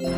[0.00, 0.14] What's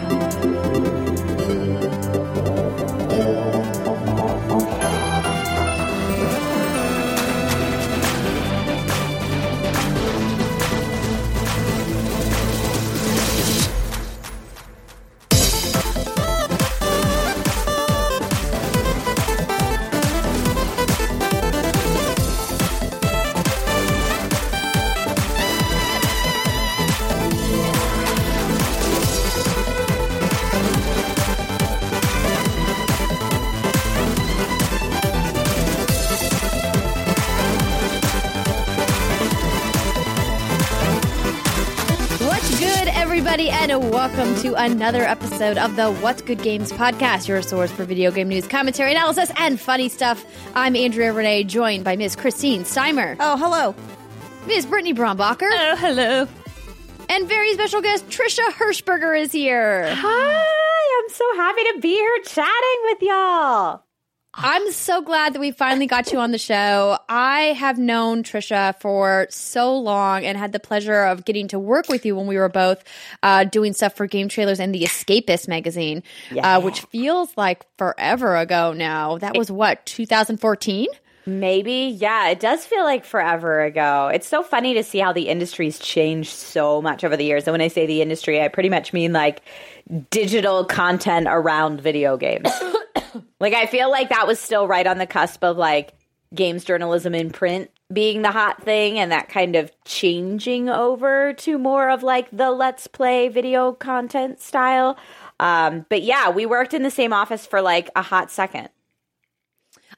[44.16, 48.28] welcome to another episode of the What's Good Games podcast, your source for video game
[48.28, 50.24] news, commentary, analysis, and funny stuff.
[50.54, 52.16] I'm Andrea Renee, joined by Ms.
[52.16, 53.74] Christine Steimer, Oh, hello.
[54.46, 54.66] Ms.
[54.66, 56.26] Brittany Brombacher, Oh, hello.
[57.08, 59.94] and very special guest Trisha Hirschberger is here.
[59.94, 60.44] Hi,
[60.98, 63.82] I'm so happy to be here chatting with y'all.
[64.32, 66.98] I'm so glad that we finally got you on the show.
[67.08, 71.88] I have known Trisha for so long and had the pleasure of getting to work
[71.88, 72.84] with you when we were both
[73.24, 76.04] uh, doing stuff for Game Trailers and the Escapist magazine,
[76.40, 79.18] uh, which feels like forever ago now.
[79.18, 80.86] That was what, 2014?
[81.26, 84.10] Maybe, yeah, it does feel like forever ago.
[84.12, 87.46] It's so funny to see how the industry's changed so much over the years.
[87.46, 89.42] And when I say the industry, I pretty much mean like
[90.10, 92.48] digital content around video games.
[93.40, 95.94] like, I feel like that was still right on the cusp of like
[96.34, 101.58] games journalism in print being the hot thing and that kind of changing over to
[101.58, 104.96] more of like the let's play video content style.
[105.40, 108.68] Um, but yeah, we worked in the same office for like a hot second.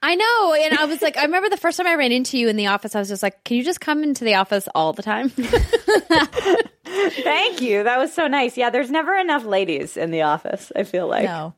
[0.03, 0.55] I know.
[0.55, 2.67] And I was like, I remember the first time I ran into you in the
[2.69, 5.29] office, I was just like, can you just come into the office all the time?
[6.85, 7.85] Thank you.
[7.85, 8.57] That was so nice.
[8.57, 11.25] Yeah, there's never enough ladies in the office, I feel like.
[11.25, 11.55] No.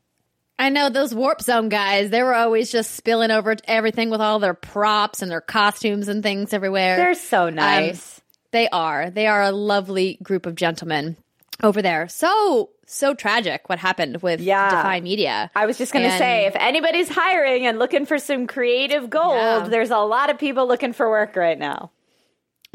[0.57, 4.39] I know those Warp Zone guys, they were always just spilling over everything with all
[4.39, 6.95] their props and their costumes and things everywhere.
[6.95, 8.21] They're so um, nice.
[8.51, 9.09] They are.
[9.09, 11.17] They are a lovely group of gentlemen
[11.61, 12.07] over there.
[12.07, 14.69] So, so tragic what happened with Yeah.
[14.69, 15.51] Defy Media.
[15.55, 19.35] I was just going to say if anybody's hiring and looking for some creative gold,
[19.35, 19.67] Yeah.
[19.67, 21.91] there's a lot of people looking for work right now.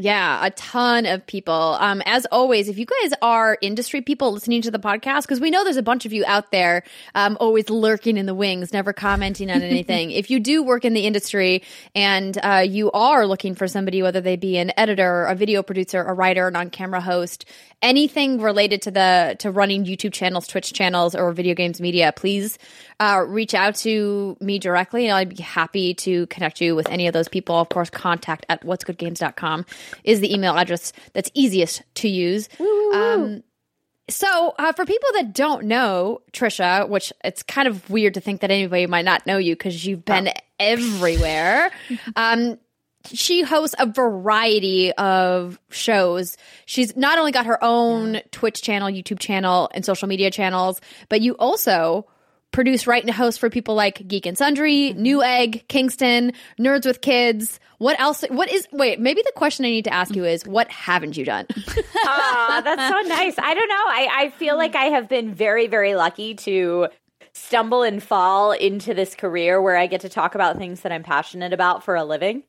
[0.00, 1.52] Yeah, a ton of people.
[1.52, 5.50] Um, as always, if you guys are industry people listening to the podcast, because we
[5.50, 6.84] know there's a bunch of you out there,
[7.14, 10.10] um, always lurking in the wings, never commenting on anything.
[10.10, 11.62] if you do work in the industry
[11.94, 16.02] and uh, you are looking for somebody, whether they be an editor, a video producer,
[16.02, 17.44] a writer, an on-camera host,
[17.82, 22.58] anything related to the to running YouTube channels, Twitch channels, or video games media, please
[23.00, 27.06] uh, reach out to me directly, and I'd be happy to connect you with any
[27.06, 27.56] of those people.
[27.56, 29.64] Of course, contact at what'sgoodgames.com
[30.04, 32.50] is the email address that's easiest to use.
[32.92, 33.42] Um,
[34.10, 38.42] so, uh, for people that don't know Trisha, which it's kind of weird to think
[38.42, 41.70] that anybody might not know you because you've been everywhere.
[42.16, 42.58] um,
[43.06, 46.36] she hosts a variety of shows.
[46.66, 51.22] She's not only got her own Twitch channel, YouTube channel, and social media channels, but
[51.22, 52.06] you also
[52.52, 57.60] produce, write, and host for people like Geek and Sundry, Newegg, Kingston, Nerds with Kids.
[57.78, 58.24] What else?
[58.30, 58.66] What is?
[58.72, 61.46] Wait, maybe the question I need to ask you is, what haven't you done?
[62.04, 63.38] Aw, that's so nice.
[63.38, 63.74] I don't know.
[63.74, 66.88] I, I feel like I have been very, very lucky to
[67.32, 71.02] stumble and fall into this career where I get to talk about things that I'm
[71.02, 72.42] passionate about for a living.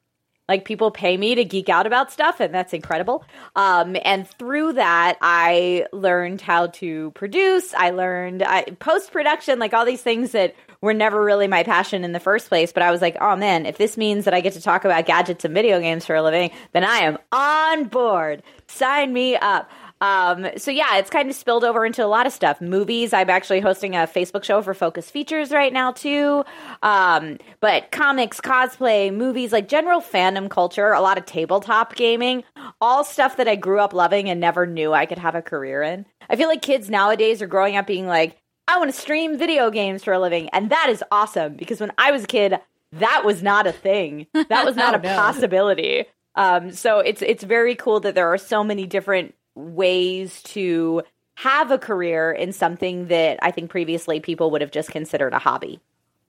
[0.51, 3.23] Like people pay me to geek out about stuff, and that's incredible.
[3.55, 7.73] Um, and through that, I learned how to produce.
[7.73, 8.43] I learned
[8.79, 12.49] post production, like all these things that were never really my passion in the first
[12.49, 12.73] place.
[12.73, 15.05] But I was like, oh man, if this means that I get to talk about
[15.05, 18.43] gadgets and video games for a living, then I am on board.
[18.67, 19.71] Sign me up.
[20.01, 22.59] Um, so yeah, it's kind of spilled over into a lot of stuff.
[22.59, 23.13] Movies.
[23.13, 26.43] I'm actually hosting a Facebook show for Focus Features right now too.
[26.81, 32.43] Um, but comics, cosplay, movies, like general fandom culture, a lot of tabletop gaming,
[32.81, 35.83] all stuff that I grew up loving and never knew I could have a career
[35.83, 36.05] in.
[36.29, 39.69] I feel like kids nowadays are growing up being like, I want to stream video
[39.69, 42.57] games for a living, and that is awesome because when I was a kid,
[42.93, 44.27] that was not a thing.
[44.33, 46.05] That was not a possibility.
[46.35, 51.03] Um, so it's it's very cool that there are so many different ways to
[51.35, 55.39] have a career in something that I think previously people would have just considered a
[55.39, 55.79] hobby.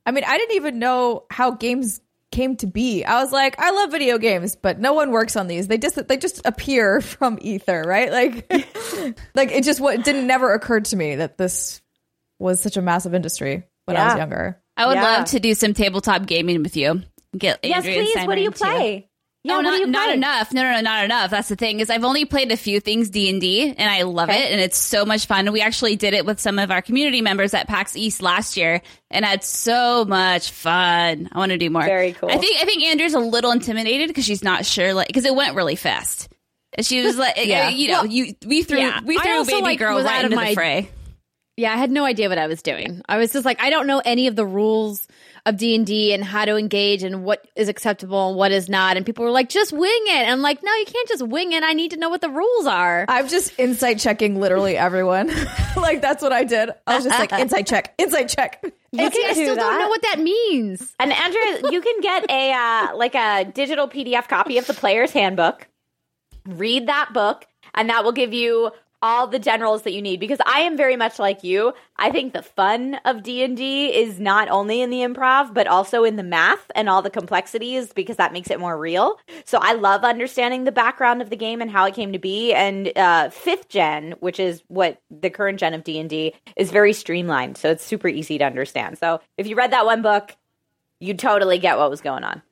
[0.06, 3.04] I mean, I didn't even know how games came to be.
[3.04, 5.68] I was like, I love video games, but no one works on these.
[5.68, 8.10] They just they just appear from ether, right?
[8.10, 8.50] Like
[9.34, 11.82] like it just what didn't never occurred to me that this
[12.38, 14.60] was such a massive industry when I was younger.
[14.76, 15.02] I would Yeah.
[15.02, 17.02] love to do some tabletop gaming with you.
[17.36, 18.26] Get Yes, Andrea and please.
[18.26, 18.78] What do you Simon, too.
[18.78, 19.08] play?
[19.44, 20.52] Yeah, oh, not, not enough.
[20.52, 21.30] No, no, no, not enough.
[21.32, 24.02] That's the thing is I've only played a few things D and D, and I
[24.02, 24.40] love Okay.
[24.40, 25.50] it, and it's so much fun.
[25.50, 28.82] We actually did it with some of our community members at PAX East last year,
[29.10, 31.28] and had so much fun.
[31.32, 31.82] I want to do more.
[31.82, 32.30] Very cool.
[32.30, 35.34] I think I think Andrew's a little intimidated because she's not sure, like, because it
[35.34, 36.28] went really fast.
[36.74, 37.68] And She was like, eh, Yeah.
[37.68, 39.00] you know, you we threw yeah.
[39.04, 40.90] we threw baby like, girl right out of into my- the fray.
[41.56, 43.02] Yeah, I had no idea what I was doing.
[43.08, 45.06] I was just like, I don't know any of the rules
[45.44, 48.68] of D and D and how to engage and what is acceptable and what is
[48.68, 48.96] not.
[48.96, 50.12] And people were like, just wing it.
[50.14, 51.64] And I'm like, no, you can't just wing it.
[51.64, 53.04] I need to know what the rules are.
[53.08, 55.28] I'm just insight checking literally everyone.
[55.76, 56.70] like that's what I did.
[56.86, 58.64] I was just like insight check, insight check.
[58.94, 59.60] You And can I still that.
[59.62, 60.94] don't know what that means.
[61.00, 65.12] And Andrea, you can get a uh, like a digital PDF copy of the player's
[65.12, 65.66] handbook.
[66.46, 68.70] Read that book, and that will give you
[69.02, 70.20] all the generals that you need.
[70.20, 71.74] Because I am very much like you.
[71.96, 75.66] I think the fun of D and D is not only in the improv, but
[75.66, 79.18] also in the math and all the complexities, because that makes it more real.
[79.44, 82.54] So I love understanding the background of the game and how it came to be.
[82.54, 86.70] And uh, fifth gen, which is what the current gen of D and D is,
[86.70, 87.58] very streamlined.
[87.58, 88.98] So it's super easy to understand.
[88.98, 90.36] So if you read that one book
[91.02, 92.42] you totally get what was going on.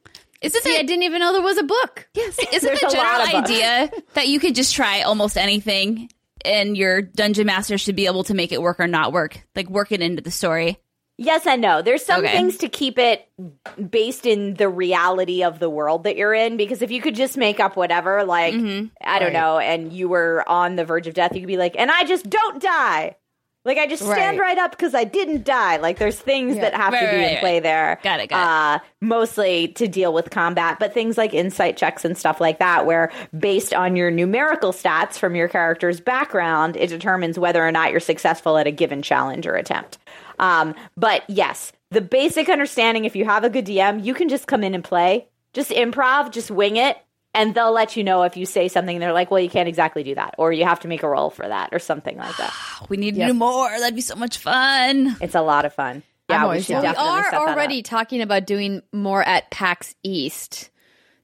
[0.42, 0.86] Isn't See, I it?
[0.86, 2.08] didn't even know there was a book.
[2.14, 2.36] Yes.
[2.52, 6.10] Isn't the general idea that you could just try almost anything,
[6.44, 9.68] and your dungeon master should be able to make it work or not work, like
[9.70, 10.78] work it into the story?
[11.18, 11.82] Yes and no.
[11.82, 12.32] There's some Okay.
[12.32, 13.28] things to keep it
[13.90, 17.36] based in the reality of the world that you're in because if you could just
[17.36, 18.86] make up whatever, like mm-hmm.
[19.02, 19.38] I don't Right.
[19.38, 22.04] know, and you were on the verge of death, you could be like, and I
[22.04, 23.16] just don't die.
[23.64, 24.56] Like I just stand Right.
[24.56, 25.76] right up because I didn't die.
[25.76, 26.62] Like there's things Yeah.
[26.62, 27.40] that have Right, to be right, in right.
[27.40, 27.98] play there.
[28.02, 32.16] Got it, got uh, Mostly to deal with combat, but things like insight checks and
[32.16, 37.38] stuff like that, where based on your numerical stats from your character's background, it determines
[37.38, 39.98] whether or not you're successful at a given challenge or attempt.
[40.38, 44.46] Um, but yes, the basic understanding if you have a good DM, you can just
[44.46, 46.96] come in and play, just improv, just wing it,
[47.34, 48.98] and they'll let you know if you say something.
[48.98, 51.30] They're like, well, you can't exactly do that, or you have to make a roll
[51.30, 52.52] for that, or something like that.
[52.88, 53.28] We need to Yep.
[53.28, 53.68] do more.
[53.70, 55.16] That'd be so much fun.
[55.20, 56.02] It's a lot of fun.
[56.28, 56.82] Yeah, we should down.
[56.82, 57.84] We are set that already up.
[57.86, 60.70] talking about doing more at PAX East.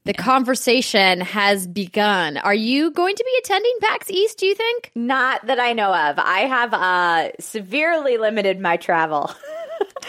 [0.04, 2.36] The conversation has begun.
[2.36, 4.92] Are you going to be attending PAX East, do you think?
[4.94, 6.18] Not that I know of.
[6.18, 9.32] I have uh, severely limited my travel.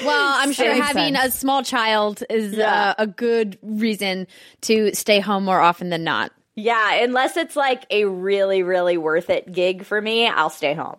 [0.06, 1.36] Well, I'm sure having sense.
[1.36, 2.90] a small child is Yeah.
[2.92, 4.28] uh, a good reason
[4.62, 6.32] to stay home more often than not.
[6.56, 10.98] yeah, unless it's like a really, really worth it gig for me, I'll stay home.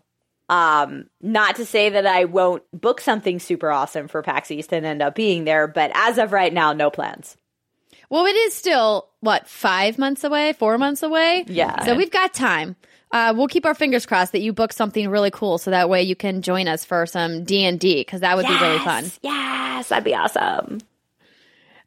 [0.49, 4.87] Um, not to say that I won't book something super awesome for PAX East and
[4.87, 7.37] end up being there, but as of right now, no plans.
[8.11, 11.45] Well, it is still what five months away, four months away.
[11.49, 11.85] Yeah.
[11.85, 12.77] so we've got time.
[13.11, 16.03] Uh, we'll keep our fingers crossed that you book something really cool, so that way
[16.03, 19.11] you can join us for some D and D because that would be really fun.
[19.23, 20.81] Yes, that'd be awesome.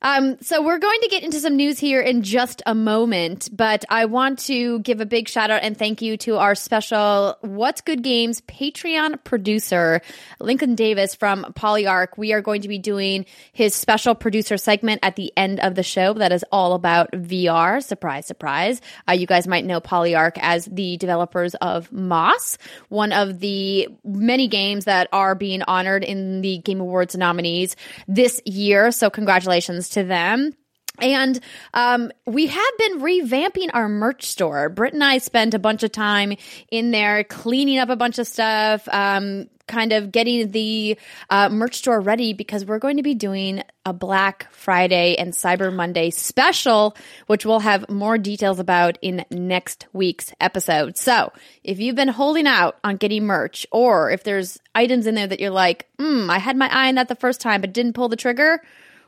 [0.04, 3.86] Um, so we're going to get into some news here in just a moment, but
[3.88, 7.82] I want to give a big shout out and thank you to our special What's
[7.82, 10.02] Good Games Patreon producer,
[10.40, 12.18] Lincoln Davis from Polyarc.
[12.18, 15.84] We are going to be doing his special producer segment at the end of the
[15.84, 17.84] show that is all about VR.
[17.84, 18.82] Surprise, surprise.
[19.08, 22.58] Uh, you guys might know Polyarc as the developers of Moss,
[22.90, 27.76] one of the many games that are being honored in the Game Awards nominees
[28.08, 28.92] this year.
[28.92, 30.54] So congratulations to them.
[31.00, 31.40] And
[31.74, 34.70] um, we have been revamping our merch store.
[34.70, 36.34] Britt and I spent a bunch of time
[36.70, 40.98] in there cleaning up a bunch of stuff, um, kind of getting the
[41.30, 45.74] uh, merch store ready because we're going to be doing a Black Friday and Cyber
[45.74, 46.96] Monday special,
[47.28, 50.98] which we'll have more details about in next week's episode.
[50.98, 51.32] So
[51.64, 55.40] if you've been holding out on getting merch, or if there's items in there that
[55.40, 58.10] you're like, hmm, I had my eye on that the first time but didn't pull
[58.10, 58.62] the trigger,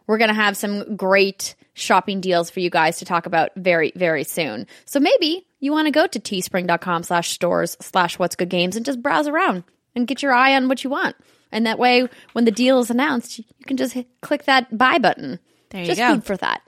[0.07, 3.91] we're going to have some great shopping deals for you guys to talk about very,
[3.95, 4.67] very soon.
[4.85, 8.85] So maybe you want to go to teespring.com slash stores slash what's good games and
[8.85, 9.63] just browse around
[9.95, 11.15] and get your eye on what you want.
[11.51, 14.97] And that way, when the deal is announced, you can just hit, click that buy
[14.97, 15.39] button.
[15.69, 16.13] There you just go.
[16.15, 16.61] food for that.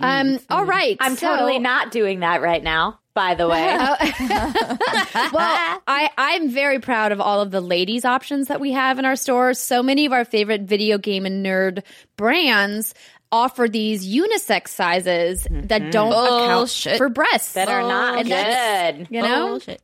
[0.00, 0.96] Um, all right.
[1.00, 3.66] I'm so- totally not doing that right now, by the way.
[3.78, 3.96] Oh.
[5.32, 9.04] well, I, I'm very proud of all of the ladies options that we have in
[9.04, 9.58] our stores.
[9.58, 11.82] So many of our favorite video game and nerd
[12.16, 12.94] brands
[13.32, 15.90] offer these unisex sizes that mm-hmm.
[15.90, 19.08] don't account for breasts that are not And that's- good.
[19.10, 19.82] You know, Bullshit.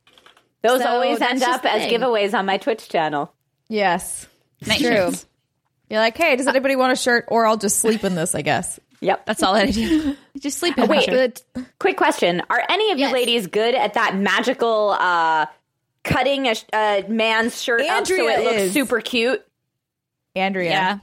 [0.63, 3.33] Those So always end up as giveaways on my Twitch channel.
[3.69, 4.27] Yes.
[4.67, 4.79] Nice.
[4.79, 5.13] true.
[5.91, 7.27] You're like, hey, does anybody want a shirt?
[7.29, 8.79] Or I'll just sleep in this, I guess.
[9.03, 9.27] Yep.
[9.27, 10.17] That's all I do.
[10.39, 13.95] Just sleep in Wait, my but Quick question: Are any of you ladies good at
[13.95, 15.47] that magical uh,
[16.05, 18.73] cutting a, a man's shirt up so it looks is.
[18.73, 19.45] super cute?
[20.35, 20.71] Andrea.
[20.71, 20.99] Yeah.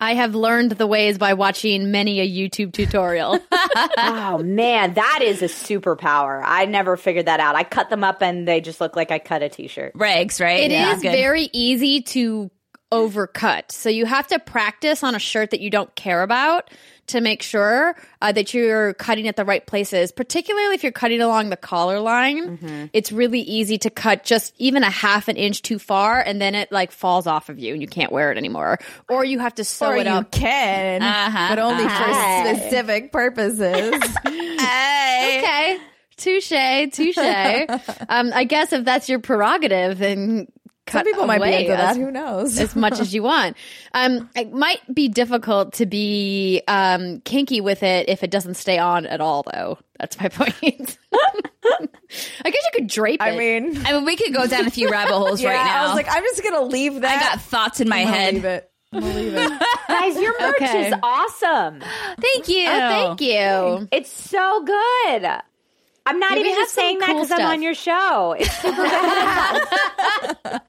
[0.00, 3.38] I have learned the ways by watching many a YouTube tutorial.
[3.96, 6.42] oh man, that is a superpower.
[6.44, 7.54] I never figured that out.
[7.54, 9.92] I cut them up and they just look like I cut a t-shirt.
[9.94, 10.64] Rags, right?
[10.64, 11.10] It is Yeah.
[11.12, 11.16] Good.
[11.16, 12.50] very easy to
[12.94, 13.72] overcut.
[13.72, 16.70] So you have to practice on a shirt that you don't care about
[17.08, 21.20] to make sure uh, that you're cutting at the right places, particularly if you're cutting
[21.20, 22.88] along the collar line.
[22.92, 26.54] It's really easy to cut just even a half an inch too far and then
[26.54, 28.78] it like falls off of you and you can't wear it anymore.
[29.10, 30.30] Or you have to sew or it you up.
[30.30, 32.44] can, Uh-huh, but only uh-huh.
[32.54, 33.94] for specific purposes.
[35.44, 35.78] Okay.
[36.16, 37.18] Touche, touche.
[38.08, 41.72] um, I guess if that's your prerogative, then cut Some people might be away into
[41.76, 41.96] as- that.
[41.96, 42.58] Who knows?
[42.58, 43.56] as much as you want.
[43.94, 48.78] Um, it might be difficult to be um, kinky with it if it doesn't stay
[48.78, 49.78] on at all, though.
[49.98, 50.98] That's my point.
[51.64, 53.24] I guess you could drape it.
[53.24, 55.84] I mean, I mean, we could go down a few rabbit holes yeah, right now.
[55.84, 57.16] I was like, I'm just gonna leave that.
[57.16, 58.34] I got thoughts in my I'm gonna head.
[58.34, 58.70] Leave it.
[58.92, 59.62] I'm gonna leave it.
[59.88, 60.88] Guys, your merch Okay.
[60.88, 61.80] is awesome.
[62.20, 62.66] Thank you.
[62.68, 63.88] oh, thank you.
[63.90, 65.30] It's so good.
[66.06, 68.36] I'm not Yeah, we even have just some saying that because I'm on your show.
[68.38, 68.82] It's super
[70.50, 70.60] good.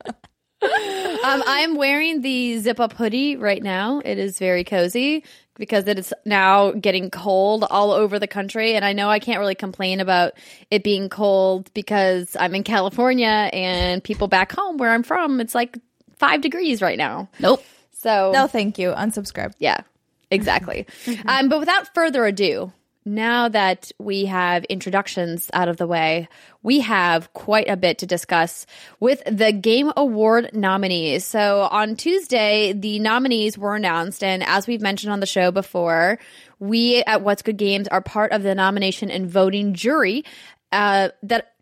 [1.24, 4.02] Um, I'm wearing the zip up hoodie right now.
[4.04, 5.24] It is very cozy
[5.56, 8.76] because it is now getting cold all over the country.
[8.76, 10.34] And I know I can't really complain about
[10.72, 15.56] it being cold because I'm in California and people back home where I'm from, it's
[15.56, 15.78] like
[16.18, 17.30] five degrees right now.
[17.40, 17.64] Nope.
[17.92, 18.90] So No, thank you.
[18.92, 19.54] Unsubscribe.
[19.60, 19.82] Yeah,
[20.32, 20.86] exactly.
[21.26, 22.72] um, but without further ado,
[23.06, 26.28] now that we have introductions out of the way,
[26.64, 28.66] we have quite a bit to discuss
[29.00, 31.24] with the Game Award nominees.
[31.24, 36.18] So on Tuesday, the nominees were announced, and as we've mentioned on the show before,
[36.60, 40.26] we at What's Good Games are part of the nomination and voting jury
[40.72, 41.55] uh, that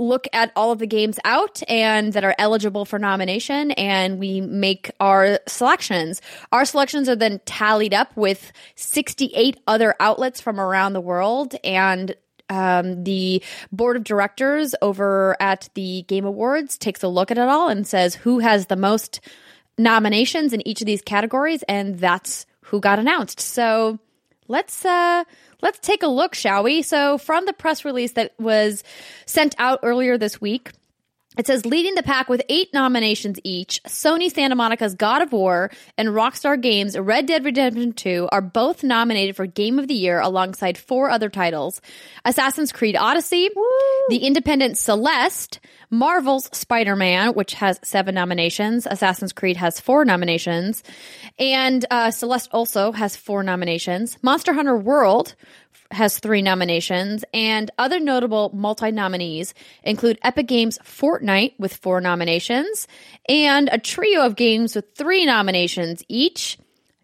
[0.00, 4.40] look at all of the games out and that are eligible for nomination and we
[4.40, 6.22] make our selections.
[6.50, 12.14] Our selections are then tallied up with 68 other outlets from around the world and
[12.48, 17.48] um, the board of directors over at the Game Awards takes a look at it
[17.48, 19.20] all and says who has the most
[19.78, 23.38] nominations in each of these categories and that's who got announced.
[23.38, 23.98] So
[24.50, 25.24] let's uh
[25.62, 26.82] let's take a look shall we?
[26.82, 28.84] So from the press release that was
[29.24, 30.72] sent out earlier this week
[31.38, 35.70] it says leading the pack with eight nominations each, Sony Santa Monica's God of War
[35.96, 40.18] and Rockstar Games' Red Dead Redemption 2 are both nominated for Game of the Year
[40.18, 41.80] alongside four other titles.
[42.24, 43.48] Assassin's Creed Odyssey,
[44.08, 50.82] the independent Celeste, Marvel's Spider Man, which has seven nominations, Assassin's Creed has four nominations,
[51.38, 55.36] and uh, Celeste also has four nominations, Monster Hunter World
[55.90, 62.86] has three nominations, and other notable multi nominees include Epic Games Fortnite with four nominations,
[63.28, 66.58] and a trio of games with three nominations each.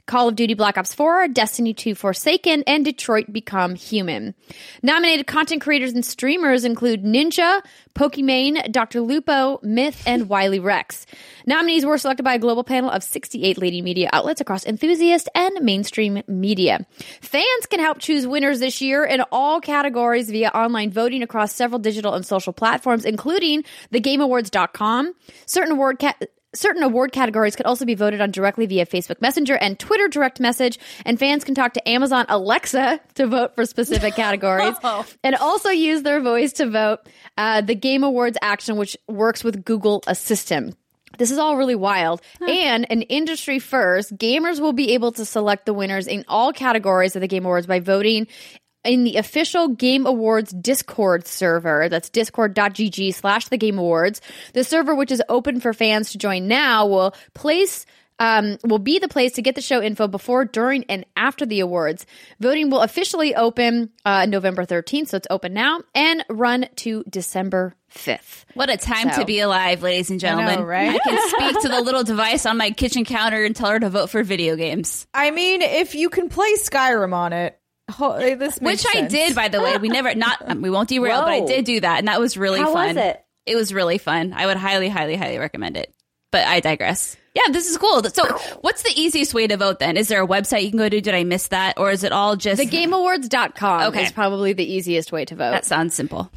[0.07, 4.35] Call of Duty Black Ops 4, Destiny 2 Forsaken, and Detroit Become Human.
[4.83, 7.61] Nominated content creators and streamers include Ninja,
[7.95, 9.01] Pokimane, Dr.
[9.01, 11.07] Lupo, Myth, and Willyrex.
[11.45, 15.61] Nominees were selected by a global panel of 68 leading media outlets across enthusiast and
[15.65, 16.87] mainstream media.
[17.21, 21.81] Fans can help choose winners this year in all categories via online voting across several
[21.81, 25.15] digital and social platforms, including thegameawards.com.
[25.47, 26.15] Certain award ca-
[26.57, 30.41] Certain award categories could also be voted on directly via Facebook Messenger and Twitter direct
[30.41, 34.75] message, and fans can talk to Amazon Alexa to vote for specific categories,
[35.23, 37.01] and also use their voice to vote
[37.37, 40.77] uh, the Game Awards action, which works with Google Assistant.
[41.19, 42.21] This is all really wild.
[42.47, 47.17] And an industry first, gamers will be able to select the winners in all categories
[47.17, 48.27] of the Game Awards by voting
[48.87, 51.89] in the official Game Awards Discord server.
[51.89, 54.21] That's discord.gg slash the Game Awards.
[54.55, 57.85] The server, which is open for fans to join now, will place
[58.19, 61.61] um, will be the place to get the show info before, during, and after the
[61.61, 62.07] awards.
[62.41, 67.75] Voting will officially open uh, November 13th, so it's open now, and run to December
[67.95, 68.45] 5th.
[68.55, 70.61] What a time So- to be alive, ladies and gentlemen.
[70.61, 70.95] know, right?
[70.95, 73.91] I can speak to the little device on my kitchen counter and tell her to
[73.91, 75.07] vote for video games.
[75.13, 79.49] I mean, if you can play Skyrim on it, ho- this Which I did, by
[79.49, 79.77] the way.
[79.79, 81.99] We never, not, um, we won't derail, but I did do that.
[81.99, 82.89] And that was really How fun.
[82.89, 83.25] was it?
[83.47, 84.33] It was really fun.
[84.35, 85.93] I would highly, highly, highly recommend it.
[86.33, 87.17] But I digress.
[87.35, 88.03] Yeah, this is cool.
[88.05, 88.25] So,
[88.63, 89.97] what's the easiest way to vote then?
[89.97, 91.01] Is there a website you can go to?
[91.01, 91.79] Did I miss that?
[91.79, 94.05] Or is it all just TheGameAwards.com Okay.
[94.05, 95.51] is probably the easiest way to vote.
[95.53, 96.31] That sounds simple.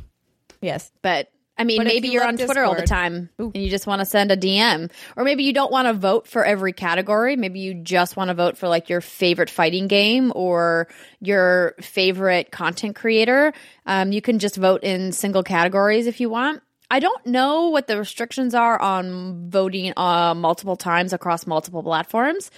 [0.61, 0.91] Yes.
[1.01, 3.57] but I mean, But maybe you you're love on Twitter all the Discord- time and
[3.57, 4.89] you just want to send a DM.
[5.17, 7.35] Or maybe you don't want to vote for every category.
[7.35, 10.87] Maybe you just want to vote for like your favorite fighting game or
[11.19, 13.53] your favorite content creator.
[13.85, 16.63] Um, you can just vote in single categories if you want.
[16.89, 22.49] I don't know what the restrictions are on voting uh, multiple times across multiple platforms.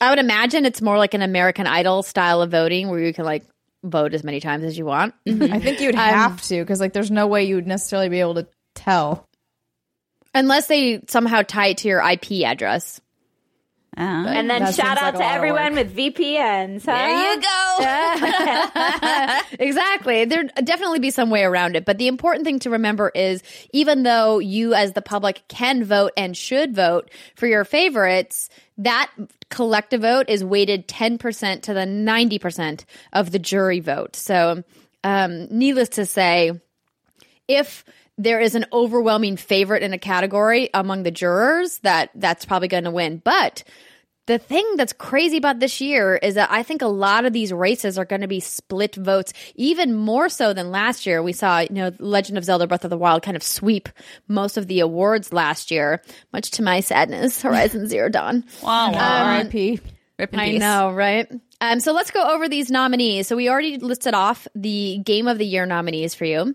[0.00, 3.24] I would imagine it's more like an American Idol style of voting where you can
[3.24, 3.44] like
[3.84, 5.14] vote as many times as you want.
[5.26, 5.52] Mm-hmm.
[5.52, 8.34] I think you'd have to because like there's no way you would necessarily be able
[8.34, 9.28] to tell.
[10.34, 13.00] Unless they somehow tie it to your IP address.
[13.96, 16.84] Uh, And then That shout out like to everyone with VPNs.
[16.84, 16.92] Huh?
[16.92, 17.78] there you go.
[19.64, 20.24] exactly.
[20.24, 21.84] There'd definitely be some way around it.
[21.84, 26.12] But the important thing to remember is even though you, as the public, can vote
[26.16, 28.48] and should vote for your favorites,
[28.78, 29.10] that
[29.50, 34.16] collective vote is weighted 10% to the 90% of the jury vote.
[34.16, 34.64] So,
[35.04, 36.52] um, needless to say,
[37.46, 37.84] if
[38.18, 42.84] there is an overwhelming favorite in a category among the jurors, that that's probably going
[42.84, 43.20] to win.
[43.24, 43.64] But
[44.26, 47.52] the thing that's crazy about this year is that I think a lot of these
[47.52, 51.22] races are going to be split votes, even more so than last year.
[51.22, 53.88] We saw, you know, Legend of Zelda Breath of the Wild kind of sweep
[54.26, 56.02] most of the awards last year,
[56.32, 57.42] much to my sadness.
[57.42, 58.44] Horizon Zero Dawn.
[58.62, 59.24] Wow, um, wow.
[59.34, 59.80] R.I.P.
[60.18, 61.30] Rip I know, right?
[61.64, 63.26] Um, so let's go over these nominees.
[63.26, 66.54] So we already listed off the Game of the Year nominees for you.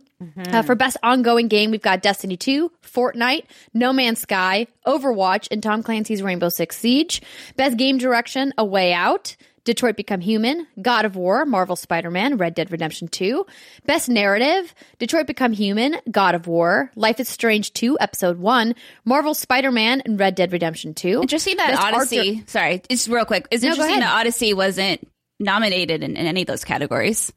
[0.54, 5.64] Uh, for Best Ongoing Game, we've got Destiny 2, Fortnite, No Man's Sky, Overwatch, and
[5.64, 7.22] Tom Clancy's Rainbow Six Siege.
[7.56, 9.36] Best Game Direction, A Way Out.
[9.64, 13.46] Detroit Become Human, God of War, Marvel Spider Man, Red Dead Redemption 2.
[13.86, 18.74] Best Narrative, Detroit Become Human, God of War, Life is Strange 2, Episode 1,
[19.06, 21.22] Marvel Spider Man, and Red Dead Redemption 2.
[21.22, 22.44] Interesting that Best Odyssey.
[22.48, 23.48] sorry, just real quick.
[23.52, 25.08] It's No, interesting that Odyssey wasn't
[25.40, 27.32] nominated in, in any of those categories.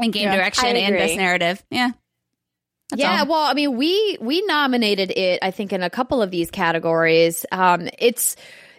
[0.00, 0.36] In game Yeah.
[0.36, 1.62] direction and best narrative.
[1.70, 1.90] Yeah.
[2.90, 3.26] That's yeah, all.
[3.26, 5.40] well, I mean, we we nominated it.
[5.42, 7.44] I think in a couple of these categories.
[7.52, 8.36] Um, it's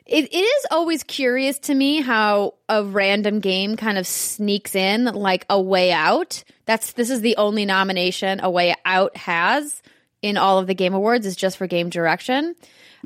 [0.10, 5.06] it, it is always curious to me how a random game kind of sneaks in
[5.06, 6.44] like a way out.
[6.66, 9.82] That's this is the only nomination a way out has
[10.22, 12.56] in all of the game awards is just for game direction.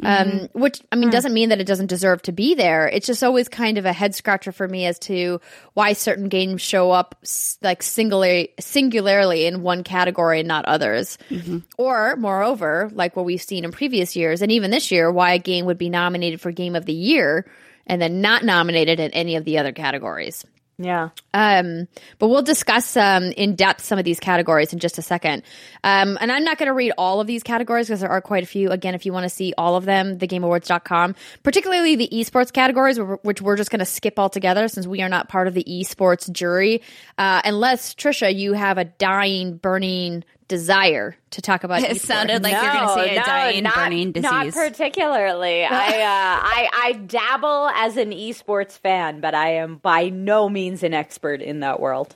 [0.02, 0.60] Um, mm-hmm.
[0.60, 1.12] which I mean mm.
[1.12, 2.88] doesn't mean that it doesn't deserve to be there.
[2.88, 5.40] It's just always kind of a head scratcher for me as to
[5.76, 7.24] why certain games show up
[7.62, 11.20] like singularly singularly in one category and not others.
[11.30, 11.60] Mm-hmm.
[11.78, 15.40] Or moreover, like what we've seen in previous years and even this year, why a
[15.40, 17.46] game would be nominated for game of the year
[17.86, 20.44] and then not nominated in any of the other categories.
[20.78, 21.10] Yeah.
[21.34, 25.44] Um, but we'll discuss um, in depth some of these categories in just a second.
[25.84, 28.44] Um, and I'm not going to read all of these categories because there are quite
[28.44, 28.72] a few.
[28.72, 33.42] Again, if you want to see all of them, thegameawards.com, particularly the esports categories, which
[33.42, 36.82] we're just going to skip altogether since we are not part of the esports jury.
[37.18, 42.02] Uh, unless, Trisha, you have a dying, burning desire to talk about It esports.
[42.02, 44.32] sounded like you're going to say a no, dying, not, burning disease.
[44.32, 45.64] Not particularly.
[45.66, 50.84] I, uh, I I dabble as an esports fan, but I am by no means
[50.84, 52.16] an expert in that world.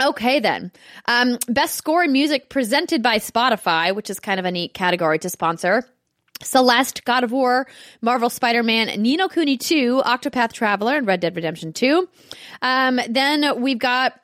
[0.00, 0.70] Okay, then.
[1.06, 5.18] Um, best score in music presented by Spotify, which is kind of a neat category
[5.18, 5.84] to sponsor.
[6.40, 7.66] Celeste, God of War,
[8.00, 12.08] Marvel Spider Man, Ni no Kuni 2, Octopath Traveler, and Red Dead Redemption 2.
[12.62, 14.20] Um, then we've got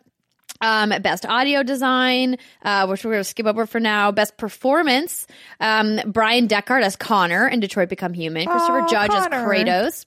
[0.60, 4.10] um, best audio design, uh, which we're going to skip over for now.
[4.12, 5.26] Best performance,
[5.60, 9.36] um, Bryan Dechart as Connor in Detroit Become Human, Christopher Oh, Judge Connor.
[9.36, 10.04] as Kratos.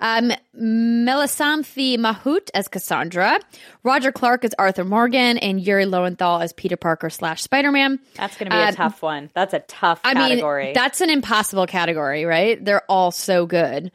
[0.00, 3.38] Um, Melissanthi Mahut as Cassandra,
[3.82, 7.98] Roger Clark as Arthur Morgan, and Yuri Lowenthal as Peter Parker slash Spider Man.
[8.14, 9.30] That's going to be a Uh, tough one.
[9.34, 10.64] That's a tough I category.
[10.66, 12.62] mean, that's an impossible category, right?
[12.62, 13.90] They're all so good.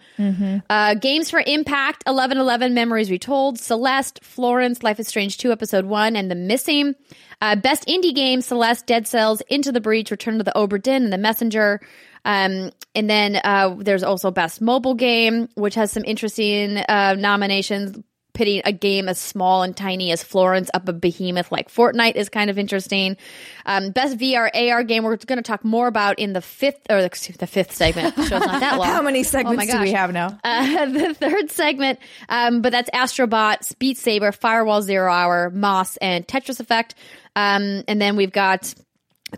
[0.69, 6.15] Uh, games for Impact, 1111 Memories Retold, Celeste, Florence, Life is Strange 2, Episode 1,
[6.15, 6.95] and The Missing.
[7.41, 11.03] Uh, best indie game, Celeste, Dead Cells, Into the Breach, Return to the Obra Dinn,
[11.03, 11.81] and The Messenger.
[12.25, 17.97] Um, and then uh, there's also Best Mobile Game, which has some interesting uh, nominations.
[18.33, 22.29] Pitting a game as small and tiny as Florence up a behemoth like Fortnite is
[22.29, 23.17] kind of interesting.
[23.65, 26.99] Um, best VR AR game we're going to talk more about in the fifth or
[26.99, 28.15] excuse, the fifth segment.
[28.15, 28.87] The show's not that long.
[28.87, 30.39] How many Oh segments my do we have now?
[30.45, 36.25] Uh, the third segment, um, but that's Astrobot, Beat Saber, Firewall Zero Hour, Moss, and
[36.25, 36.95] Tetris Effect.
[37.35, 38.73] Um, and then we've got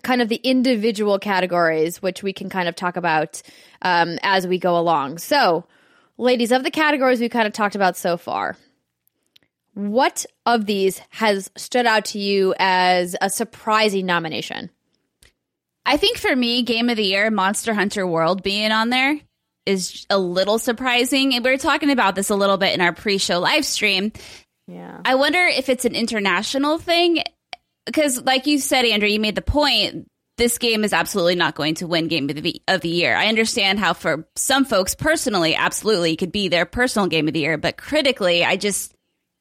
[0.01, 3.41] kind of the individual categories, which we can kind of talk about
[3.81, 5.19] um, as we go along.
[5.19, 5.65] So,
[6.17, 8.57] ladies, of the categories we kind of talked about so far,
[9.73, 14.69] what of these has stood out to you as a surprising nomination?
[15.85, 19.19] I think for me, Game of the Year, Monster Hunter World being on there
[19.65, 21.33] is a little surprising.
[21.33, 24.11] And we were talking about this a little bit in our pre show live stream.
[24.67, 25.01] yeah.
[25.03, 27.23] I wonder if it's an international thing.
[27.85, 30.07] Because, like you said, Andrew, you made the point.
[30.37, 33.15] This game is absolutely not going to win Game of the, of the Year.
[33.15, 37.41] I understand how, for some folks personally, absolutely could be their personal Game of the
[37.41, 38.93] Year, but critically, I just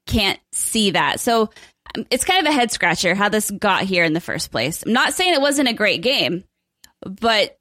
[0.07, 1.19] can't see that.
[1.21, 1.49] So
[1.97, 4.83] um, it's kind of a head scratcher how this got here in the first place.
[4.85, 6.45] I'm not saying it wasn't a great game,
[7.07, 7.57] but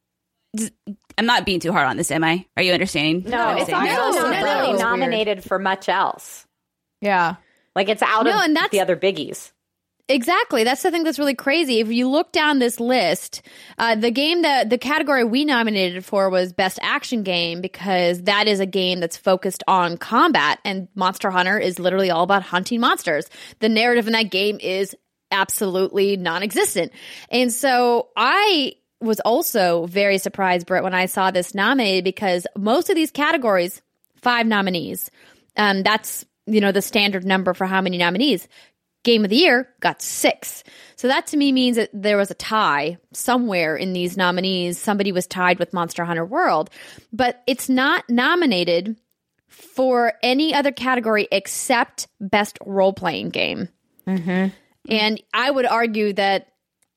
[1.17, 2.45] I'm not being too hard on this, am I?
[2.57, 3.29] Are you understanding?
[3.31, 3.97] No, it's saying.
[3.97, 6.45] also No, not no, no, really nominated for much else.
[6.99, 7.35] Yeah.
[7.77, 9.51] Like it's out No, of and that's- the other biggies.
[10.07, 10.63] Exactly.
[10.63, 11.79] That's the thing that's really crazy.
[11.79, 13.41] If you look down this list,
[13.77, 18.47] uh, the game that the category we nominated for was best action game because that
[18.47, 22.81] is a game that's focused on combat and Monster Hunter is literally all about hunting
[22.81, 23.27] monsters.
[23.59, 24.95] The narrative in that game is
[25.31, 26.91] absolutely non-existent.
[27.29, 32.89] And so I was also very surprised, Britt, when I saw this nominated because most
[32.89, 33.81] of these categories,
[34.21, 35.09] five nominees.
[35.57, 38.47] Um, that's, you know, the standard number for how many nominees.
[39.03, 40.63] Game of the Year got six.
[40.95, 44.77] So that to me means that there was a tie somewhere in these nominees.
[44.77, 46.69] Somebody was tied with Monster Hunter World,
[47.11, 48.95] but it's not nominated
[49.47, 53.69] for any other category except Best Role Playing Game.
[54.07, 54.47] Mm-hmm.
[54.89, 56.47] And I would argue that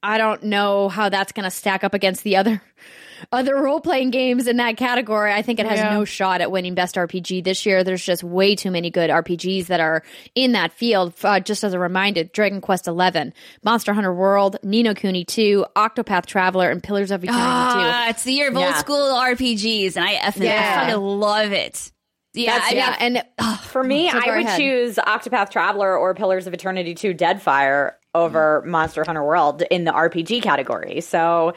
[0.03, 2.63] I don't know how that's going to stack up against the other
[3.33, 5.33] other role playing games in that category.
[5.33, 5.93] I think it has Yeah.
[5.95, 7.85] no shot at winning best RPG this year.
[7.85, 10.03] There's just way too many good RPGs that are
[10.35, 11.15] in that field.
[11.23, 13.33] Uh, just as a reminder, Dragon Quest XI,
[13.63, 17.47] Monster Hunter World, Ni no Kuni 2, Octopath Traveler, and Pillars of Eternity 2.
[17.47, 20.81] Ah, it's the year of old school RPGs, and I effing Yeah.
[20.83, 21.91] I fucking love it.
[22.37, 24.59] Yeah, That's- I mean, yeah, and ugh, For me, So I would ahead.
[24.59, 29.93] choose Octopath Traveler or Pillars of Eternity 2 Deadfire over Monster Hunter World in the
[29.93, 31.01] RPG category.
[31.01, 31.53] So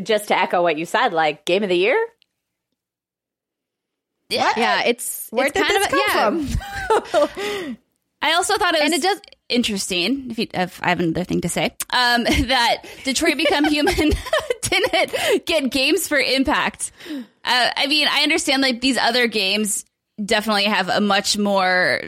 [0.00, 1.98] just to echo what you said, like game of the year?
[4.30, 7.02] yeah, it's Where it's did kind this of come yeah.
[7.02, 7.78] from?
[8.22, 10.30] I also thought it was And it does- interesting.
[10.30, 13.94] If, you, if I have another thing to say, um, that Detroit Become Human
[14.62, 16.92] didn't get games for impact.
[17.10, 17.20] Uh,
[17.76, 19.84] I mean, I understand like these other games
[20.24, 22.00] definitely have a much more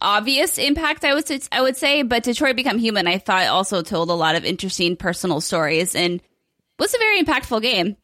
[0.00, 1.04] obvious impact.
[1.04, 4.14] I would say, I would say, but Detroit Become Human, I thought also told a
[4.14, 6.20] lot of interesting personal stories and
[6.78, 7.96] was a very impactful game.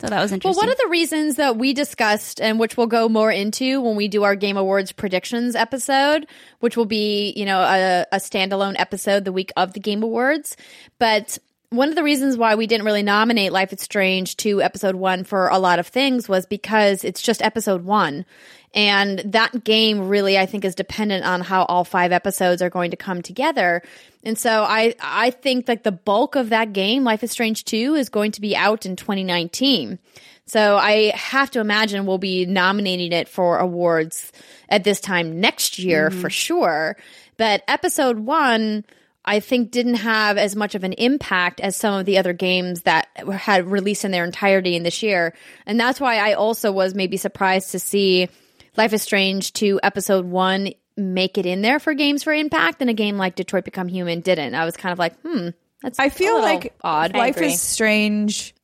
[0.00, 0.58] So that was interesting.
[0.58, 3.94] Well, one of the reasons that we discussed, and which we'll go more into when
[3.94, 6.26] we do our Game Awards predictions episode,
[6.58, 10.56] which will be, you know, a, a standalone episode the week of the Game Awards.
[10.98, 11.38] But
[11.70, 15.24] one of the reasons why we didn't really nominate Life is Strange to episode one
[15.24, 18.26] for a lot of things was because it's just episode one.
[18.74, 22.90] And that game really, I think, is dependent on how all five episodes are going
[22.90, 23.82] to come together.
[24.24, 27.94] And so I, I think like the bulk of that game, Life is Strange 2,
[27.94, 30.00] is going to be out in 2019.
[30.46, 34.32] So I have to imagine we'll be nominating it for awards
[34.68, 36.20] at this time next year mm-hmm.
[36.20, 36.96] for sure.
[37.36, 38.84] But episode one,
[39.24, 42.82] I think didn't have as much of an impact as some of the other games
[42.82, 45.32] that had released in their entirety in this year.
[45.64, 48.28] And that's why I also was maybe surprised to see
[48.76, 52.90] Life is Strange to episode one make it in there for games for impact and
[52.90, 54.54] a game like Detroit Become Human didn't.
[54.54, 55.48] I was kind of like, hmm,
[55.82, 57.14] that's I feel like odd.
[57.14, 58.54] Life is Strange,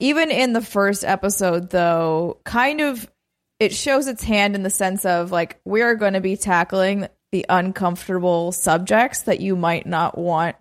[0.00, 3.10] even in the first episode, though, kind of
[3.58, 7.44] it shows its hand in the sense of like we're going to be tackling the
[7.48, 10.56] uncomfortable subjects that you might not want,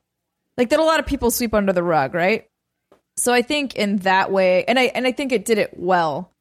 [0.57, 2.47] like that a lot of people sweep under the rug, right?
[3.17, 6.31] So I think in that way, and I and I think it did it well.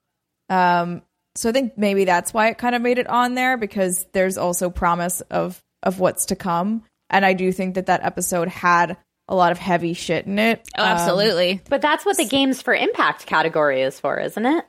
[0.49, 1.03] Um,
[1.37, 4.39] so I think maybe that's why it kind of made it on there because there's
[4.39, 8.97] also promise of of what's to come, and I do think that that episode had
[9.29, 10.67] a lot of heavy shit in it.
[10.79, 11.61] oh, Um, absolutely.
[11.69, 14.65] But that's what the games for impact category is for, isn't it?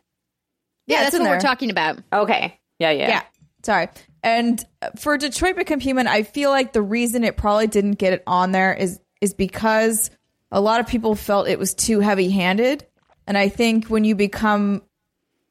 [0.88, 2.00] yeah, it's that's in what we're talking about.
[2.12, 2.60] Okay.
[2.80, 3.08] Yeah, yeah.
[3.08, 3.22] yeah.
[3.64, 3.90] Sorry.
[4.24, 4.64] And
[4.98, 8.52] for Detroit Become Human, I feel like the reason it probably didn't get it on
[8.52, 10.10] there is is because
[10.52, 12.86] a lot of people felt it was too heavy handed.
[13.26, 14.82] And I think when you become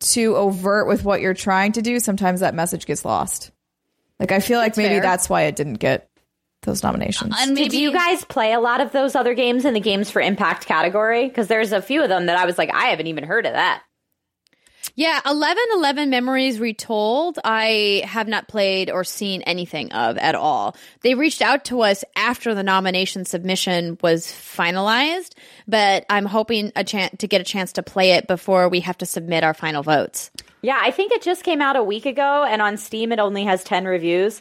[0.01, 3.51] too overt with what you're trying to do, sometimes that message gets lost.
[4.19, 5.03] Like I feel like That's maybe fair.
[5.03, 6.09] that's why it didn't get
[6.63, 7.35] those nominations.
[7.39, 10.11] And maybe Did you guys play a lot of those other games in the games
[10.11, 11.29] for impact category?
[11.29, 13.53] Because there's a few of them that I was like, I haven't even heard of
[13.53, 13.83] that.
[14.97, 17.39] Yeah, eleven eleven memories retold.
[17.45, 20.75] I have not played or seen anything of at all.
[21.03, 25.35] They reached out to us after the nomination submission was finalized,
[25.69, 28.97] but I'm hoping a chance to get a chance to play it before we have
[28.99, 30.31] to submit our final votes.
[30.63, 33.45] Yeah, I think it just came out a week ago, and on Steam it only
[33.45, 34.41] has ten reviews.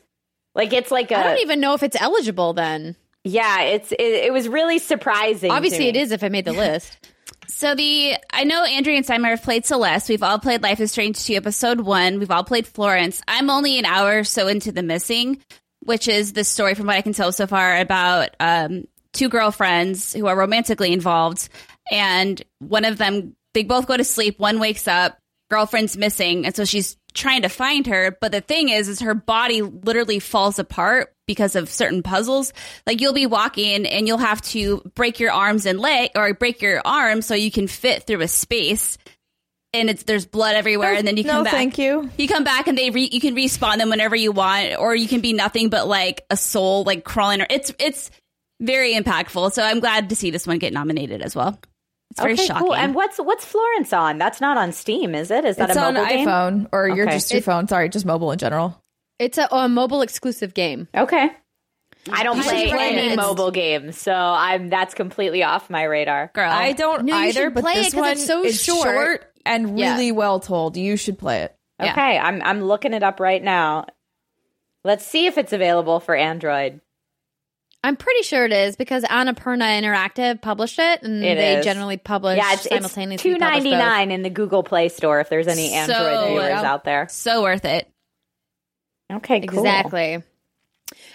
[0.55, 2.53] Like it's like a I don't even know if it's eligible.
[2.53, 5.51] Then yeah, it's it, it was really surprising.
[5.51, 7.09] obviously it is if I made the list.
[7.47, 10.09] So the I know Andrea and Simon have played Celeste.
[10.09, 12.19] We've all played Life is Strange 2 episode 1.
[12.19, 13.21] We've all played Florence.
[13.27, 15.41] I'm only an hour or so into The Missing,
[15.83, 20.13] which is the story from what I can tell so far about um, two girlfriends
[20.13, 21.49] who are romantically involved
[21.91, 25.17] and one of them they both go to sleep, one wakes up,
[25.49, 29.13] girlfriend's missing, and so she's trying to find her, but the thing is is her
[29.13, 32.53] body literally falls apart because of certain puzzles.
[32.85, 36.61] Like you'll be walking and you'll have to break your arms and leg or break
[36.61, 38.97] your arm so you can fit through a space.
[39.73, 41.51] And it's there's blood everywhere, and then you no, come back.
[41.53, 42.09] thank you.
[42.17, 45.05] You come back and they re- you can respawn them whenever you want, or you
[45.05, 47.41] can be nothing but like a soul like crawling.
[47.41, 48.09] Or It's it's
[48.61, 49.51] very impactful.
[49.51, 51.59] So I'm glad to see this one get nominated as well.
[52.11, 52.67] It's very okay, shocking.
[52.67, 52.75] cool.
[52.75, 54.17] And what's what's Florence on?
[54.17, 55.43] That's not on Steam, is it?
[55.43, 56.25] Is that It's a on mobile game?
[56.25, 57.67] iPhone or you're just your phone.
[57.67, 58.81] Sorry, just mobile in general.
[59.19, 60.87] It's a, a mobile exclusive game.
[60.95, 61.29] Okay.
[62.11, 63.15] I don't play play any it.
[63.15, 66.29] mobile games, so I'm that's completely off my radar.
[66.35, 69.33] Girl, I don't No, either, but play it this 'cause one it's so is short.
[69.43, 69.93] and Yeah.
[69.93, 70.77] really well told.
[70.77, 71.55] You should play it.
[71.81, 71.93] Yeah.
[71.93, 73.85] Okay, I'm I'm looking it up right now.
[74.83, 76.79] Let's see if it's available for Android.
[77.83, 81.65] I'm pretty sure it is because Annapurna Interactive published it, and It they is.
[81.65, 83.31] generally publish yeah, it's, it's simultaneously.
[83.31, 83.79] two publish ninety both.
[83.79, 87.07] nine in the Google Play Store if there's any So, Android viewers out there.
[87.09, 87.87] so worth it.
[89.11, 89.59] Okay, cool.
[89.59, 90.23] Exactly.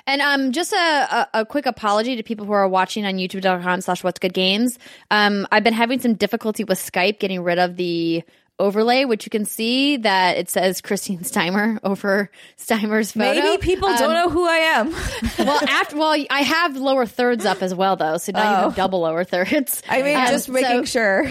[0.06, 3.80] And um, just a, a, a quick apology to people who are watching on youtube.com
[3.80, 4.78] slash what's good games.
[5.10, 8.22] Um, I've been having some difficulty with Skype getting rid of the
[8.58, 13.40] overlay, which you can see that it says Christine Steimer over Steimer's photo.
[13.40, 14.90] Maybe people don't Um, know who I am.
[15.38, 18.60] well, after well, I have lower thirds up as well, though, so now you Oh.
[18.68, 19.82] have double lower thirds.
[19.88, 20.92] I mean, Um, just making so
[21.24, 21.30] sure.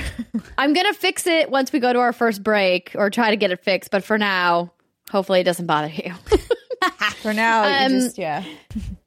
[0.58, 3.52] I'm gonna fix it once we go to our first break, or try to get
[3.52, 3.92] it fixed.
[3.92, 4.72] But for now,
[5.10, 6.14] hopefully, it doesn't bother you.
[7.22, 8.44] For now, Um, just yeah.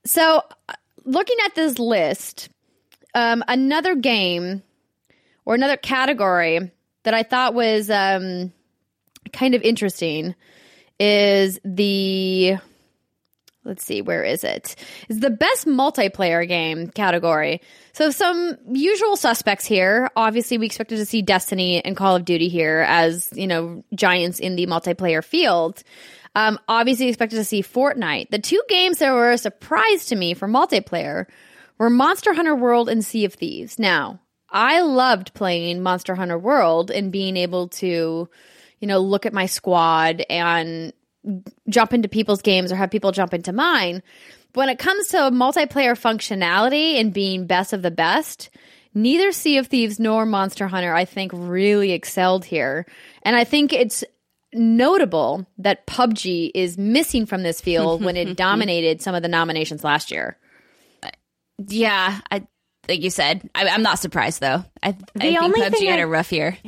[0.05, 0.73] So, uh,
[1.05, 2.51] looking at this list,
[3.15, 4.63] um, another game
[5.45, 6.71] or another category
[7.05, 8.53] that I thought was um,
[9.33, 10.35] kind of interesting
[11.01, 12.59] is the.
[13.65, 14.75] Let's see, where is it?
[15.09, 17.61] It's the best multiplayer game category.
[17.93, 20.11] So, some usual suspects here.
[20.17, 24.41] Obviously, we expected to see Destiny and Call of Duty here as, you know, giants
[24.41, 25.85] in the multiplayer field.
[26.35, 28.31] Um, obviously, expected to see Fortnite.
[28.31, 31.27] The two games that were a surprise to me for multiplayer
[31.79, 33.79] were Monster Hunter World and Sea of Thieves.
[33.79, 34.21] Now,
[34.51, 38.29] I loved playing Monster Hunter World and being able to,
[38.81, 40.93] you know, look at my squad and
[41.69, 44.03] jump into people's games or have people jump into mine.
[44.55, 48.51] When it comes to multiplayer functionality and being best of the best,
[48.95, 52.85] neither Sea of Thieves nor Monster Hunter, I think, really excelled here.
[53.23, 54.05] And I think it's
[54.53, 59.83] notable that PUBG is missing from this field when it dominated some of the nominations
[59.85, 60.37] last year.
[61.67, 62.47] Yeah, I
[62.89, 63.49] like you said.
[63.55, 64.65] I, I'm not surprised though.
[64.83, 66.59] I, I think only PUBG thing had I- a rough year.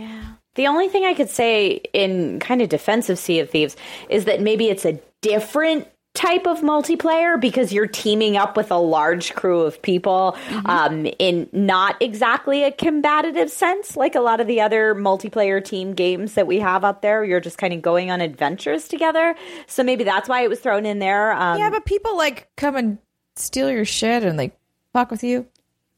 [0.55, 3.77] The only thing I could say in kind of defense of Sea of Thieves
[4.09, 8.77] is that maybe it's a different type of multiplayer because you're teaming up with a
[8.77, 14.47] large crew of people um, in not exactly a combative sense like a lot of
[14.47, 17.25] the other multiplayer team games that we have out there.
[17.25, 19.35] You're just kind of going on adventures together.
[19.67, 21.33] So maybe that's why it was thrown in there.
[21.33, 22.99] Um, Yeah, but people like come and
[23.35, 24.57] steal your shit and like
[24.93, 25.47] fuck with you.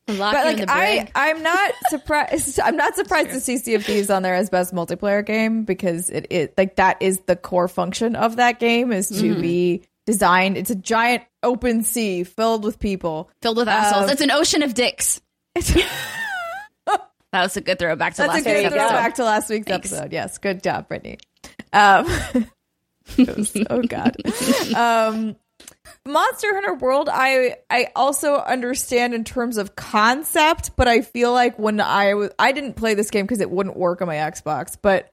[0.06, 1.08] But like I.
[1.14, 2.60] I'm not surprised.
[2.64, 6.10] I'm not surprised to see Sea of Thieves on there as best multiplayer game because
[6.10, 10.56] it, it like that is the core function of that game is to be designed.
[10.56, 13.30] It's a giant open sea filled with people.
[13.42, 14.10] Filled with assholes.
[14.10, 15.20] it's an ocean of dicks.
[17.32, 19.14] That was a good throwback to That's a last good week's episode.
[19.16, 20.12] to last week's episode.
[20.12, 21.18] Yes, good job, Brittany.
[21.70, 22.06] Um,
[23.18, 24.16] was- oh god.
[24.74, 25.36] Um,
[26.06, 31.58] Monster Hunter World, I I also understand in terms of concept, but I feel like
[31.58, 34.76] when I was I didn't play this game because it wouldn't work on my Xbox,
[34.80, 35.10] but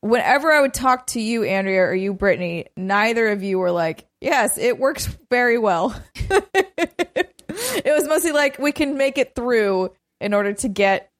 [0.00, 4.06] whenever I would talk to you, Andrea, or you, Brittany, neither of you were like,
[4.20, 10.34] "Yes, it works very well." it was mostly like we can make it through in
[10.34, 11.10] order to get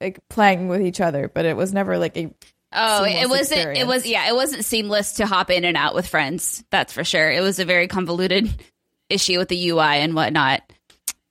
[0.00, 2.32] like playing with each other, but it was never like a
[2.72, 3.76] Oh, it wasn't.
[3.78, 4.28] It was yeah.
[4.28, 6.62] It wasn't seamless to hop in and out with friends.
[6.70, 7.30] That's for sure.
[7.30, 8.48] It was a very convoluted
[9.08, 10.62] issue with the UI and whatnot.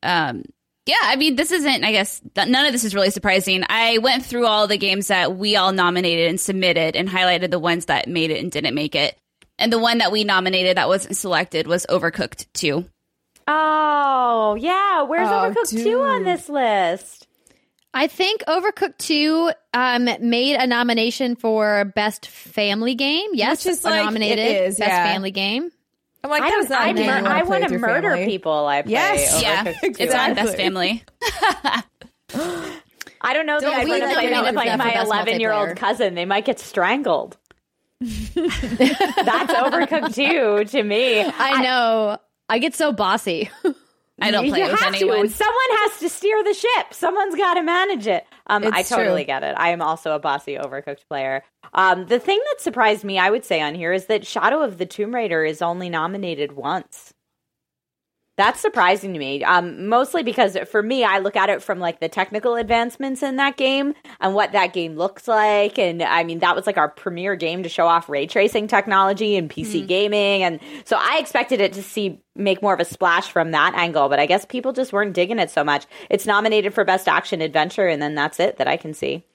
[0.02, 0.44] Um,
[0.88, 1.84] yeah, I mean, this isn't.
[1.84, 3.64] I guess none of this is really surprising.
[3.70, 7.60] I went through all the games that we all nominated and submitted, and highlighted the
[7.60, 9.16] ones that made it and didn't make it.
[9.60, 12.86] And the one that we nominated that wasn't selected was Overcooked Two.
[13.48, 15.02] oh, yeah.
[15.04, 17.27] Where's Oh, Overcooked 2 on this list?
[17.98, 23.32] I think Overcooked 2 um, made a nomination for Best Family Game.
[23.34, 25.04] Yes, Which is like- nominated it is, Best yeah.
[25.14, 25.72] Family Game.
[26.24, 26.70] I'm like, I don't.
[26.70, 28.26] not I, a game you mur- wanna I want to murder family.
[28.26, 28.52] people.
[28.68, 29.42] I play Yes.
[29.42, 30.36] Yeah, Overcooked 2 it's on on.
[30.36, 31.04] Best Family.
[33.20, 34.78] I don't know Don't that I'd we want to know play we that with like
[34.78, 36.14] my 11 year old cousin.
[36.16, 37.36] They might get strangled.
[38.00, 41.22] That's overcooked too to me.
[41.24, 42.20] I know.
[42.50, 43.50] I get so bossy.
[44.20, 45.28] I don't play you with have anyone.
[45.28, 45.30] to.
[45.30, 46.94] Someone has to steer the ship.
[46.94, 48.26] Someone's got to manage it.
[48.48, 49.28] Um, I totally true.
[49.28, 49.56] get it.
[49.58, 51.44] I am also a bossy, overcooked player.
[51.74, 54.78] Um, the thing that surprised me, I would say, on here is that Shadow of
[54.78, 57.14] the Tomb Raider is only nominated once.
[58.38, 59.44] That's surprising to me.
[59.44, 63.38] Um, mostly because for me, I look at it from like the technical advancements in
[63.38, 65.80] that game and what that game looks like.
[65.80, 69.38] And I mean, that was like our premier game to show off ray tracing technology
[69.38, 69.88] and PC mm-hmm.
[69.88, 70.44] gaming.
[70.44, 74.08] And so I expected it to see make more of a splash from that angle,
[74.08, 75.88] but I guess people just weren't digging it so much.
[76.10, 79.26] It's nominated for best action adventure, and then that's it that I can see.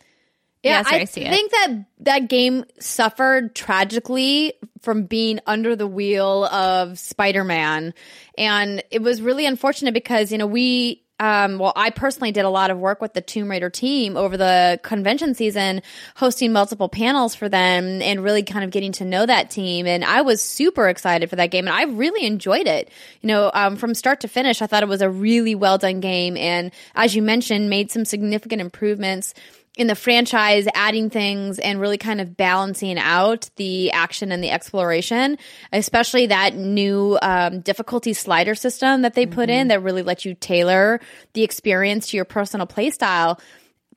[0.62, 6.98] Yeah, I, I think that that game suffered tragically from being under the wheel of
[6.98, 7.94] Spider-Man,
[8.38, 12.50] and it was really unfortunate because you know we um, well, I personally did a
[12.50, 15.82] lot of work with the Tomb Raider team over the convention season,
[16.16, 19.86] hosting multiple panels for them and really kind of getting to know that team.
[19.86, 22.90] And I was super excited for that game and I really enjoyed it.
[23.20, 26.00] You know, um, from start to finish, I thought it was a really well done
[26.00, 26.36] game.
[26.36, 29.32] And as you mentioned, made some significant improvements
[29.76, 34.50] in the franchise adding things and really kind of balancing out the action and the
[34.50, 35.38] exploration
[35.72, 39.60] especially that new um, difficulty slider system that they put mm-hmm.
[39.60, 41.00] in that really lets you tailor
[41.32, 43.40] the experience to your personal playstyle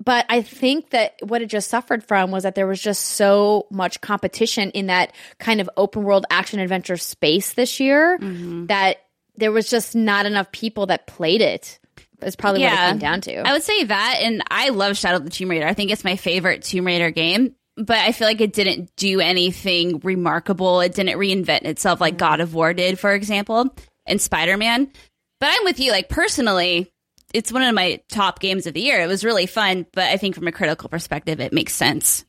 [0.03, 3.65] but I think that what it just suffered from was that there was just so
[3.71, 8.65] much competition in that kind of open world action adventure space this year mm-hmm.
[8.65, 8.97] that
[9.37, 11.79] there was just not enough people that played it
[12.21, 13.47] is probably yeah, what it came down to.
[13.47, 15.67] I would say that, and I love Shadow of the Tomb Raider.
[15.67, 19.19] I think it's my favorite Tomb Raider game, but I feel like it didn't do
[19.19, 20.81] anything remarkable.
[20.81, 23.75] It didn't reinvent itself like God of War did, for example,
[24.05, 24.91] and Spider Man.
[25.39, 25.91] But I'm with you.
[25.91, 26.91] Like personally,
[27.33, 29.01] it's one of my top games of the year.
[29.01, 32.25] It was really fun, but I think from a critical perspective, it makes sense.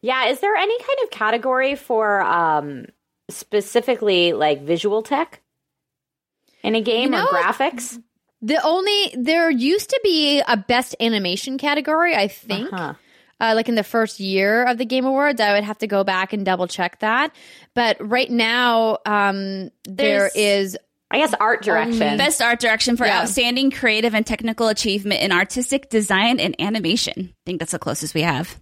[0.00, 2.86] Yeah, is there any kind of category for um,
[3.28, 5.40] specifically like visual tech?
[6.66, 8.00] In a game you know, or graphics?
[8.42, 12.72] The only there used to be a best animation category, I think.
[12.72, 12.94] Uh-huh.
[13.38, 16.04] Uh, like in the first year of the Game Awards, I would have to go
[16.04, 17.34] back and double check that.
[17.74, 20.76] But right now, um, there is
[21.10, 22.16] I guess art direction.
[22.16, 23.20] Best art direction for yeah.
[23.20, 27.30] outstanding creative and technical achievement in artistic design and animation.
[27.32, 28.58] I think that's the closest we have.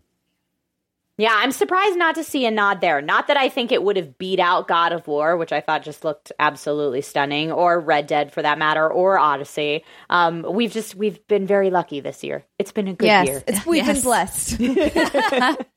[1.16, 3.00] Yeah, I'm surprised not to see a nod there.
[3.00, 5.84] Not that I think it would have beat out God of War, which I thought
[5.84, 9.84] just looked absolutely stunning, or Red Dead for that matter, or Odyssey.
[10.10, 12.44] Um, we've just we've been very lucky this year.
[12.58, 13.44] It's been a good yes, year.
[13.46, 13.96] It's, we've yes.
[13.96, 14.56] been blessed.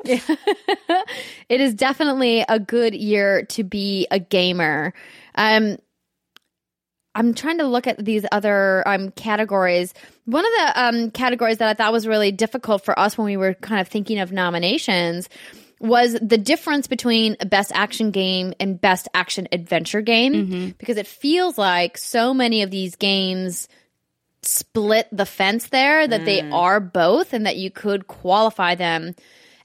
[1.50, 4.92] it is definitely a good year to be a gamer.
[5.36, 5.78] Um,
[7.18, 9.92] I'm trying to look at these other um, categories.
[10.26, 13.38] One of the um, categories that I thought was really difficult for us when we
[13.38, 15.28] were kind of thinking of nominations
[15.80, 20.70] was the difference between a best action game and best action adventure game mm-hmm.
[20.78, 23.68] because it feels like so many of these games
[24.44, 26.26] split the fence there that mm.
[26.26, 29.14] they are both and that you could qualify them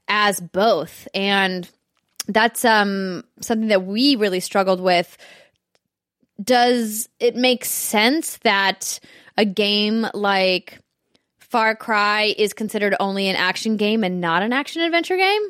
[0.09, 1.71] as both and
[2.29, 5.17] that's um something that we really struggled with
[6.43, 9.01] does it make sense that
[9.37, 10.79] a game like
[11.39, 15.43] Far Cry is considered only an action game and not an action adventure game?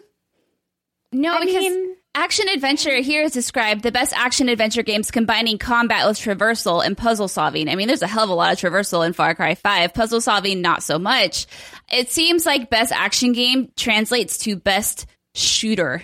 [1.12, 5.58] No, I because mean, action adventure here is described the best action adventure games combining
[5.58, 7.68] combat with traversal and puzzle solving.
[7.68, 9.94] I mean, there's a hell of a lot of traversal in Far Cry 5.
[9.94, 11.46] Puzzle solving, not so much.
[11.90, 16.02] It seems like best action game translates to best shooter.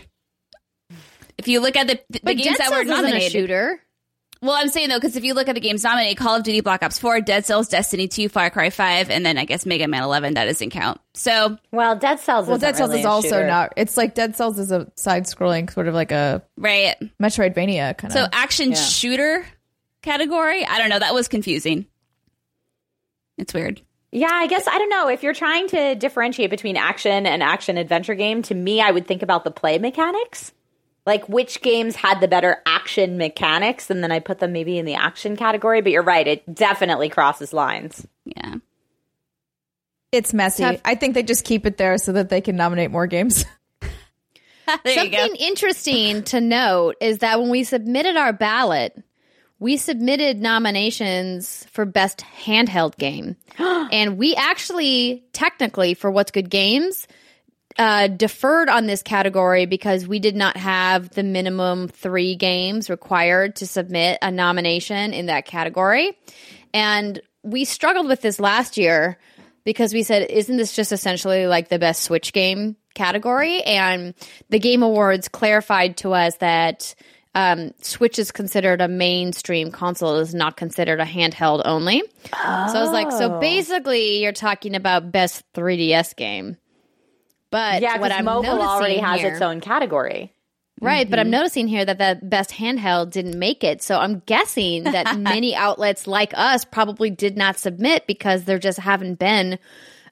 [1.39, 3.81] If you look at the, the, the games that were nominated, shooter.
[4.41, 6.61] Well, I'm saying though, because if you look at the games nominated, Call of Duty
[6.61, 9.89] Black Ops 4, Dead Cells, Destiny 2, Far Cry 5, and then I guess Mega
[9.89, 11.01] Man 11, that doesn't count.
[11.15, 12.47] So, well, Dead Cells.
[12.47, 13.47] Well, Dead Cells really is also shooter.
[13.47, 13.73] not.
[13.77, 18.19] It's like Dead Cells is a side-scrolling sort of like a right Metroidvania kind of.
[18.19, 18.77] So action yeah.
[18.77, 19.47] shooter
[20.03, 20.65] category.
[20.65, 21.01] I don't know.
[21.01, 21.87] That was confusing.
[23.37, 23.81] It's weird.
[24.11, 25.09] Yeah, I guess I don't know.
[25.09, 29.07] If you're trying to differentiate between action and action adventure game, to me, I would
[29.07, 30.53] think about the play mechanics
[31.09, 34.85] like which games had the better action mechanics and then I put them maybe in
[34.85, 38.07] the action category, but you're right, it definitely crosses lines.
[38.27, 38.57] Yeah.
[40.13, 40.65] It's messy.
[40.65, 40.81] Tough.
[40.85, 43.47] I think they just keep it there so that they can nominate more games.
[44.87, 49.03] Something interesting to note is that when we submitted our ballot,
[49.59, 53.37] we submitted nominations for best handheld game.
[53.59, 57.09] and we actually technically for what's good games
[57.79, 63.57] uh, deferred on this category because we did not have the minimum three games required
[63.57, 66.19] to submit a nomination in that category.
[66.75, 69.19] And we struggled with this last year
[69.65, 73.63] because we said, isn't this just essentially like the best Switch game category?
[73.63, 74.15] And
[74.49, 76.95] the Game Awards clarified to us that
[77.35, 82.03] um, Switch is considered a mainstream console, it is not considered a handheld only.
[82.33, 82.73] Oh.
[82.73, 83.41] So I was like, so oh.
[83.41, 86.57] basically, you're talking about best 3DS game.
[87.51, 90.33] But yeah, what I'm mobile already has here, its own category.
[90.81, 91.33] Right, but I'm mm-hmm.
[91.33, 93.83] noticing here that the best handheld didn't make it.
[93.83, 98.79] So I'm guessing that many outlets like us probably did not submit because there just
[98.79, 99.59] haven't been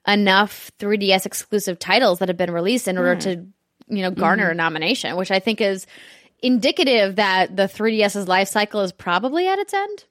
[0.07, 3.19] enough 3DS exclusive titles that have been released in order hmm.
[3.19, 3.45] to,
[3.87, 4.57] you know, garner a mm-hmm.
[4.57, 5.85] nomination, which I think is
[6.39, 10.05] indicative that the 3DS's life cycle is probably at its end.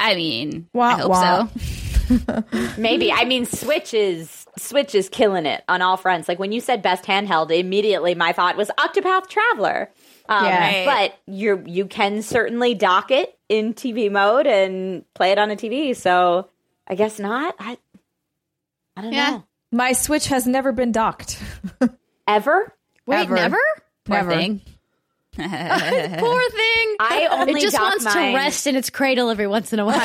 [0.00, 1.48] I mean, Wah, I hope wah.
[1.48, 1.84] so.
[2.78, 3.12] Maybe.
[3.12, 6.28] I mean, Switch is Switch is killing it on all fronts.
[6.28, 9.90] Like when you said best handheld, immediately my thought was Octopath Traveler.
[10.28, 10.84] Um, Yeah.
[10.84, 15.56] But you you can certainly dock it in TV mode and play it on a
[15.56, 15.94] TV.
[15.96, 16.48] So
[16.86, 17.54] I guess not.
[17.58, 17.78] I
[18.96, 19.30] I don't Yeah.
[19.30, 19.44] know.
[19.72, 21.38] My Switch has never been docked.
[22.26, 22.74] Ever?
[23.06, 23.34] Wait, Ever.
[23.34, 23.58] never?
[24.04, 24.30] Poor Never.
[24.32, 24.60] thing.
[25.38, 26.96] Poor thing.
[27.00, 28.32] I only it just dock wants mine.
[28.32, 29.96] to rest in its cradle every once in a while.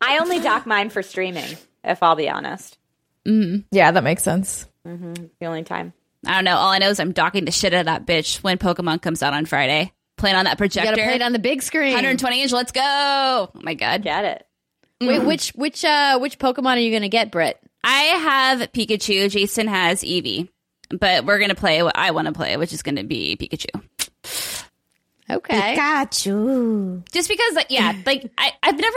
[0.00, 1.56] I only dock mine for streaming.
[1.82, 2.78] If I'll be honest,
[3.26, 3.60] Mm-hmm.
[3.70, 4.66] Yeah, that makes sense.
[4.86, 5.14] Mm-hmm.
[5.40, 5.92] the only time.
[6.24, 6.56] I don't know.
[6.56, 9.22] All I know is I'm docking the shit out of that bitch when Pokemon comes
[9.22, 9.92] out on Friday.
[10.16, 10.90] Playing on that you projector.
[10.92, 11.92] got to play it on the big screen.
[11.92, 12.52] 120 inch.
[12.52, 12.80] Let's go.
[12.82, 14.02] Oh my god.
[14.02, 14.46] Get it?
[15.00, 15.26] Wait, mm-hmm.
[15.26, 17.60] which which uh which Pokemon are you going to get, Britt?
[17.84, 19.30] I have Pikachu.
[19.30, 20.48] Jason has Eevee.
[20.88, 23.82] But we're gonna play what I want to play, which is gonna be Pikachu.
[25.28, 25.76] Okay.
[25.76, 27.10] Pikachu.
[27.10, 28.96] Just because, like, yeah, like I, I've never.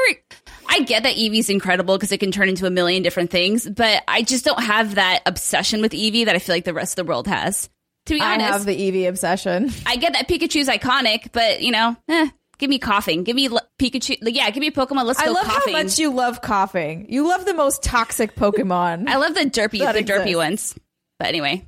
[0.71, 4.03] I get that Eevee's incredible because it can turn into a million different things, but
[4.07, 7.05] I just don't have that obsession with Eevee that I feel like the rest of
[7.05, 7.69] the world has.
[8.05, 9.71] To be honest, I have the Eevee obsession.
[9.85, 13.23] I get that Pikachu's iconic, but you know, eh, give me Koffing.
[13.23, 14.17] Give me l- Pikachu.
[14.21, 15.05] Like, yeah, give me Pokemon.
[15.05, 15.71] Let's I go love Koffing.
[15.73, 17.05] how much you love Koffing.
[17.09, 19.07] You love the most toxic Pokemon.
[19.09, 20.75] I love the derpy, That the derpy ones.
[21.19, 21.65] But anyway,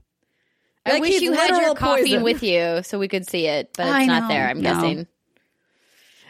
[0.86, 2.24] I Like wish you had your literal coffee poison.
[2.24, 4.28] with you so we could see it, but it's I not know.
[4.30, 4.48] there.
[4.48, 4.74] I'm No.
[4.74, 5.08] guessing.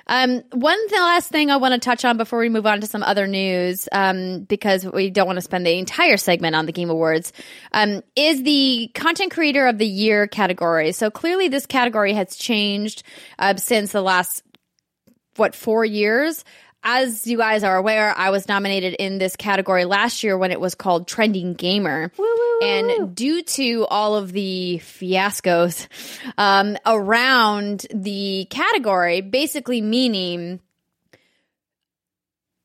[0.07, 2.87] Um, one th- last thing I want to touch on before we move on to
[2.87, 6.71] some other news, um, because we don't want to spend the entire segment on the
[6.71, 7.33] Game Awards,
[7.71, 10.91] um, is the Content Creator of the Year category.
[10.91, 13.03] So clearly, this category has changed
[13.39, 14.43] uh, since the last
[15.35, 16.43] what four years.
[16.84, 20.59] As you guys are aware, I was nominated in this category last year when it
[20.59, 22.11] was called Trending Gamer.
[22.63, 25.88] And due to all of the fiascos
[26.38, 30.59] um, around the category, basically meaning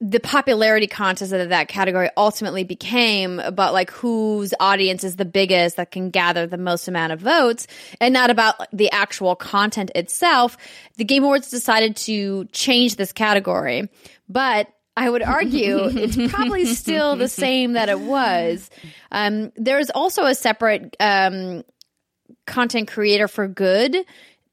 [0.01, 5.77] the popularity contest of that category ultimately became about like whose audience is the biggest
[5.77, 7.67] that can gather the most amount of votes
[7.99, 10.59] and not about the actual content itself
[10.97, 13.89] the game awards decided to change this category
[14.29, 14.69] but
[14.99, 18.71] I would argue it's probably still the same that it was.
[19.13, 21.65] Um, there's also a separate um,
[22.47, 23.95] content creator for good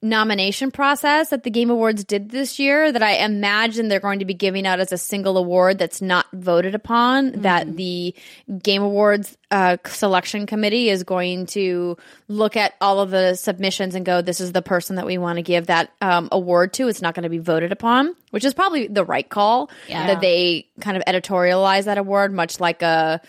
[0.04, 4.26] nomination process that the Game Awards did this year that I imagine they're going to
[4.26, 7.32] be giving out as a single award that's not voted upon.
[7.42, 8.14] That the
[8.62, 11.98] Game Awards uh, selection committee is going to
[12.28, 15.38] look at all of the submissions and go, this is the person that we want
[15.38, 16.90] to give that um, award to.
[16.90, 19.72] It's not going to be voted upon, which is probably the right call.
[19.88, 20.08] Yeah.
[20.08, 23.22] That they kind of editorialize that award, much like a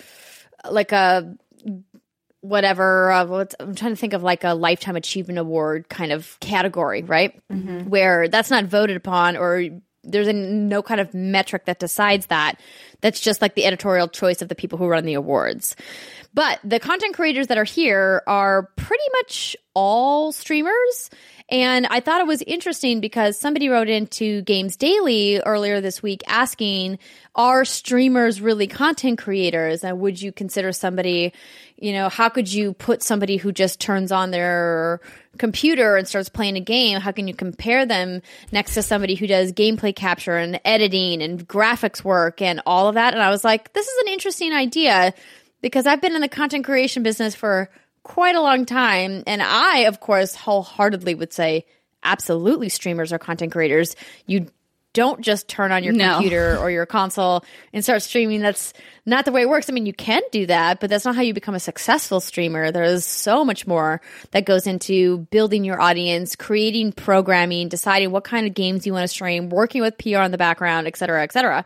[0.71, 1.37] like a
[2.45, 6.39] whatever uh, what's, i'm trying to think of like a lifetime achievement award kind of
[6.41, 7.41] category right?
[7.89, 9.63] Where that's not voted upon or
[10.03, 12.61] there's a, no kind of metric that decides that.
[13.01, 15.77] That's just like the editorial choice of the people who run the awards.
[16.35, 21.11] But the content creators that are here are pretty much all streamers
[21.51, 26.23] and I thought it was interesting because somebody wrote into Games Daily earlier this week
[26.27, 26.99] asking,
[27.35, 29.85] are streamers really content creators?
[29.85, 31.35] And would you consider somebody,
[31.77, 35.01] you know, how could you put somebody who just turns on their
[35.37, 36.99] computer and starts playing a game?
[36.99, 41.47] How can you compare them next to somebody who does gameplay capture and editing and
[41.47, 43.13] graphics work and all of that?
[43.13, 45.13] And I was like, this is an interesting idea
[45.61, 47.69] because I've been in the content creation business for
[48.05, 49.25] quite a long time.
[49.27, 51.67] And I, of course, wholeheartedly would say
[52.05, 53.97] absolutely streamers are content creators.
[54.27, 54.47] You
[54.93, 56.13] don't just turn on your No.
[56.13, 58.41] computer or your console and start streaming.
[58.43, 58.73] That's
[59.05, 59.69] not the way it works.
[59.69, 62.71] I mean, you can do that, but that's not how you become a successful streamer.
[62.71, 64.01] There's so much more
[64.31, 69.03] that goes into building your audience, creating programming, deciding what kind of games you want
[69.03, 71.65] to stream, working with PR in the background, et cetera, et cetera.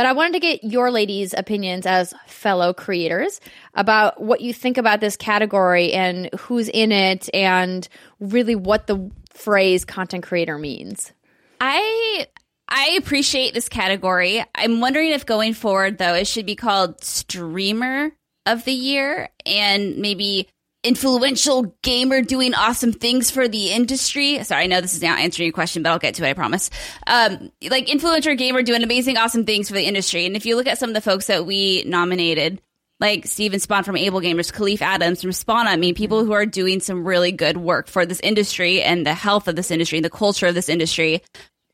[0.00, 3.38] But I wanted to get your ladies' opinions as fellow creators
[3.74, 7.86] about what you think about this category and who's in it and
[8.18, 11.12] really what the phrase content creator means.
[11.60, 12.26] I
[12.66, 14.42] I appreciate this category.
[14.54, 18.12] I'm wondering if going forward though it should be called streamer
[18.46, 20.48] of the year and maybe
[20.82, 24.42] influential gamer doing awesome things for the industry.
[24.44, 26.34] Sorry, I know this is not answering your question, but I'll get to it, I
[26.34, 26.70] promise.
[27.06, 30.26] Um, like influencer gamer doing amazing, awesome things for the industry.
[30.26, 32.62] And if you look at some of the folks that we nominated,
[33.00, 35.66] like Steven Spohn from Able Gamers, Kahlief Adams from Spawn.
[35.66, 39.14] I mean, people who are doing some really good work for this industry and the
[39.14, 41.22] health of this industry, and the culture of this industry.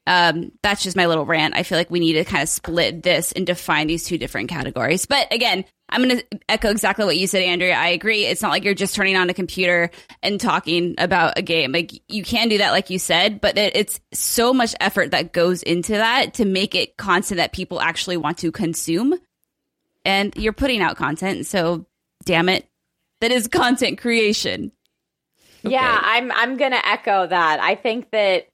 [0.07, 1.57] Um, that's just my little rant.
[1.57, 4.49] I feel like we need to kind of split this and define these two different
[4.49, 5.05] categories.
[5.05, 7.77] But again, I'm going to echo exactly what you said, Andrea.
[7.77, 8.25] I agree.
[8.25, 9.91] It's not like you're just turning on a computer
[10.23, 11.71] and talking about a game.
[11.71, 15.63] Like you can do that, like you said, but it's so much effort that goes
[15.63, 19.15] into that to make it content that people actually want to consume.
[20.05, 21.47] And you're putting out content.
[21.47, 21.87] So
[22.25, 22.69] damn it.
[23.21, 24.73] That is content creation.
[25.63, 27.61] Yeah, I'm, I'm going to echo that.
[27.61, 28.49] I think that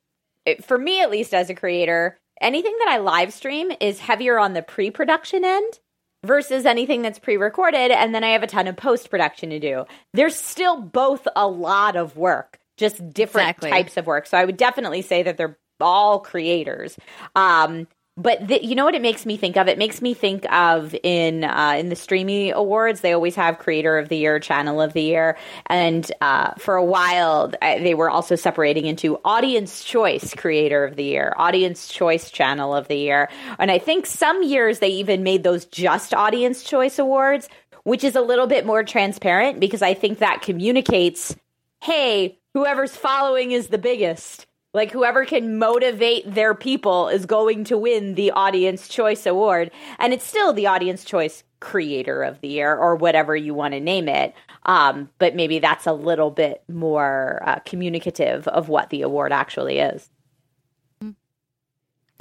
[0.65, 4.53] for me at least as a creator, anything that I live stream is heavier on
[4.53, 5.79] the pre-production end
[6.25, 9.85] versus anything that's pre-recorded and then I have a ton of post-production to do.
[10.13, 13.71] There's still both a lot of work, just different Exactly.
[13.71, 14.27] types of work.
[14.27, 16.97] So I would definitely say that they're all creators.
[17.35, 19.69] Um but the, you know what it makes me think of?
[19.69, 23.01] It makes me think of in uh, in the Streamy Awards.
[23.01, 26.85] They always have Creator of the Year, Channel of the Year, and uh, for a
[26.85, 32.75] while they were also separating into Audience Choice Creator of the Year, Audience Choice Channel
[32.75, 36.99] of the Year, and I think some years they even made those just Audience Choice
[36.99, 37.49] Awards,
[37.85, 41.35] which is a little bit more transparent because I think that communicates,
[41.81, 44.47] hey, whoever's following is the biggest.
[44.75, 50.15] Like whoever can motivate their people is going to win the Audience Choice Award, and
[50.15, 54.09] it's still the Audience Choice Creator of the Year or whatever you want to name
[54.09, 54.35] it.
[54.65, 59.79] Um, but maybe that's a little bit more uh, communicative of what the award actually
[59.79, 60.09] is.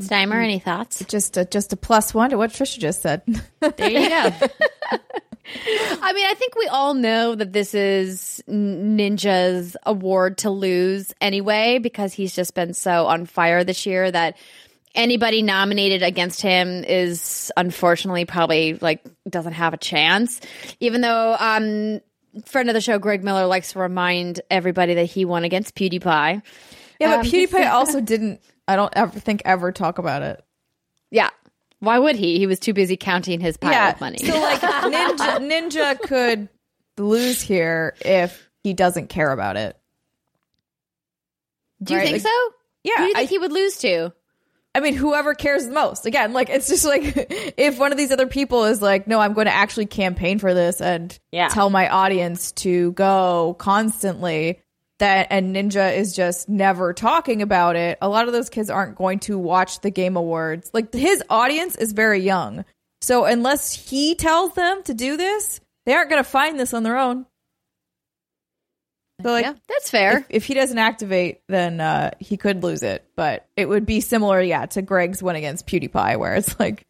[0.02, 1.06] Steimer, any thoughts?
[1.08, 3.22] Just a, just a plus one to what Trisha just said.
[3.60, 4.32] There you go.
[5.46, 11.80] I mean, I think we all know that this is Ninja's award to lose anyway,
[11.80, 14.38] because he's just been so on fire this year that
[14.94, 20.42] anybody nominated against him is unfortunately probably like doesn't have a chance.
[20.80, 22.02] Even though um
[22.46, 26.42] friend of the show Greg Miller likes to remind everybody that he won against PewDiePie.
[27.00, 28.42] Yeah, Um, but PewDiePie also didn't.
[28.68, 30.44] I don't ever think ever talk about it.
[31.10, 31.30] Yeah.
[31.82, 32.38] Why would he?
[32.40, 34.18] He was too busy counting his pile yeah, of money.
[34.20, 36.48] so like Ninja, Ninja could
[36.98, 39.76] lose here if he doesn't care about it.
[41.84, 42.50] do you right, think like- so?
[42.84, 44.12] Yeah, Who do you I, think he would lose to?
[44.74, 46.06] I mean, whoever cares the most.
[46.06, 47.02] Again, like it's just like
[47.58, 50.54] if one of these other people is like, no, I'm going to actually campaign for
[50.54, 51.50] this and Yeah.
[51.50, 54.61] tell my audience to go constantly.
[55.02, 57.97] That and Ninja is just never talking about it.
[58.04, 60.70] A lot of those kids aren't going to watch the Game Awards.
[60.76, 62.66] Like his audience is very young,
[63.02, 66.84] so unless he tells them to do this, they aren't going to find this on
[66.84, 67.26] their own.
[69.24, 70.20] So like, yeah, that's fair.
[70.20, 73.04] if, if he doesn't activate, then uh, he could lose it.
[73.16, 76.86] But it would be similar, yeah, to Greg's win against PewDiePie, where it's like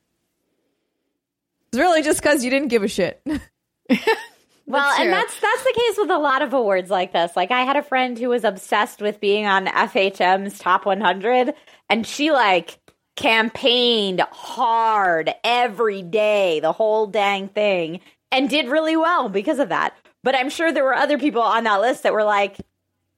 [1.71, 3.25] it's really just because you didn't give a shit.
[4.71, 5.05] Well, true.
[5.05, 7.35] and that's that's the case with a lot of awards like this.
[7.35, 11.53] Like I had a friend who was obsessed with being on FHM's top 100
[11.89, 12.79] and she like
[13.15, 17.99] campaigned hard every day, the whole dang thing
[18.31, 19.95] and did really well because of that.
[20.23, 22.57] But I'm sure there were other people on that list that were like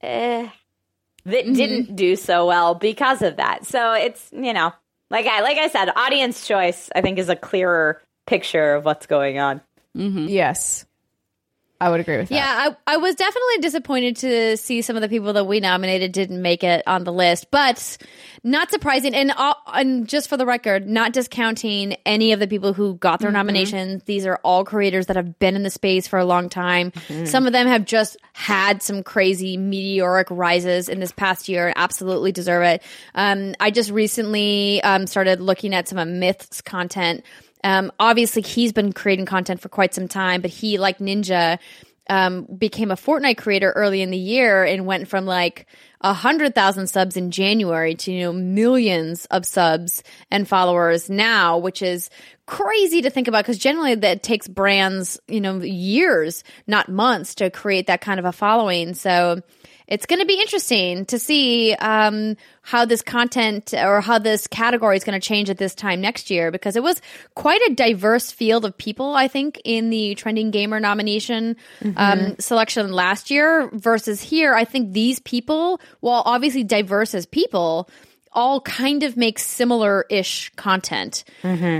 [0.01, 0.49] eh
[1.25, 3.65] that didn't do so well because of that.
[3.65, 4.73] So it's, you know,
[5.09, 9.05] like I like I said, audience choice I think is a clearer picture of what's
[9.05, 9.61] going on.
[9.95, 10.85] yes,
[11.83, 12.35] I would agree with that.
[12.35, 16.13] Yeah, I, I was definitely disappointed to see some of the people that we nominated
[16.13, 17.97] didn't make it on the list, but
[18.41, 19.13] not surprising.
[19.13, 23.19] And all, and just for the record, not discounting any of the people who got
[23.19, 24.03] their nominations.
[24.03, 26.93] These are all creators that have been in the space for a long time.
[27.25, 31.77] Some of them have just had some crazy meteoric rises in this past year and
[31.77, 32.83] absolutely deserve it.
[33.13, 37.25] Um, I just recently um, started looking at some of Myth's content.
[37.63, 41.59] Um, obviously, he's been creating content for quite some time, but he, like Ninja,
[42.09, 45.67] um, became a Fortnite creator early in the year and went from like
[46.01, 51.57] a hundred thousand subs in January to you know millions of subs and followers now,
[51.57, 52.09] which is
[52.45, 57.49] crazy to think about because generally that takes brands you know years, not months, to
[57.49, 58.93] create that kind of a following.
[58.93, 59.41] So
[59.87, 64.95] it's going to be interesting to see um, how this content or how this category
[64.95, 67.01] is going to change at this time next year because it was
[67.35, 71.57] quite a diverse field of people, I think, in the Trending Gamer nomination
[71.97, 74.53] um, selection last year versus here.
[74.55, 77.89] I think these people, while obviously diverse as people,
[78.35, 81.23] all kind of make similar ish content,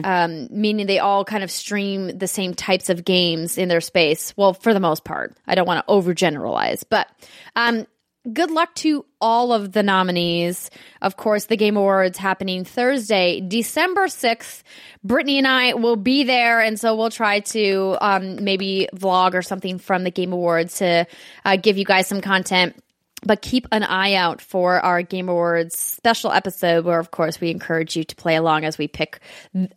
[0.04, 4.36] um, meaning they all kind of stream the same types of games in their space.
[4.38, 7.10] Well, for the most part, I don't want to overgeneralize, but
[7.56, 7.88] um,
[8.32, 10.70] good luck to all of the nominees.
[11.02, 14.64] Of course, the Game Awards happening Thursday, December 6th.
[15.06, 19.42] Brittney and I will be there, and so we'll try to um, maybe vlog or
[19.42, 21.06] something from the Game Awards to
[21.44, 22.76] uh, give you guys some content.
[23.26, 27.52] But keep an eye out for our Game Awards special episode, where, of course, we
[27.52, 29.20] encourage you to play along as we pick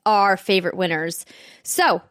[0.04, 1.24] our favorite winners.
[1.62, 2.02] So,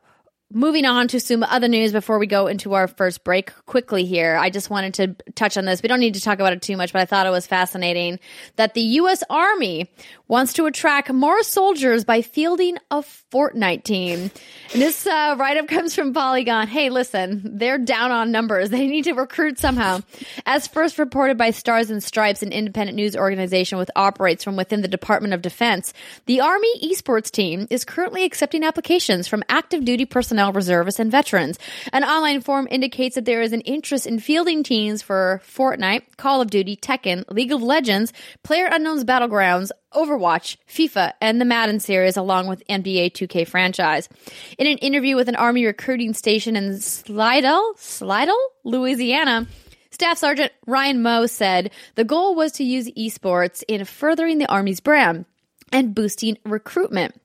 [0.54, 4.36] Moving on to some other news before we go into our first break quickly here.
[4.36, 5.82] I just wanted to touch on this.
[5.82, 8.20] We don't need to talk about it too much, but I thought it was fascinating
[8.56, 9.24] that the U.S.
[9.28, 9.89] Army
[10.28, 14.32] wants to attract more soldiers by fielding a Fortnite team.
[14.74, 16.68] And this uh, write up comes from Polygon.
[16.68, 18.70] Hey, listen, they're down on numbers.
[18.76, 20.02] They need to recruit somehow.
[20.46, 24.82] As first reported by Stars and Stripes, an independent news organization with operates from within
[24.82, 25.93] the Department of Defense,
[26.26, 31.57] the Army esports team is currently accepting applications from active duty personnel, reservists, and veterans.
[31.93, 36.41] An online form indicates that there is an interest in fielding teams for Fortnite, Call
[36.41, 38.13] of Duty, Tekken, League of Legends,
[38.43, 44.09] Player Unknown's Battlegrounds, Overwatch, FIFA, and the Madden series, along with NBA 2K franchise.
[44.57, 49.47] In an interview with an Army recruiting station in Slidell, Slidell, Louisiana,
[49.95, 54.81] Staff Sergeant Ryan Moe said the goal was to use esports in furthering the Army's
[54.81, 55.23] brand
[55.71, 57.15] and boosting recruitment.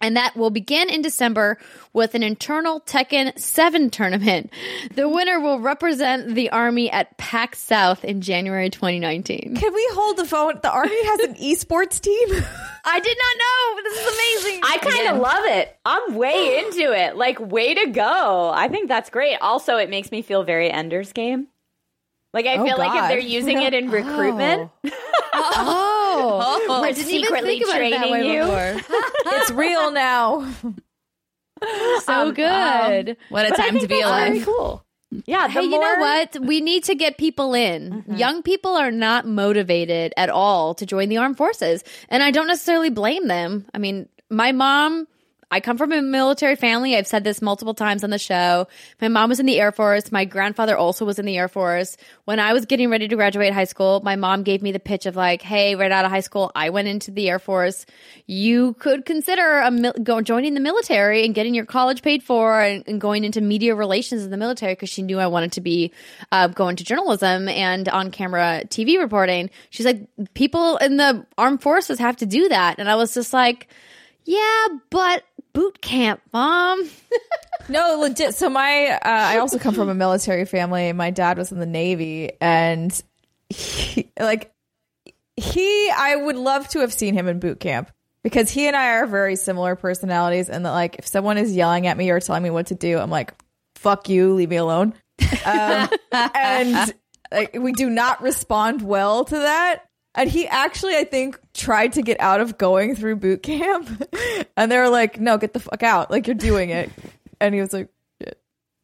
[0.00, 1.58] And that will begin in December
[1.92, 4.50] with an internal Tekken 7 tournament.
[4.94, 9.56] The winner will represent the Army at PAX South in January 2019.
[9.56, 10.58] Can we hold the phone?
[10.62, 12.28] The Army has an esports team.
[12.84, 13.82] I did not know.
[13.82, 14.14] This is
[14.46, 14.60] amazing.
[14.64, 15.76] I kind of love it.
[15.84, 17.16] I'm way into it.
[17.16, 18.50] Like, way to go.
[18.54, 19.36] I think that's great.
[19.42, 21.48] Also, it makes me feel very Ender's Game.
[22.32, 23.92] Like, I Oh, feel like if they're using it in oh.
[23.92, 24.70] recruitment,
[25.32, 28.40] Oh, Oh, we're I didn't even secretly think about it that training way you.
[28.42, 28.98] before.
[29.40, 30.50] it's real now.
[32.04, 33.16] So um, good.
[33.28, 34.44] What a But I time think to be that's very alive.
[34.46, 34.84] cool.
[35.26, 36.36] Yeah, the Hey, you know what?
[36.40, 37.90] We need to get people in.
[37.90, 38.14] Mm-hmm.
[38.16, 41.82] Young people are not motivated at all to join the armed forces.
[42.08, 43.66] And I don't necessarily blame them.
[43.74, 45.06] I mean, my mom,
[45.52, 46.96] I come from a military family.
[46.96, 48.68] I've said this multiple times on the show.
[49.00, 50.12] My mom was in the Air Force.
[50.12, 51.96] My grandfather also was in the Air Force.
[52.24, 55.06] When I was getting ready to graduate high school, my mom gave me the pitch
[55.06, 57.84] of like, "Hey, right out of high school, I went into the Air Force.
[58.26, 62.60] You could consider a mil- go, joining the military and getting your college paid for,
[62.60, 65.60] and, and going into media relations in the military because she knew I wanted to
[65.60, 65.92] be
[66.30, 69.50] uh, going to journalism and on camera TV reporting.
[69.70, 73.32] She's like, people in the armed forces have to do that, and I was just
[73.32, 73.66] like,
[74.24, 76.88] yeah, but boot camp, mom.
[77.68, 78.34] No, legit.
[78.34, 80.92] So my, uh, I also come from a military family.
[80.92, 83.00] My dad was in the Navy, and
[83.48, 84.52] he, like,
[85.36, 87.92] he, I would love to have seen him in boot camp
[88.24, 91.86] because he and I are very similar personalities, and that like, if someone is yelling
[91.86, 93.34] at me or telling me what to do, I'm like,
[93.76, 94.94] "Fuck you, leave me alone."
[95.44, 96.94] Um, and
[97.30, 99.84] like, we do not respond well to that.
[100.14, 103.88] And he actually, I think, tried to get out of going through boot camp,
[104.56, 106.10] and they were like, "No, get the fuck out!
[106.10, 106.90] Like you're doing it."
[107.40, 107.88] And he was like,
[108.20, 108.38] "Shit."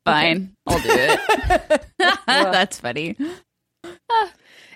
[0.05, 1.85] Fine, I'll do it.
[2.27, 3.16] That's funny.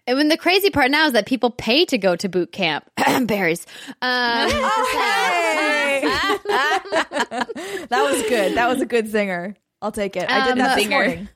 [0.06, 2.90] And when the crazy part now is that people pay to go to boot camp.
[3.26, 3.66] Berries.
[4.00, 6.00] Um, Hey!
[6.02, 8.56] that was good.
[8.56, 9.54] That was a good singer.
[9.82, 10.28] I'll take it.
[10.28, 11.28] I did Um, that this morning.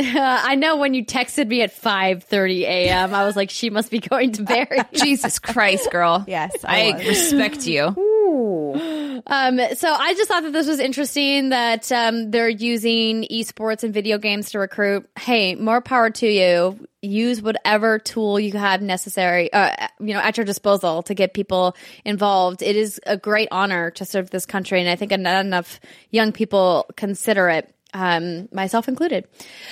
[0.16, 3.98] I know when you texted me at 5:30 a.m., I was like, she must be
[3.98, 4.78] going to Barry.
[4.94, 6.24] Jesus Christ, girl.
[6.26, 7.94] Yes, I I respect you.
[9.26, 13.92] Um, so I just thought that this was interesting that um, they're using esports and
[13.92, 15.08] video games to recruit.
[15.18, 16.78] Hey, more power to you.
[17.02, 21.76] Use whatever tool you have necessary, uh, you know, at your disposal to get people
[22.04, 22.62] involved.
[22.62, 25.80] It is a great honor to serve this country, and I think not enough
[26.10, 29.26] young people consider it, um, myself included.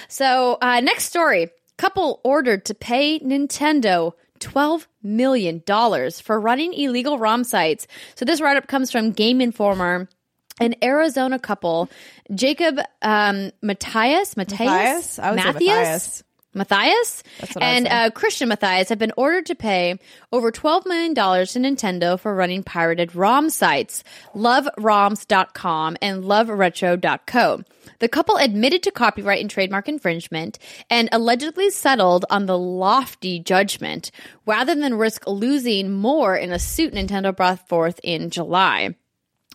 [0.09, 5.62] So, uh, next story: couple ordered to pay Nintendo $12 million
[6.23, 7.87] for running illegal ROM sites.
[8.14, 10.09] So this write up comes from Game Informer.
[10.61, 11.89] An Arizona couple,
[12.35, 15.19] Jacob um, Matthias, Matthias, Matthias?
[15.21, 16.25] I would say Matthias.
[16.59, 19.99] Matthias That's what I would and uh, Christian Matthias have been ordered to pay
[20.33, 24.05] over $12 million to Nintendo for running pirated ROM sites,
[24.35, 27.63] loveroms.com and loveretro.co.
[28.01, 30.59] The couple admitted to copyright and trademark infringement
[30.91, 34.11] and allegedly settled on the lofty judgment
[34.47, 38.95] rather than risk losing more in a suit Nintendo brought forth in July.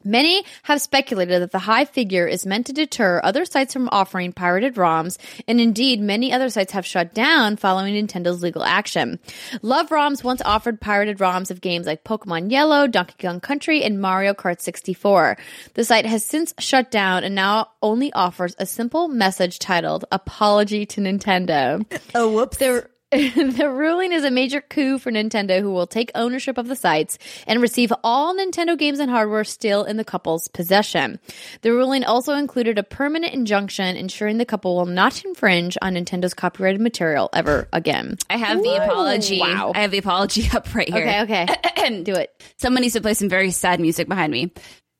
[0.04, 4.34] Many have speculated that the high figure is meant to deter other sites from offering
[4.34, 9.20] pirated ROMs, and indeed, many other sites have shut down following Nintendo's legal action.
[9.62, 14.01] Love ROMs once offered pirated ROMs of games like Pokemon Yellow, Donkey Kong Country, and
[14.01, 15.38] Mario Kart 64.
[15.74, 20.86] The site has since shut down and now only offers a simple message titled "Apology
[20.88, 21.86] to Nintendo."
[22.16, 22.58] Oh, whoops.
[22.58, 22.89] There,
[23.36, 27.18] the ruling is a major coup for Nintendo, who will take ownership of the sites
[27.45, 31.20] and receive all Nintendo games and hardware still in the couple's possession.
[31.61, 36.34] The ruling also included a permanent injunction ensuring the couple will not infringe on Nintendo's
[36.34, 38.18] copyrighted material ever again.
[38.30, 39.39] I have the apology.
[39.39, 39.74] Wow.
[39.76, 41.03] I have the apology up right here.
[41.03, 42.01] Okay, okay.
[42.03, 42.41] Do it.
[42.57, 44.51] Someone needs to play some very sad music behind me.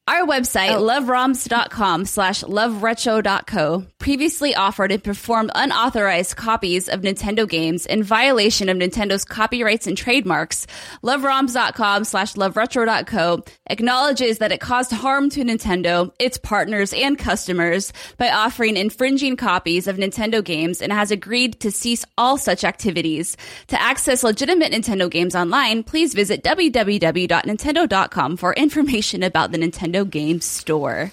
[0.06, 0.84] Our website, oh.
[0.84, 8.76] loveroms.com slash loveretro.co, previously offered and performed unauthorized copies of Nintendo games in violation of
[8.76, 10.68] Nintendo's copyrights and trademarks.
[11.06, 18.30] Loveroms.com slash loveretro.co acknowledges that it caused harm to Nintendo, its partners, and customers by
[18.30, 23.38] offering infringing copies of Nintendo games and has agreed to cease all such activities.
[23.68, 30.42] To access legitimate Nintendo games online, please visit www.nintendo.com for information about the Nintendo Game
[30.42, 31.12] Store.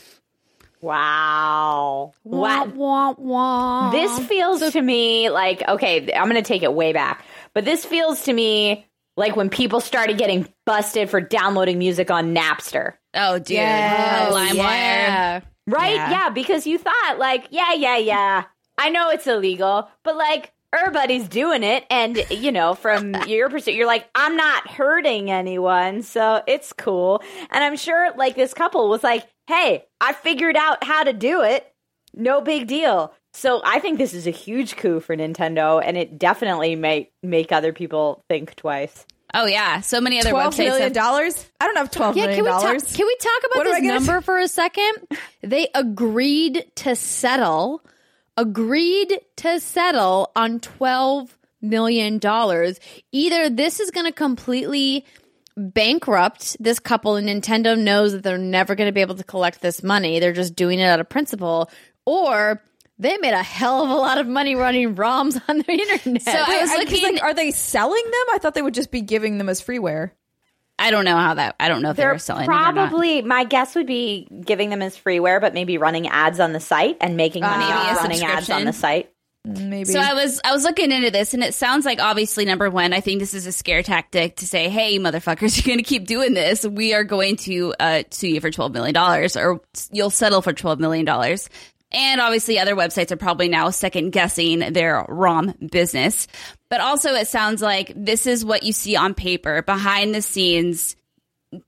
[0.81, 2.15] Wow.
[2.25, 3.91] Wah, wah, wah.
[3.91, 7.25] This feels to me like okay, I'm going to take it way back.
[7.53, 12.35] But this feels to me like when people started getting busted for downloading music on
[12.35, 12.95] Napster.
[13.15, 13.51] Oh, dude.
[13.51, 14.33] Yes.
[14.33, 14.55] Oh, LimeWire.
[14.57, 15.41] yeah.
[15.67, 15.95] Right?
[15.97, 16.11] Yeah.
[16.11, 16.31] Yeah.
[16.31, 18.45] because you thought like, yeah, yeah, yeah.
[18.79, 23.77] I know it's illegal, but like everybody's doing it and you know, from your perspective
[23.77, 27.23] you're like, I'm not hurting anyone, so it's cool.
[27.51, 31.43] And I'm sure like this couple was like, "Hey, I figured out how to do
[31.43, 31.67] it.
[32.15, 36.19] No big deal." So I think this is a huge coup for Nintendo and it
[36.19, 39.07] definitely may make other people think twice.
[39.33, 39.81] Oh, yeah.
[39.83, 40.59] So many other Twelve websites.
[40.65, 41.47] million have- dollars?
[41.61, 42.83] I don't have twelve Yeah, million can we, dollars.
[42.83, 44.93] talk, can we talk about What this gonna number for a second?
[45.43, 47.83] They agreed to settle,
[48.37, 51.31] agreed to settle on $12
[51.63, 52.21] million.
[53.13, 55.05] Either this is going to completely
[55.57, 59.61] bankrupt this couple and Nintendo knows that they're never going to be able to collect
[59.61, 60.19] this money.
[60.19, 61.71] They're just doing it out of principle.
[62.07, 62.63] Or
[62.99, 66.23] they made a hell of a lot of money running ROMs on the internet.
[66.23, 67.03] So I was I- looking.
[67.15, 68.35] like, are they selling them?
[68.35, 70.13] I thought they would just be giving them as freeware.
[70.81, 71.57] I don't know how that.
[71.61, 72.75] I don't know if they're, They're selling it or not.
[72.75, 76.61] probably my guess would be giving them as freeware, but maybe running ads on the
[76.61, 79.13] site and making money Maybe off running ads on the site.
[79.45, 79.87] Maybe.
[79.87, 82.93] So I was I was looking into this, and it sounds like obviously number one,
[82.93, 86.07] I think this is a scare tactic to say, "Hey, motherfuckers, you're going to keep
[86.07, 86.65] doing this.
[86.67, 89.61] We are going to uh, sue you for twelve million dollars, or
[89.93, 91.49] you'll settle for twelve million dollars."
[91.93, 96.29] And obviously, other websites are probably now second guessing their ROM business.
[96.71, 100.97] But also, it sounds like this is what you see on paper behind the scenes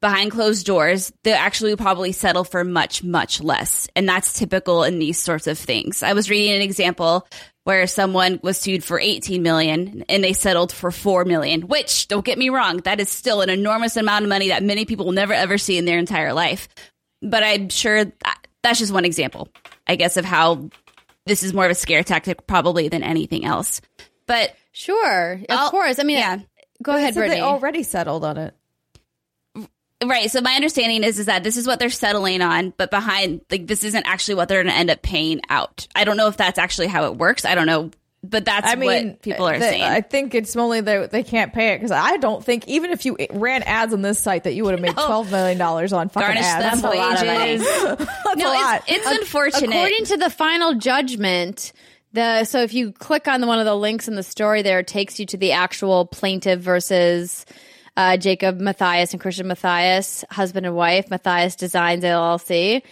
[0.00, 3.88] behind closed doors, they actually probably settle for much, much less.
[3.96, 6.02] And that's typical in these sorts of things.
[6.02, 7.26] I was reading an example
[7.64, 12.24] where someone was sued for 18 million and they settled for 4 million, which don't
[12.24, 15.12] get me wrong, that is still an enormous amount of money that many people will
[15.12, 16.68] never ever see in their entire life.
[17.20, 19.48] But I'm sure that, that's just one example,
[19.86, 20.70] I guess, of how
[21.26, 23.80] this is more of a scare tactic probably than anything else.
[24.26, 25.98] But sure, of I'll- course.
[25.98, 26.38] I mean, yeah.
[26.82, 27.34] go They ahead, said Brittney.
[27.34, 28.54] They already settled on it.
[30.04, 30.28] Right.
[30.32, 33.68] So my understanding is is that this is what they're settling on, but behind like
[33.68, 35.86] this isn't actually what they're going to end up paying out.
[35.94, 37.44] I don't know if that's actually how it works.
[37.44, 37.92] I don't know,
[38.24, 39.84] but that's I mean, what people are the- saying.
[39.84, 43.04] I think it's only that they can't pay it because I don't think even if
[43.06, 45.06] you ran ads on this site that you would have made No.
[45.06, 46.82] twelve million dollars on fucking Garnish ads.
[46.82, 47.56] them a lot of money.
[48.26, 48.82] That's no, a lot.
[48.88, 49.70] it's, it's unfortunate.
[49.70, 51.72] According to the final judgment,
[52.12, 54.78] the so if you click on the, one of the links in the story, there
[54.80, 57.44] it takes you to the actual plaintiff versus
[57.96, 62.82] uh, Jacob Matthias and Christian Matthias, husband and wife, Matthias Designs LLC.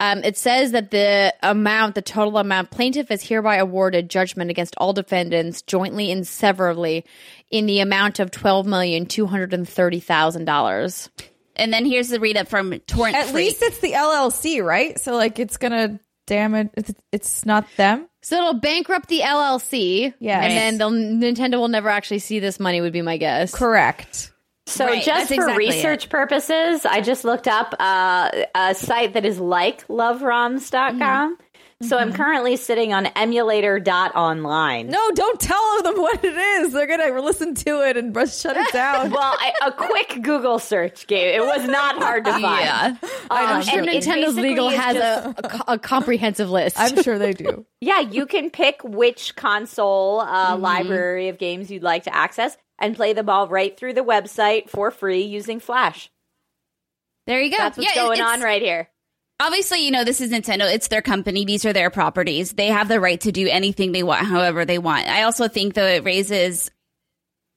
[0.00, 4.76] Um, it says that the amount, the total amount, plaintiff is hereby awarded judgment against
[4.78, 7.04] all defendants jointly and severally
[7.50, 11.10] in the amount of twelve million two hundred and thirty thousand dollars.
[11.56, 13.34] and then here's the read up from Torrent At Freak.
[13.46, 15.00] least it's the LLC, right?
[15.00, 15.98] So like it's gonna
[16.28, 16.68] damage.
[16.74, 18.08] It's, it's not them.
[18.22, 20.14] So it'll bankrupt the LLC.
[20.20, 20.44] Yes.
[20.44, 23.54] And then they'll, Nintendo will never actually see this money, would be my guess.
[23.54, 24.32] Correct.
[24.66, 29.24] So Right, just for exactly research purposes, I just looked up uh, a site that
[29.24, 31.38] is like loveroms.com.
[31.80, 34.88] So I'm currently sitting on emulator.online.
[34.88, 36.72] No, don't tell them what it is.
[36.72, 39.10] They're gonna listen to it and shut it down.
[39.18, 42.42] Well, I, a quick Google search gave it was not hard to find.
[42.42, 42.96] yeah.
[43.30, 46.74] I'm Um, sure Nintendo's legal has just- a, a, a comprehensive list.
[46.80, 47.64] I'm sure they do.
[47.80, 52.96] Yeah, you can pick which console uh, library of games you'd like to access and
[52.96, 56.10] play them all right through the website for free using Flash.
[57.28, 57.56] There you go.
[57.58, 58.88] That's what's Yeah, going on right here.
[59.40, 60.72] Obviously, you know, this is Nintendo.
[60.72, 61.44] It's their company.
[61.44, 62.52] These are their properties.
[62.52, 65.08] They have the right to do anything they want, however they want.
[65.08, 66.70] I also think, though, it raises,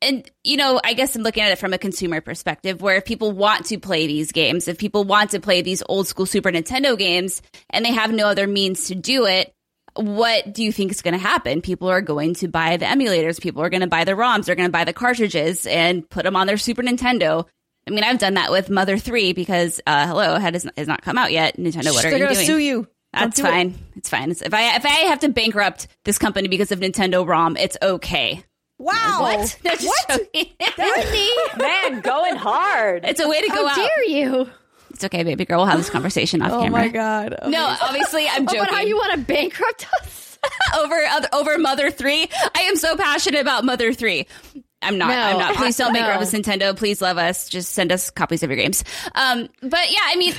[0.02, 3.06] and, you know, I guess I'm looking at it from a consumer perspective where if
[3.06, 6.52] people want to play these games, if people want to play these old school Super
[6.52, 9.54] Nintendo games and they have no other means to do it,
[9.96, 11.62] what do you think is going to happen?
[11.62, 13.42] People are going to buy the emulators.
[13.42, 14.46] People are going to buy the ROMs.
[14.46, 17.46] They're going to buy the cartridges and put them on their Super Nintendo.
[17.92, 21.18] I mean, I've done that with Mother 3 because, uh, hello, has, has not come
[21.18, 21.58] out yet.
[21.58, 22.46] Nintendo, what are They're you gonna doing?
[22.46, 22.88] sue you.
[23.14, 23.50] That's Don't it.
[23.52, 23.76] fine.
[23.98, 24.32] It's fine.
[24.32, 27.78] It's, if I if I have to bankrupt this company because of Nintendo ROM, it's
[27.82, 28.44] okay.
[28.80, 29.18] Wow.
[29.20, 29.60] What?
[29.66, 30.46] No, just joking.
[31.58, 33.04] Man, going hard.
[33.06, 33.89] it's a way to go How out.
[33.96, 34.50] dare you?
[34.92, 35.60] It's okay, baby girl.
[35.60, 36.80] We'll have this conversation off Oh camera.
[36.82, 37.36] Oh my god.
[37.42, 38.60] Oh No, obviously I'm Oh, joking.
[38.62, 40.38] but how you want to bankrupt us?
[40.80, 42.28] over other, over Mother Three.
[42.56, 44.26] I am so passionate about Mother Three.
[44.82, 45.10] I'm not.
[45.10, 45.56] No, I'm not.
[45.56, 46.00] Please don't no.
[46.00, 46.76] bankrupt us, Nintendo.
[46.76, 47.50] Please love us.
[47.50, 48.84] Just send us copies of your games.
[49.14, 50.34] Um, but yeah, I mean,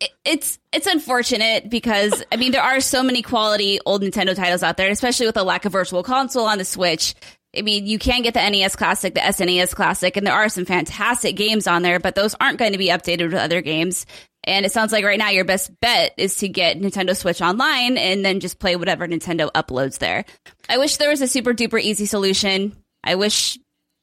[0.00, 4.62] it, it's it's unfortunate because I mean there are so many quality old Nintendo titles
[4.62, 7.14] out there, especially with the lack of Virtual Console on the Switch.
[7.56, 10.66] I mean, you can get the NES Classic, the SNES Classic, and there are some
[10.66, 14.04] fantastic games on there, but those aren't going to be updated with other games.
[14.44, 17.96] And it sounds like right now your best bet is to get Nintendo Switch Online
[17.96, 20.24] and then just play whatever Nintendo uploads there.
[20.68, 22.76] I wish there was a super duper easy solution.
[23.02, 23.58] I wish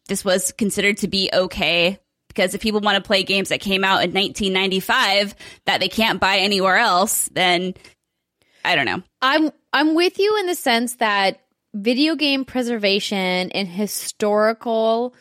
[0.08, 3.84] this was considered to be okay because if people want to play games that came
[3.84, 5.36] out in 1995
[5.66, 7.74] that they can't buy anywhere else, then
[8.66, 9.04] I don't know.
[9.22, 11.41] I'm I'm with you in the sense that
[11.74, 15.16] video game preservation and historical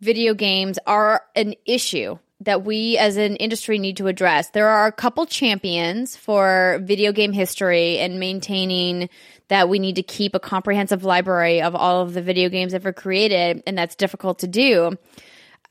[0.00, 4.50] video games are an issue that we as an industry need to address.
[4.50, 9.08] There are a couple champions for video game history and maintaining
[9.48, 12.92] that we need to keep a comprehensive library of all of the video games ever
[12.92, 14.96] created, and that's difficult to do.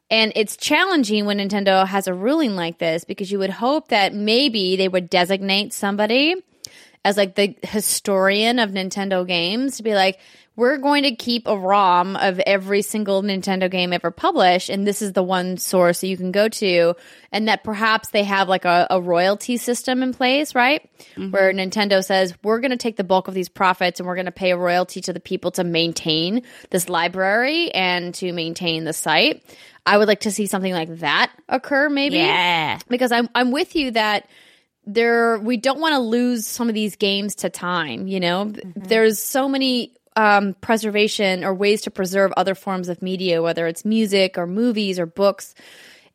[0.09, 4.13] And it's challenging when Nintendo has a ruling like this because you would hope that
[4.13, 6.35] maybe they would designate somebody
[7.05, 10.19] as like the historian of Nintendo games to be like,
[10.55, 15.01] we're going to keep a ROM of every single Nintendo game ever published, and this
[15.01, 16.93] is the one source that you can go to,
[17.31, 20.87] and that perhaps they have like a, a royalty system in place, right?
[21.15, 21.31] Mm-hmm.
[21.31, 24.25] Where Nintendo says, we're going to take the bulk of these profits and we're going
[24.25, 28.93] to pay a royalty to the people to maintain this library and to maintain the
[28.93, 29.43] site.
[29.85, 32.79] I would like to see something like that occur, maybe Yeah.
[32.87, 34.29] because I'm I'm with you that
[34.85, 38.07] there we don't want to lose some of these games to time.
[38.07, 38.71] You know, mm-hmm.
[38.75, 43.85] there's so many um, preservation or ways to preserve other forms of media, whether it's
[43.85, 45.55] music or movies or books.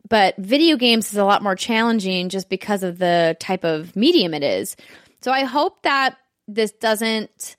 [0.09, 4.35] But video games is a lot more challenging just because of the type of medium
[4.35, 4.77] it is.
[5.21, 7.57] So I hope that this doesn't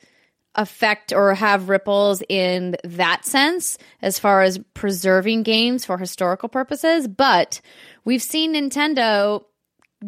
[0.56, 7.08] affect or have ripples in that sense as far as preserving games for historical purposes.
[7.08, 7.62] But
[8.04, 9.44] we've seen Nintendo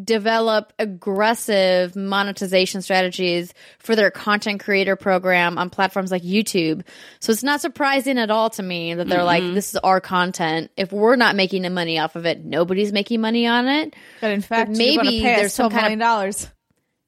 [0.04, 6.86] develop aggressive monetization strategies for their content creator program on platforms like YouTube.
[7.20, 9.54] So it's not surprising at all to me that they're like, mm-hmm.
[9.54, 10.72] this is our content.
[10.78, 13.96] If we're not making the money off of it, nobody's making money on it.
[14.22, 16.50] But in fact, maybe you're pay there's some kind of- dollars.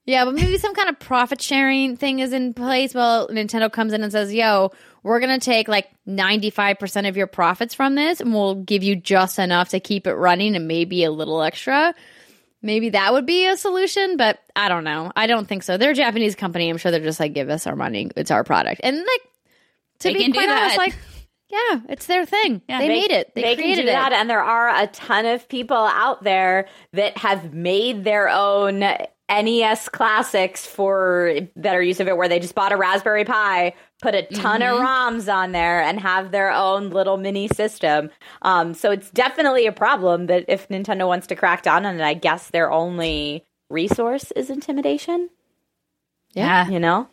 [0.06, 2.94] Yeah, but maybe some kind of profit sharing thing is in place.
[2.94, 7.28] Well, Nintendo comes in and says, yo, we're going to take like 95% of your
[7.28, 11.06] profits from this and we'll give you just enough to keep it running and maybe
[11.06, 11.96] a little extra.
[12.64, 15.12] Maybe that would be a solution, but I don't know.
[15.18, 15.76] I don't think so.
[15.76, 16.70] They're a Japanese company.
[16.70, 18.10] I'm sure they're just like, give us our money.
[18.16, 18.80] It's our product.
[18.84, 19.22] And like,
[20.00, 20.96] to They be quite honest, like,
[21.50, 22.62] yeah, it's their thing.
[22.68, 23.36] Yeah, they, made it.
[23.36, 24.16] They, can created that, it.
[24.16, 28.82] and there are a ton of people out there that have made their own
[29.30, 34.16] NES classics for better use of it, where they just bought a Raspberry Pi, put
[34.16, 38.10] a ton of ROMs on there, and have their own little mini system.
[38.42, 42.04] Um, so it's definitely a problem that if Nintendo wants to crack down on it,
[42.04, 45.30] I guess their only resource is intimidation.
[46.34, 46.68] Yeah.
[46.68, 47.08] You know,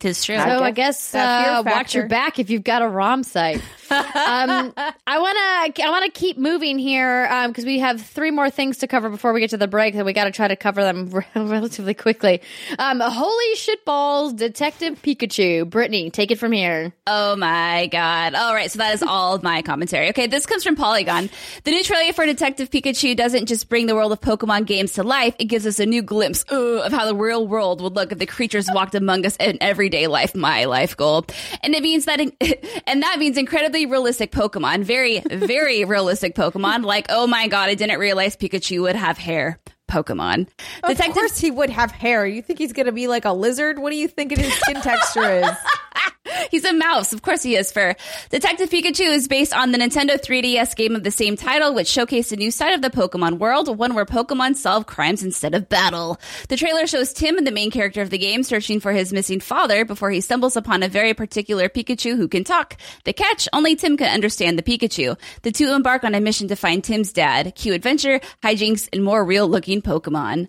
[0.00, 0.36] Tis true.
[0.36, 2.88] So I I guess guess that fear uh, watch your back if you've got a
[2.88, 3.60] ROM site.
[3.90, 8.48] um, I want to I want to keep moving here because we have three more
[8.48, 10.56] things to cover before we get to the break, and we got to try to
[10.56, 12.40] cover them relatively quickly.
[12.78, 16.94] Um, holy shitballs, Detective Pikachu, Brittney, take it from here.
[17.06, 18.34] Oh my god.
[18.34, 20.08] All right, so that is all of my commentary.
[20.10, 21.28] Okay, this comes from Polygon.
[21.64, 25.02] The new trailer for Detective Pikachu doesn't just bring the world of Pokemon games to
[25.02, 28.12] life, it gives us a new glimpse uh, of how the real world would look
[28.12, 29.58] if the creatures walked among us in
[29.90, 31.26] everyday life, my life goal.
[31.62, 32.20] And it means that
[32.86, 37.74] and that means incredibly realistic Pokemon, very very realistic Pokemon like oh my god, I
[37.74, 39.58] didn't realize Pikachu would have hair.
[39.90, 40.46] Pokemon.
[40.84, 42.24] Of course, he would have hair.
[42.24, 43.80] You think he's gonna be like a lizard?
[43.80, 45.50] What do you think his skin texture is?
[46.50, 47.12] He's a mouse.
[47.12, 47.72] Of course he is.
[47.72, 47.94] For
[48.30, 52.32] Detective Pikachu is based on the Nintendo 3DS game of the same title, which showcased
[52.32, 56.18] a new side of the Pokemon world, one where Pokemon solve crimes instead of battle.
[56.48, 59.84] The trailer shows Tim, the main character of the game, searching for his missing father
[59.84, 62.76] before he stumbles upon a very particular Pikachu who can talk.
[63.04, 65.18] The catch, only Tim can understand the Pikachu.
[65.42, 69.24] The two embark on a mission to find Tim's dad, cue adventure, hijinks, and more
[69.24, 70.48] real looking Pokemon.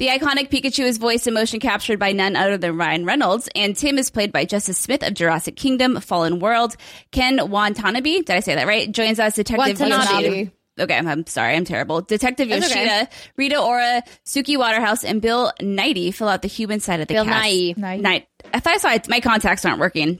[0.00, 3.76] The iconic Pikachu is voiced and motion captured by none other than Ryan Reynolds, and
[3.76, 6.74] Tim is played by Justice Smith of Jurassic Kingdom, Fallen World.
[7.10, 8.90] Ken Watanabe, did I say that right?
[8.90, 10.24] Joins us, Detective Watanabe.
[10.24, 10.52] Yoshida.
[10.80, 12.00] Okay, I'm, I'm sorry, I'm terrible.
[12.00, 13.10] Detective That's Yoshida, okay.
[13.36, 17.26] Rita Ora, Suki Waterhouse, and Bill Knighty fill out the human side of the Bill
[17.26, 17.44] cast.
[17.44, 17.76] Nighy.
[17.76, 18.26] Knight.
[18.54, 19.06] I thought I saw it.
[19.06, 20.18] My contacts aren't working.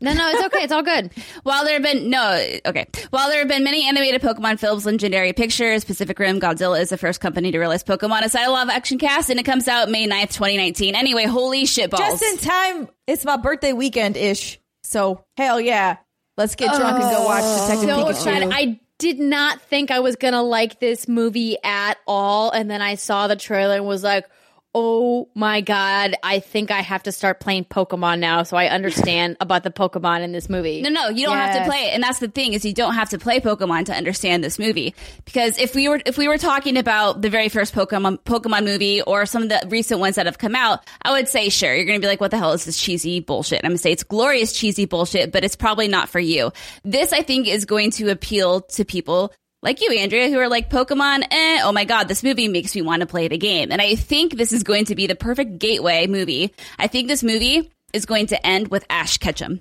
[0.00, 0.64] No, no, it's okay.
[0.64, 1.10] It's all good.
[1.42, 2.32] While there have been no
[2.66, 6.88] okay, while there have been many animated Pokemon films, Legendary Pictures, Pacific Rim, Godzilla is
[6.88, 9.90] the first company to realize Pokemon aside a live action cast, and it comes out
[9.90, 10.94] May 9th, 2019.
[10.94, 12.00] Anyway, holy shit balls!
[12.00, 12.88] Just in time.
[13.06, 14.58] It's my birthday weekend ish.
[14.82, 15.98] So hell yeah.
[16.36, 18.50] Let's get drunk and go oh, watch Detective so Pikachu.
[18.52, 22.94] I did not think I was gonna like this movie at all, and then I
[22.94, 24.26] saw the trailer and was like,
[24.74, 26.14] "Oh my god!
[26.22, 30.22] I think I have to start playing Pokemon now, so I understand about the Pokemon
[30.22, 32.52] in this movie." No, no, you don't have to play it, and that's the thing
[32.52, 34.94] is you don't have to play Pokemon to understand this movie.
[35.24, 39.02] Because if we were if we were talking about the very first Pokemon Pokemon movie
[39.02, 41.86] or some of the recent ones that have come out, I would say sure you're
[41.86, 43.58] going to be like, what the hell is this cheesy bullshit?
[43.58, 46.52] And I'm going to say it's glorious cheesy bullshit, but it's probably not for you.
[46.84, 49.32] This I think is going to appeal to people.
[49.62, 52.80] Like you, Andrea, who are like Pokemon, eh, oh my god, this movie makes me
[52.82, 53.70] want to play the game.
[53.70, 56.54] And I think this is going to be the perfect gateway movie.
[56.78, 59.60] I think this movie is going to end with Ash Ketchum.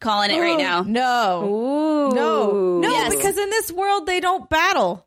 [0.00, 0.80] Calling it right now.
[0.86, 1.44] No.
[1.44, 2.14] Ooh.
[2.14, 2.78] No.
[2.80, 3.14] No, Yes.
[3.14, 5.06] because in this world they don't battle.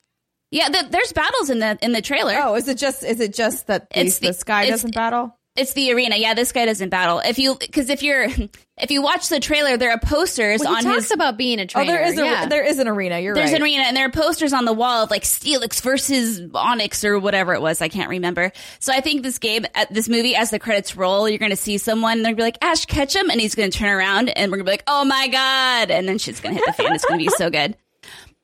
[0.52, 2.36] Yeah, the, there's battles in the in the trailer.
[2.38, 5.36] Oh, is it just is it just that the, It's the- this guy doesn't battle?
[5.56, 6.16] It's the arena.
[6.18, 7.20] Yeah, this guy doesn't battle.
[7.20, 10.78] If you because if you're if you watch the trailer, there are posters Well, he
[10.78, 11.12] on talks his.
[11.12, 11.92] about being a Oh, trainer.
[11.92, 12.46] there is a yeah.
[12.48, 13.20] there is an arena.
[13.20, 13.40] You're right.
[13.42, 13.58] there's right.
[13.58, 17.20] an arena and there are posters on the wall of like Steelix versus Onix or
[17.20, 17.82] whatever it was.
[17.84, 18.52] I can't remember.
[18.80, 21.56] So I think this game, at this movie, as the credits roll, you're going to
[21.56, 23.90] see someone and they're going to be like Ash Ketchum, and he's going to turn
[23.90, 26.62] around and we're going to be like, oh my god, and then shit's going to
[26.62, 26.96] hit the fan.
[26.96, 27.78] It's going to be so good.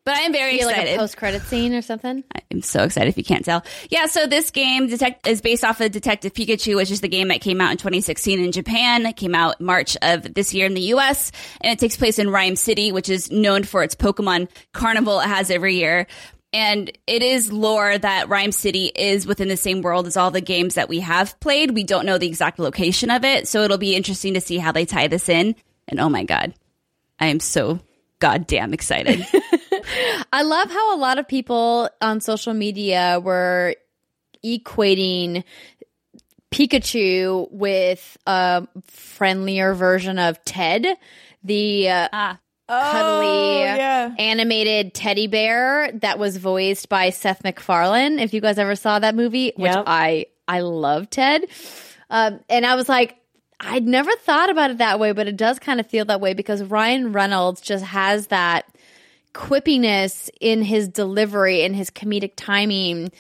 [0.06, 2.24] But I am very Be like a post credit scene or something.
[2.52, 3.64] I'm so excited if you can't tell.
[3.90, 7.28] Yeah, so this game detect- is based off of Detective Pikachu, which is the game
[7.28, 9.06] that came out in 2016 in Japan.
[9.06, 11.32] It came out March of this year in the US,
[11.62, 15.28] and it takes place in Ryme City, which is known for its Pokemon carnival it
[15.28, 16.08] has every year.
[16.52, 20.42] And it is lore that Ryme City is within the same world as all the
[20.42, 21.72] games that we have played.
[21.72, 24.72] We don't know the exact location of it, so it'll be interesting to see how
[24.72, 25.56] they tie this in.
[25.88, 26.56] And oh my god,
[27.20, 27.80] I am so
[28.18, 29.28] goddamn excited.
[30.34, 33.76] I love how a lot of people on social media were
[34.44, 35.44] equating
[36.52, 40.86] Pikachu with a friendlier version of Ted,
[41.44, 42.40] the uh, ah.
[42.68, 44.16] cuddly Oh, yeah.
[44.18, 48.20] animated teddy bear that was voiced by Seth MacFarlane.
[48.20, 49.84] If you guys ever saw that movie, which Yep.
[49.88, 51.46] I I love Ted,
[52.10, 53.16] um, and I was like.
[53.62, 56.34] I'd never thought about it that way, but it does kind of feel that way
[56.34, 58.64] because Ryan Reynolds just has that
[59.34, 63.12] quippiness in his delivery and his comedic timing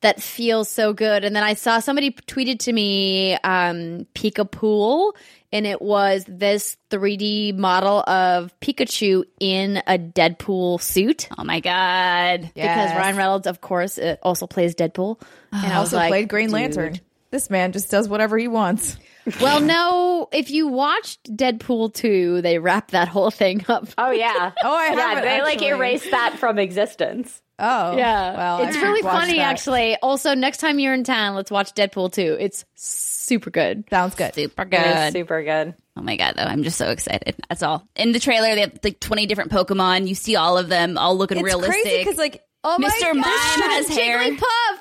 [0.00, 1.24] that feels so good.
[1.24, 5.16] And then I saw somebody tweeted to me um, Pika Pool,
[5.50, 11.28] and it was this 3D model of Pikachu in a Deadpool suit.
[11.36, 12.50] Oh my god.
[12.54, 15.20] Because Ryan Reynolds, of course, uh, also plays Deadpool.
[15.50, 16.52] And I also like, played Green dude.
[16.52, 17.00] Lantern.
[17.30, 18.98] This man just does whatever he wants.
[19.40, 23.88] Well, no, if you watched Deadpool 2, they wrap that whole thing up.
[23.98, 24.52] Oh yeah.
[24.64, 25.00] Oh, I yeah.
[25.00, 25.68] haven't They like actually.
[25.68, 27.42] erased that from existence.
[27.60, 28.36] Oh, Yeah.
[28.36, 29.50] Well, it's I really funny, that.
[29.52, 29.96] actually.
[29.96, 32.36] Also, next time you're in town, let's watch Deadpool 2.
[32.38, 33.84] It's super good.
[33.90, 34.32] Sounds good.
[34.34, 35.12] Super It is good.
[35.12, 35.74] super good.
[35.96, 37.34] Oh my god, though, I'm just so excited.
[37.48, 37.86] That's all.
[37.96, 40.06] In the trailer, they have like 20 different Pokemon.
[40.06, 41.82] You see all of them, all looking It's realistic.
[41.82, 43.00] crazy because like oh my Mr.
[43.06, 43.16] God.
[43.16, 44.18] Mime has hair.
[44.20, 44.78] Jigglypuff.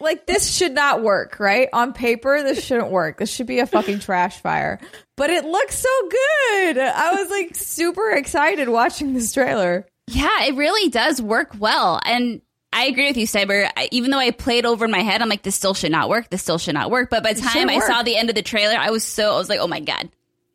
[0.00, 1.68] Like this should not work, right?
[1.72, 3.18] On paper, this shouldn't work.
[3.18, 4.80] This should be a fucking trash fire.
[5.16, 6.78] But it looks so good.
[6.78, 9.86] I was like super excited watching this trailer.
[10.08, 12.00] Yeah, it really does work well.
[12.04, 12.40] And
[12.72, 13.68] I agree with you, Cyber.
[13.76, 16.08] I, even though I played over in my head, I'm like, this still should not
[16.08, 16.30] work.
[16.30, 17.10] This still should not work.
[17.10, 19.38] But by the time I saw the end of the trailer, I was so, I
[19.38, 20.08] was like, oh my God,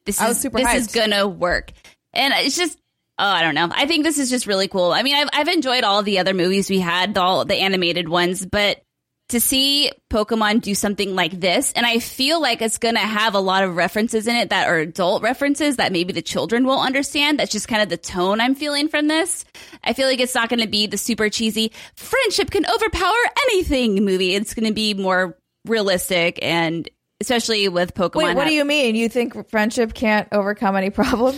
[0.06, 1.72] this is, this is gonna work.
[2.14, 2.78] And it's just,
[3.20, 3.70] oh, I don't know.
[3.72, 4.92] I think this is just really cool.
[4.92, 8.46] I mean, I've, I've enjoyed all the other movies we had, all the animated ones,
[8.46, 8.82] but
[9.30, 13.34] to see Pokemon do something like this, and I feel like it's going to have
[13.34, 16.80] a lot of references in it that are adult references that maybe the children will
[16.80, 17.40] understand.
[17.40, 19.44] That's just kind of the tone I'm feeling from this.
[19.84, 23.16] I feel like it's not going to be the super cheesy friendship can overpower
[23.46, 24.36] anything movie.
[24.36, 26.88] It's going to be more realistic and
[27.20, 28.16] especially with Pokemon.
[28.16, 28.96] Wait, what do you mean?
[28.96, 31.36] You think friendship can't overcome any problem?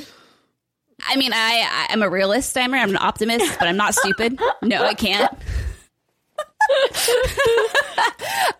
[1.07, 2.81] I mean, I, I am a realist, Steimer.
[2.81, 4.39] I'm an optimist, but I'm not stupid.
[4.63, 5.31] No, I can't.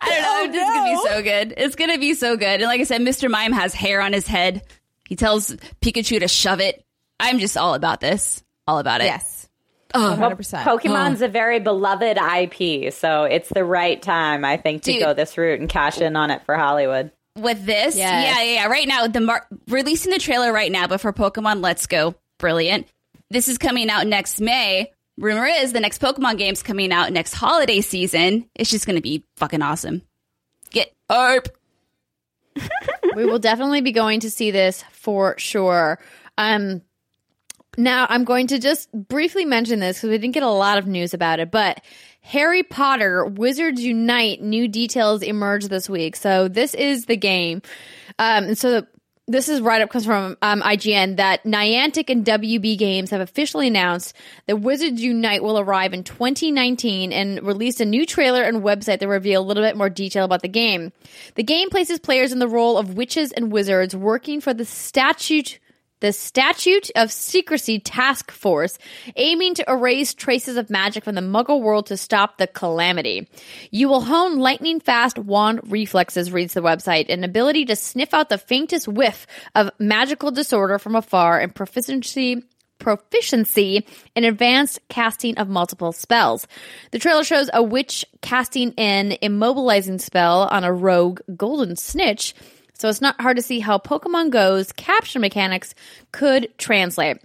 [0.00, 0.28] don't know.
[0.28, 1.54] Oh, it's just gonna be so good.
[1.56, 2.60] It's gonna be so good.
[2.60, 3.30] And like I said, Mr.
[3.30, 4.62] Mime has hair on his head.
[5.08, 5.50] He tells
[5.80, 6.82] Pikachu to shove it.
[7.20, 8.42] I'm just all about this.
[8.66, 9.04] All about it.
[9.04, 9.48] Yes.
[9.94, 10.14] Oh.
[10.14, 10.66] hundred percent.
[10.68, 11.26] Pokemon's oh.
[11.26, 15.02] a very beloved IP, so it's the right time, I think, to Dude.
[15.02, 17.10] go this route and cash in on it for Hollywood.
[17.36, 17.96] with this.
[17.96, 18.36] Yes.
[18.36, 18.66] Yeah, yeah, yeah.
[18.66, 22.86] Right now, the mar- releasing the trailer right now, but for Pokemon Let's Go, brilliant.
[23.30, 24.92] This is coming out next May.
[25.18, 28.48] Rumor is the next Pokemon game's coming out next holiday season.
[28.54, 30.02] It's just going to be fucking awesome.
[30.70, 31.48] Get up.
[33.16, 35.98] we will definitely be going to see this for sure.
[36.36, 36.82] Um,
[37.76, 40.86] now I'm going to just briefly mention this because we didn't get a lot of
[40.86, 41.80] news about it, but
[42.20, 46.14] Harry Potter Wizards Unite new details emerged this week.
[46.14, 47.62] So this is the game.
[48.20, 48.86] Um, and so
[49.28, 53.68] this is right up comes from um, IGN that Niantic and WB Games have officially
[53.68, 54.14] announced
[54.46, 59.08] that Wizards Unite will arrive in 2019 and released a new trailer and website that
[59.08, 60.92] reveal a little bit more detail about the game.
[61.34, 65.60] The game places players in the role of witches and wizards working for the statute
[66.00, 68.78] the Statute of Secrecy Task Force,
[69.16, 73.28] aiming to erase traces of magic from the muggle world to stop the calamity.
[73.70, 78.28] You will hone lightning fast wand reflexes, reads the website, an ability to sniff out
[78.28, 82.42] the faintest whiff of magical disorder from afar and proficiency
[82.78, 83.84] proficiency
[84.14, 86.46] in advanced casting of multiple spells.
[86.92, 92.34] The trailer shows a witch casting an immobilizing spell on a rogue golden snitch,
[92.78, 95.74] so it's not hard to see how Pokemon Go's capture mechanics
[96.12, 97.18] could translate.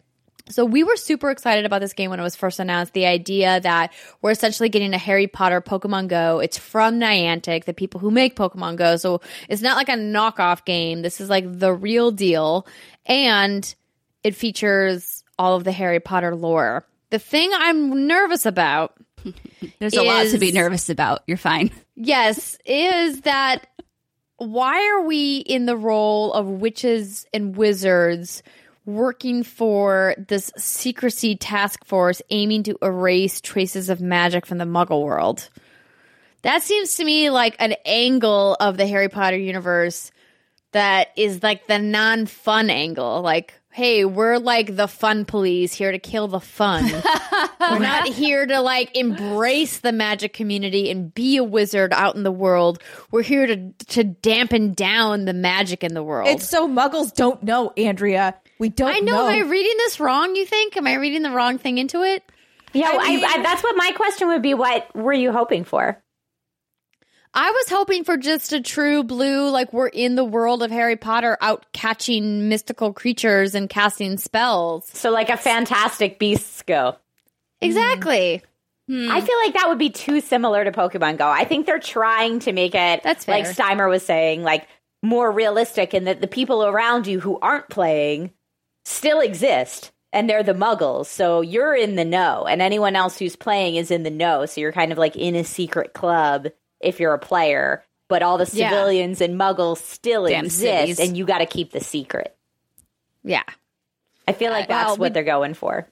[0.49, 2.93] So we were super excited about this game when it was first announced.
[2.93, 6.39] The idea that we're essentially getting a Harry Potter Pokemon Go.
[6.39, 8.97] It's from Niantic, the people who make Pokemon Go.
[8.97, 11.01] So it's not like a knockoff game.
[11.01, 12.68] This is like the real deal.
[13.06, 13.74] And
[14.22, 16.86] it features all of the Harry Potter lore.
[17.10, 18.97] The thing I'm nervous about
[19.80, 21.24] There's a lot to be nervous about.
[21.28, 21.72] You're fine.
[21.95, 23.68] Yes, is that
[24.52, 28.44] why are we in the role of witches and wizards
[28.86, 35.04] working for this secrecy task force aiming to erase traces of magic from the muggle
[35.04, 35.50] world?
[36.41, 40.12] That seems to me like an angle of the Harry Potter universe
[40.74, 43.22] that is like the non fun angle.
[43.22, 46.86] Like, hey, we're like the fun police here to kill the fun.
[47.59, 52.24] we're not here to like embrace the magic community and be a wizard out in
[52.24, 52.82] the world.
[53.11, 56.30] We're here to to dampen down the magic in the world.
[56.30, 58.36] It's so Muggles don't know, Andrea.
[58.59, 59.28] We don't I know.
[59.28, 60.36] Am I reading this wrong?
[60.36, 60.78] You think?
[60.78, 62.24] Am I reading the wrong thing into it?
[62.74, 64.53] Yeah, I I mean- I, that's what my question would be.
[64.53, 66.01] What were you hoping for?
[67.36, 70.96] I was hoping for just a true blue, like we're in the world of Harry
[70.96, 74.88] Potter, out catching mystical creatures and casting spells.
[74.94, 76.92] So, like a Fantastic Beasts Go.
[76.92, 77.66] Hmm.
[77.66, 78.44] Exactly.
[78.88, 79.10] Hmm.
[79.10, 81.28] I feel like that would be too similar to Pokemon Go.
[81.28, 83.46] I think they're trying to make it, That's like.
[83.46, 84.68] Steimer was saying, like
[85.02, 88.32] more realistic, and that the people around you who aren't playing
[88.86, 91.08] still exist, and they're the Muggles.
[91.08, 94.46] So you're in the know, and anyone else who's playing is in the know.
[94.46, 96.50] So you're kind of like in a secret club
[96.84, 98.70] if you're a player, but all the Yeah.
[98.70, 101.00] civilians and Muggles still Damn exist, cities.
[101.00, 102.36] and you got to keep the secret.
[103.24, 103.44] Yeah.
[104.28, 105.88] I feel like that's Well, what we- they're going for.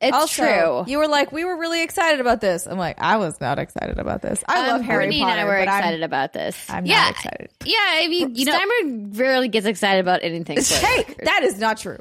[0.00, 0.84] It's also, true.
[0.86, 2.66] You were like, we were really excited about this.
[2.66, 4.42] I'm like, I was not excited about this.
[4.46, 6.56] I love Um, Harry Brittney Potter, and I were but I'm- excited about this.
[6.68, 7.02] I'm, Yeah.
[7.02, 7.50] not excited.
[7.64, 10.58] Yeah, I mean, you know, Steimer rarely gets excited about anything.
[10.62, 11.98] Hey, that is not true.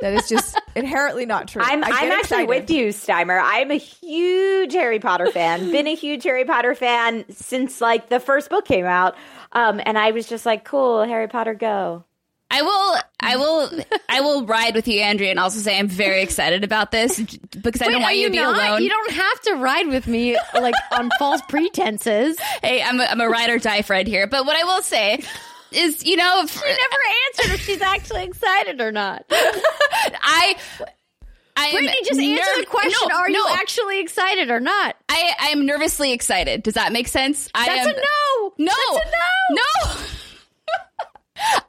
[0.00, 1.62] That is just inherently not true.
[1.64, 2.48] I'm I get I'm actually excited.
[2.48, 3.40] with you, Steimer.
[3.42, 5.70] I'm a huge Harry Potter fan.
[5.70, 9.16] Been a huge Harry Potter fan since like the first book came out.
[9.52, 12.04] Um, and I was just like, cool, Harry Potter, go.
[12.48, 13.70] I will, I will,
[14.08, 17.82] I will ride with you, Andrea, and also say I'm very excited about this because
[17.82, 18.54] I Wait, don't are want you to be not?
[18.54, 18.82] alone.
[18.82, 22.38] You don't have to ride with me like on false pretenses.
[22.62, 24.28] hey, I'm a, I'm a ride or die friend here.
[24.28, 25.22] But what I will say
[25.72, 26.76] is, you know, if, She never
[27.26, 29.24] answered if she's actually excited or not.
[29.30, 30.56] I,
[31.56, 34.96] I Brittney, just answer the question: No, Are you actually excited or not?
[35.08, 36.62] I, I am nervously excited.
[36.62, 37.48] Does that make sense?
[37.54, 38.52] I That's am, a no.
[38.58, 38.72] No.
[38.94, 39.62] That's a no.
[39.94, 40.06] No.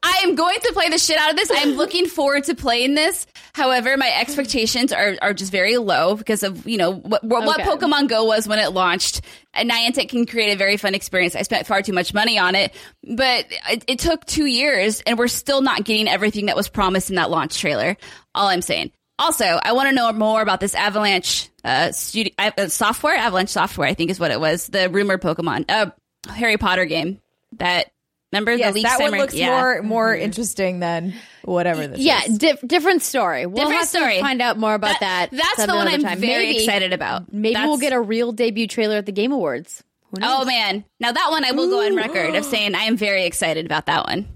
[0.04, 1.52] I am going to play the shit out of this.
[1.54, 3.28] I'm looking forward to playing this.
[3.54, 7.70] However, my expectations are, are just very low because of, you know, what, what Okay.
[7.70, 9.22] Pokemon Go was when it launched.
[9.54, 11.36] And Niantic can create a very fun experience.
[11.36, 12.74] I spent far too much money on it,
[13.04, 17.10] but it, it took two years and we're still not getting everything that was promised
[17.10, 17.98] in that launch trailer.
[18.36, 18.92] All I'm saying.
[19.20, 23.16] Also, I want to know more about this Avalanche uh, studio, uh, software.
[23.16, 24.68] Avalanche software, I think, is what it was.
[24.68, 25.90] The rumored Pokemon, uh,
[26.30, 27.20] Harry Potter game.
[27.54, 27.92] That
[28.32, 29.50] remember Yes, the leak that one looks yeah.
[29.50, 30.24] more more mm-hmm.
[30.24, 31.14] interesting than
[31.44, 32.38] whatever this Yeah, is.
[32.38, 33.46] dif- different story.
[33.46, 34.16] We'll Different have story.
[34.16, 35.30] to find out more about that.
[35.32, 36.20] That's the one I'm time.
[36.20, 37.32] very Maybe- excited about.
[37.32, 39.84] Maybe That's- we'll get a real debut trailer at the Game Awards.
[40.12, 40.30] Who knows?
[40.42, 40.86] Oh man!
[41.02, 43.88] Now that one I will go on record of saying I am very excited about
[43.88, 44.28] that one.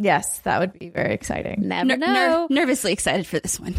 [0.00, 1.68] Yes, that would be very exciting.
[1.68, 2.46] Never Ner- know.
[2.48, 3.74] ner- nervously excited for this one.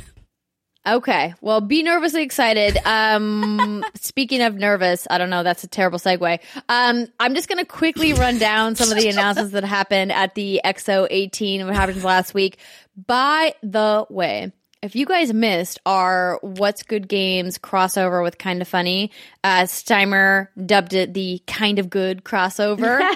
[0.88, 1.34] Okay.
[1.42, 2.78] Well, be nervously excited.
[2.86, 5.44] Um, speaking of nervous, I don't know.
[5.44, 6.40] That's a terrible segue.
[6.70, 10.36] Um, I'm just going to quickly run down some of the announcements that happened at
[10.36, 12.58] the X018, what happened last week.
[12.96, 14.52] By the way,
[14.82, 19.12] if you guys missed our What's Good Games crossover with Kind of Funny,
[19.44, 23.00] uh, Steimer dubbed it the Kind of Good crossover.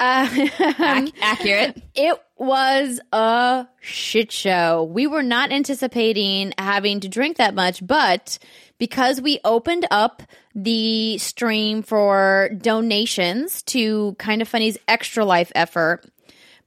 [0.00, 1.80] Ac- accurate.
[1.94, 4.84] It was a shit show.
[4.84, 8.38] We were not anticipating having to drink that much, but
[8.78, 10.22] because we opened up
[10.54, 16.04] the stream for donations to Kind of Funny's Extra Life effort,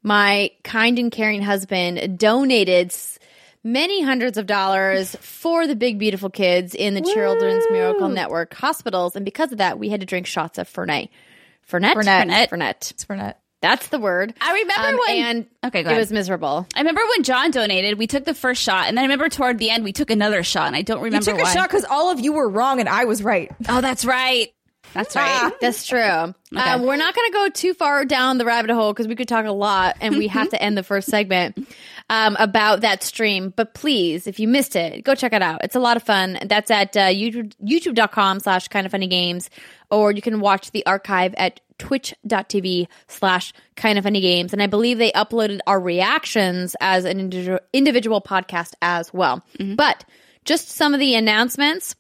[0.01, 2.93] my kind and caring husband donated
[3.65, 9.15] many hundreds of dollars for the big beautiful kids in the Children's Miracle Network hospitals,
[9.17, 11.09] and because of that, we had to drink shots of Fernet.
[11.69, 12.25] Fernet, Fernet.
[12.27, 12.91] Fernet, Fernet.
[12.91, 13.41] It's for net.
[13.61, 14.35] That's the word.
[14.39, 15.97] I remember Um, when- and Okay, go it ahead.
[15.99, 16.67] was miserable.
[16.75, 19.57] I remember when John donated, we took the first shot, and then I remember toward
[19.57, 21.25] the end we took another shot, and I don't remember.
[21.31, 23.51] You remember took a shot because all of you were wrong and I was right.
[23.67, 24.51] Oh, that's right.
[24.93, 25.51] That's right.
[25.59, 25.99] That's true.
[25.99, 29.27] Um, we're not going to go too far down the rabbit hole because we could
[29.27, 31.67] talk a lot, and we have to end the first segment
[32.09, 33.53] um, about that stream.
[33.55, 35.63] But please, if you missed it, go check it out.
[35.63, 36.37] It's a lot of fun.
[36.45, 39.49] That's at uh, YouTube, youtube.com slash kind of funny games,
[39.89, 44.53] or you can watch the archive at twitch.tv slash kind of funny games.
[44.53, 49.43] And I believe they uploaded our reactions as an individual, individual podcast as well.
[49.75, 50.05] But
[50.45, 51.95] just some of the announcements.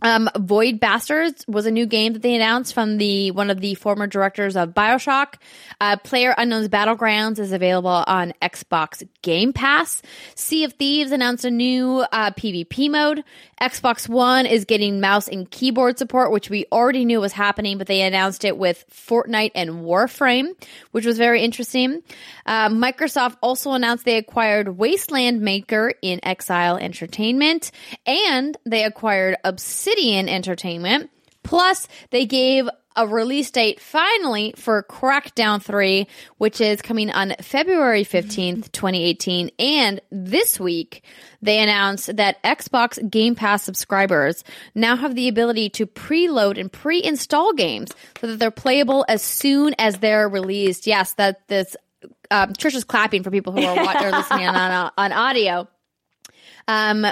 [0.00, 3.74] Um, Void Bastards was a new game that they announced from the one of the
[3.74, 5.34] former directors of Bioshock.
[5.80, 10.00] Uh, Player Unknown's Battlegrounds is available on Xbox Game Pass.
[10.36, 13.24] Sea of Thieves announced a new uh, PvP mode.
[13.60, 17.88] Xbox One is getting mouse and keyboard support, which we already knew was happening, but
[17.88, 20.50] they announced it with Fortnite and Warframe,
[20.92, 22.04] which was very interesting.
[22.46, 27.72] Uh, Microsoft also announced they acquired Wasteland Maker inXile Entertainment,
[28.06, 29.87] and they acquired Obsidian
[30.28, 31.10] Entertainment.
[31.42, 36.08] Plus, they gave a release date finally for Crackdown 3,
[36.38, 39.50] which is coming on February 15th, 2018.
[39.58, 41.04] And this week,
[41.40, 44.42] they announced that Xbox Game Pass subscribers
[44.74, 49.22] now have the ability to preload and pre install games so that they're playable as
[49.22, 50.86] soon as they're released.
[50.86, 51.76] Yes, that this.
[52.30, 55.68] Um, Trisha's clapping for people who are, wa- are listening on, on, on audio.
[56.66, 57.06] Um,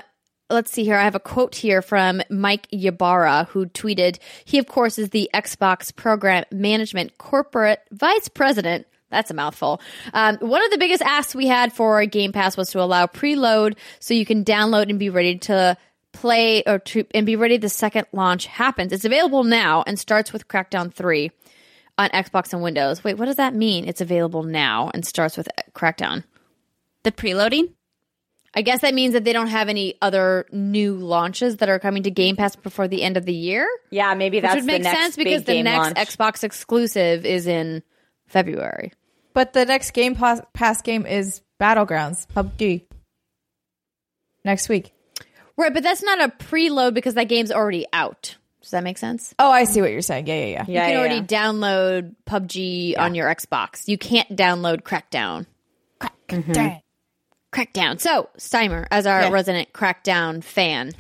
[0.50, 0.96] let's see here.
[0.96, 5.30] I have a quote here from Mike Ybarra, who tweeted, He, of course, is the
[5.34, 8.86] Xbox Program Management Corporate Vice President.
[9.10, 9.80] That's a mouthful.
[10.12, 13.76] Um, one of the biggest asks we had for Game Pass was to allow preload
[14.00, 15.76] so you can download and be ready to
[16.12, 18.92] play or to and be ready the second launch happens.
[18.92, 21.30] It's available now and starts with Crackdown 3
[21.98, 23.04] on Xbox and Windows.
[23.04, 23.86] Wait, what does that mean?
[23.86, 26.24] It's available now and starts with Crackdown.
[27.04, 27.75] The preloading?
[28.56, 32.04] I guess that means that they don't have any other new launches that are coming
[32.04, 33.68] to Game Pass before the end of the year.
[33.90, 35.96] Yeah, maybe Which that's would make the next sense because the next launch.
[35.96, 37.82] Xbox exclusive is in
[38.28, 38.94] February.
[39.34, 42.86] But the next Game Pass, pass game is Battlegrounds, PUBG.
[44.42, 44.94] Next week.
[45.58, 48.36] Right, but that's not a preload because that game's already out.
[48.62, 49.34] Does that make sense?
[49.38, 50.28] Oh, I see what you're saying.
[50.28, 50.46] Yeah, yeah, yeah.
[50.46, 51.22] yeah, you can yeah, already yeah.
[51.22, 53.86] download PUBG on your Xbox.
[53.86, 55.44] You can't download Crackdown.
[56.28, 56.80] Dang.
[57.52, 58.00] Crackdown.
[58.00, 59.30] So, Steimer, as our Yeah.
[59.30, 60.92] resident Crackdown fan,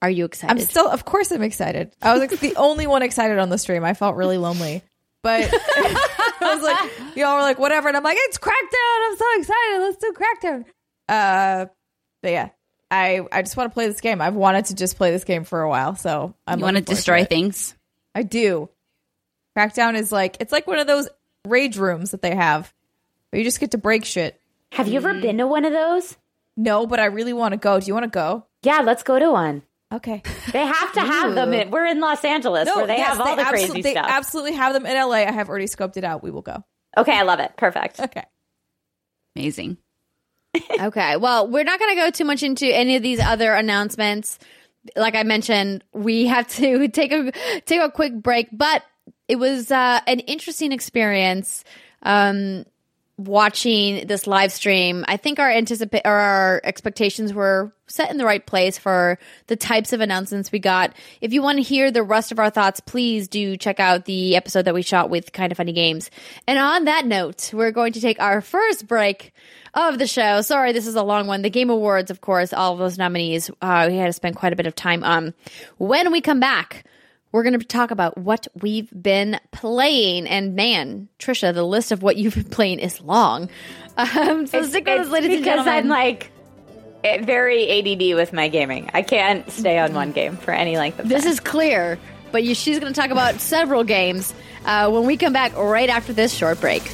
[0.00, 0.52] are you excited?
[0.52, 1.92] I'm still, of course, I'm excited.
[2.00, 3.84] I was like, the only one excited on the stream.
[3.84, 4.82] I felt really lonely,
[5.22, 9.10] but I was like, y'all were like, whatever, and I'm like, it's Crackdown.
[9.10, 9.78] I'm so excited.
[9.80, 10.64] Let's do Crackdown.
[11.08, 11.66] Uh,
[12.22, 12.48] but yeah,
[12.90, 14.20] I I just want to play this game.
[14.20, 16.82] I've wanted to just play this game for a while, so I'm You want to
[16.82, 17.74] destroy things?
[18.14, 18.68] I do.
[19.56, 21.08] Crackdown is like it's like one of those
[21.46, 22.72] rage rooms that they have,
[23.30, 24.40] where you just get to break shit.
[24.72, 26.16] Have you ever been to one of those?
[26.56, 27.80] No, but I really want to go.
[27.80, 28.46] Do you want to go?
[28.62, 29.62] Yeah, let's go to one.
[29.92, 30.22] Okay.
[30.52, 31.54] They have to have them.
[31.54, 34.06] In, we're in Los Angeles where they yes, have all the absol- crazy they stuff.
[34.08, 35.16] absolutely have them in LA.
[35.16, 36.22] I have already scoped it out.
[36.22, 36.62] We will go.
[36.96, 37.52] okay, I love it.
[37.56, 38.00] Perfect.
[38.04, 38.24] Okay.
[39.36, 39.78] Amazing.
[40.80, 41.16] Okay.
[41.16, 44.38] Well, we're not going to go too much into any of these other announcements.
[44.96, 47.30] Like I mentioned, we have to take a
[47.64, 48.82] take a quick break, but
[49.28, 51.64] it was uh, an interesting experience
[52.02, 52.64] um,
[53.18, 55.04] watching this live stream.
[55.08, 59.18] I think our anticipate or our expectations were set in the right place for
[59.48, 60.94] the types of announcements we got.
[61.20, 64.36] If you want to hear the rest of our thoughts, please do check out the
[64.36, 66.10] episode that we shot with Kind of Funny Games.
[66.46, 69.32] And on that note, we're going to take our first break
[69.74, 70.40] of the show.
[70.42, 71.42] Sorry, this is a long one.
[71.42, 74.52] The Game Awards, of course, all of those nominees, uh, we had to spend quite
[74.52, 75.34] a bit of time on.
[75.78, 76.84] When we come back,
[77.32, 80.26] we're going to talk about what we've been playing.
[80.26, 83.48] And man, Trisha, the list of what you've been playing is long.
[83.98, 85.66] Um, so It's- stick with us, ladies and because.
[85.66, 86.30] I'm like
[87.02, 88.88] eh, very ADD with my gaming.
[88.94, 91.30] I can't stay on one game for any length of This time.
[91.30, 91.98] This is clear,
[92.30, 94.32] but you, she's going to talk about several games
[94.64, 96.84] uh, when we come back right after this short break.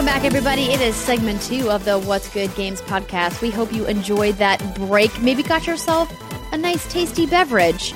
[0.00, 0.62] Welcome back, everybody.
[0.72, 3.42] It is segment two of the What's Good Games podcast.
[3.42, 5.20] We hope you enjoyed that break.
[5.20, 6.10] Maybe got yourself
[6.54, 7.92] a nice, tasty beverage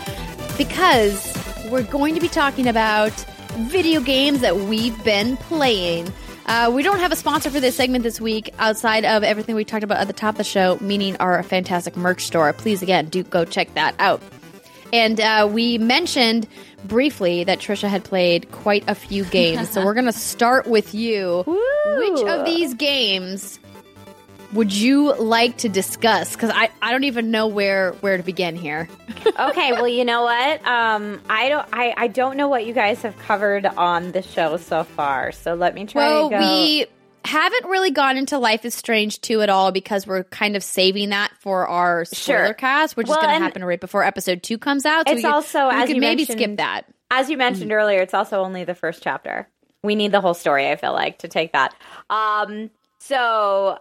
[0.58, 1.34] because
[1.70, 3.12] we're going to be talking about
[3.52, 6.12] video games that we've been playing.
[6.44, 9.64] Uh, we don't have a sponsor for this segment this week outside of everything we
[9.64, 12.52] talked about at the top of the show, meaning our fantastic merch store.
[12.52, 14.20] Please, again, do go check that out.
[14.94, 16.46] And uh, we mentioned
[16.84, 19.70] briefly that Trisha had played quite a few games.
[19.70, 21.42] so we're going to start with you.
[21.46, 23.58] Which of these games
[24.52, 26.34] would you like to discuss?
[26.34, 28.88] Because I, I don't even know where, where to begin here.
[29.26, 30.64] okay, well, you know what?
[30.64, 34.56] Um, I don't I, I don't know what you guys have covered on the show
[34.58, 35.32] so far.
[35.32, 36.40] So let me try Well, to go.
[36.40, 36.86] we
[37.24, 41.10] haven't really gone into Life is Strange 2 at all because we're kind of saving
[41.10, 42.54] that for our spoiler Sure.
[42.54, 45.08] cast, which Well, is going to happen right before episode 2 comes out.
[45.08, 46.82] So It's we also, we as could you maybe skip that.
[47.10, 47.74] As you mentioned Mm.
[47.74, 49.48] earlier, it's also only the first chapter.
[49.82, 51.74] We need the whole story, I feel like, to take that.
[52.10, 52.70] Um,
[53.00, 53.78] so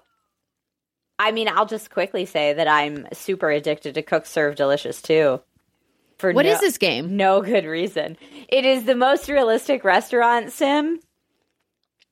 [1.19, 5.39] I mean, I'll just quickly say that I'm super addicted to Cook Serve Delicious 2.
[6.17, 7.15] For What no, is this game?
[7.17, 8.17] No good reason.
[8.49, 10.99] It is the most realistic restaurant sim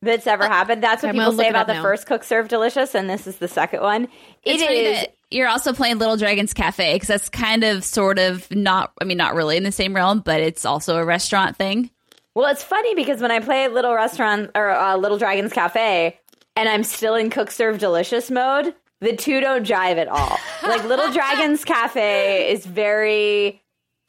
[0.01, 0.83] that's ever happened.
[0.83, 1.81] That's what I'm people say about the now.
[1.81, 4.07] first Cook Serve Delicious, and this is the second one.
[4.43, 8.91] It is you're also playing Little Dragons Cafe because that's kind of sort of not,
[9.01, 11.89] I mean, not really in the same realm, but it's also a restaurant thing.
[12.35, 16.17] Well, it's funny because when I play Little Restaurant or uh, Little Dragons Cafe,
[16.55, 20.37] and I'm still in Cook Serve Delicious mode, the two don't jive at all.
[20.63, 23.60] like Little Dragons Cafe is very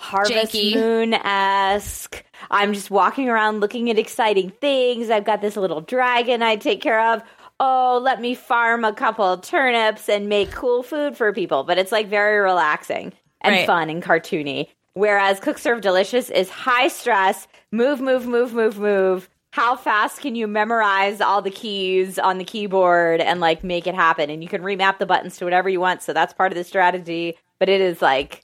[0.02, 0.54] Harvest.
[0.54, 2.24] Moon esque.
[2.50, 5.10] I'm just walking around looking at exciting things.
[5.10, 7.22] I've got this little dragon I take care of.
[7.60, 11.62] Oh, let me farm a couple turnips and make cool food for people.
[11.62, 13.66] But it's like very relaxing and Right.
[13.66, 14.68] fun and cartoony.
[14.94, 19.28] Whereas Cook Serve Delicious is high stress, move, move, move, move, move.
[19.52, 23.94] How fast can you memorize all the keys on the keyboard and like make it
[23.94, 24.30] happen?
[24.30, 26.02] And you can remap the buttons to whatever you want.
[26.02, 27.36] So that's part of the strategy.
[27.58, 28.42] But it is like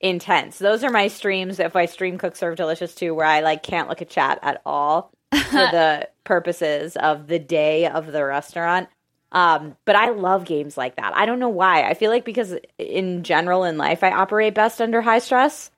[0.00, 0.58] intense.
[0.58, 3.88] Those are my streams if I stream Cook Serve Delicious 2, where I like can't
[3.88, 8.88] look at chat at all for the purposes of the day of the restaurant.
[9.32, 11.16] Um, but I love games like that.
[11.16, 11.88] I don't know why.
[11.88, 15.70] I feel like because in general in life I operate best under high stress.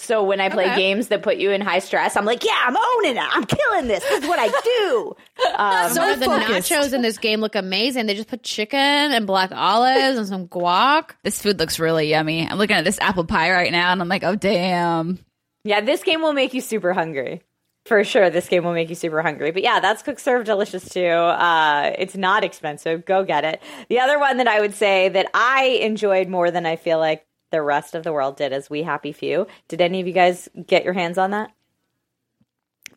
[0.00, 0.76] So when I play Okay.
[0.76, 3.28] games that put you in high stress, I'm like, yeah, I'm owning it.
[3.30, 4.02] I'm killing this.
[4.04, 5.16] This is what I do.
[5.54, 6.70] Um, Some of the focused.
[6.70, 8.06] nachos in this game look amazing.
[8.06, 11.10] They just put chicken and black olives and some guac.
[11.24, 12.48] This food looks really yummy.
[12.48, 15.18] I'm looking at this apple pie right now and I'm like, oh, damn.
[15.64, 17.42] Yeah, this game will make you super hungry.
[17.86, 19.50] For sure, this game will make you super hungry.
[19.50, 21.00] But yeah, that's Cook Serve Delicious 2.
[21.06, 23.04] Uh, it's not expensive.
[23.04, 23.62] Go get it.
[23.88, 27.24] The other one that I would say that I enjoyed more than I feel like
[27.50, 29.46] the rest of the world did as We Happy Few.
[29.68, 31.50] Did any of you guys get your hands on that?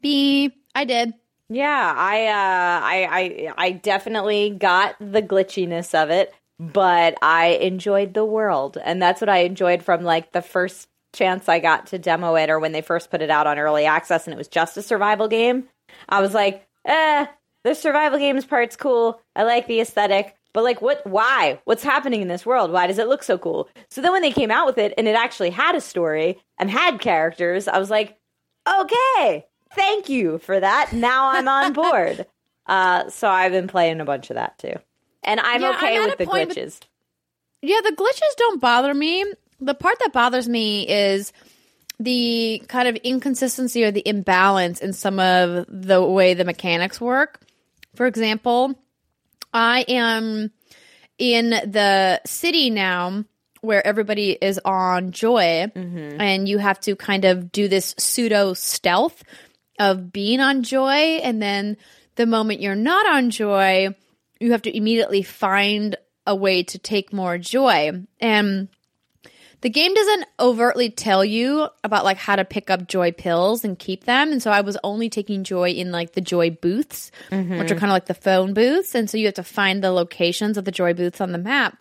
[0.01, 0.51] B.
[0.73, 1.13] I did.
[1.49, 8.13] Yeah, I, uh, I, I, I definitely got the glitchiness of it, but I enjoyed
[8.13, 11.99] the world, and that's what I enjoyed from like the first chance I got to
[11.99, 14.47] demo it, or when they first put it out on early access, and it was
[14.47, 15.67] just a survival game.
[16.07, 17.25] I was like, eh,
[17.65, 19.21] the survival games part's cool.
[19.35, 21.05] I like the aesthetic, but like, what?
[21.05, 21.59] Why?
[21.65, 22.71] What's happening in this world?
[22.71, 23.69] Why does it look so cool?
[23.89, 26.69] So then when they came out with it, and it actually had a story and
[26.69, 28.17] had characters, I was like,
[28.67, 29.45] okay,
[29.75, 30.93] thank you for that.
[30.93, 32.25] Now I'm on board.
[32.67, 34.73] uh, so I've been playing a bunch of that too.
[35.23, 36.79] And I'm Yeah, okay I'm with the point glitches.
[37.61, 39.23] Yeah, the glitches don't bother me.
[39.59, 41.31] The part that bothers me is
[41.99, 47.39] the kind of inconsistency or the imbalance in some of the way the mechanics work.
[47.95, 48.73] For example,
[49.53, 50.51] I am
[51.17, 53.25] in the city now
[53.61, 56.19] where everybody is on joy mm-hmm.
[56.19, 59.23] and you have to kind of do this pseudo stealth
[59.79, 61.19] of being on joy.
[61.21, 61.77] And then
[62.15, 63.95] the moment you're not on joy
[64.41, 65.95] you have to immediately find
[66.25, 67.91] a way to take more joy.
[68.19, 68.69] And
[69.61, 73.77] the game doesn't overtly tell you about like how to pick up joy pills and
[73.77, 77.39] keep them and so i was only taking joy in like the joy booths which
[77.39, 77.67] are mm-hmm.
[77.67, 80.65] kind of like the phone booths and so you have to find the locations of
[80.65, 81.77] the joy booths on the map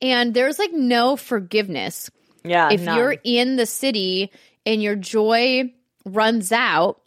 [0.00, 2.10] and there's like no forgiveness
[2.44, 2.70] Yeah.
[2.70, 2.96] if none.
[2.96, 4.30] you're in the city
[4.64, 5.72] and your joy
[6.04, 7.00] runs out,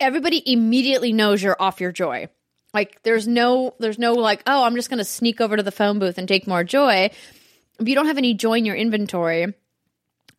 [0.00, 2.28] everybody immediately knows you're off your joy.
[2.74, 5.72] Like there's no there's no like, oh, I'm just going to sneak over to the
[5.72, 7.10] phone booth and take more joy.
[7.78, 9.54] If you don't have any joy in your inventory,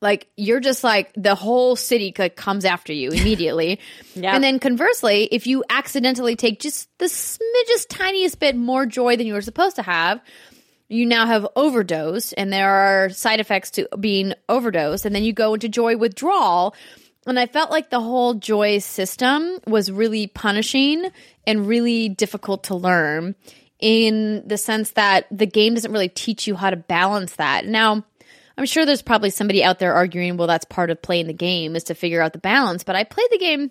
[0.01, 3.80] like you're just like the whole city like, comes after you immediately.
[4.15, 4.35] Yeah.
[4.35, 9.27] And then conversely, if you accidentally take just the smidgest tiniest bit more joy than
[9.27, 10.22] you were supposed to have,
[10.89, 15.34] you now have overdosed and there are side effects to being overdosed and then you
[15.34, 16.73] go into joy withdrawal
[17.26, 21.09] and i felt like the whole joy system was really punishing
[21.45, 23.35] and really difficult to learn
[23.80, 28.04] in the sense that the game doesn't really teach you how to balance that now
[28.58, 31.76] i'm sure there's probably somebody out there arguing well that's part of playing the game
[31.76, 33.70] is to figure out the balance but i played the game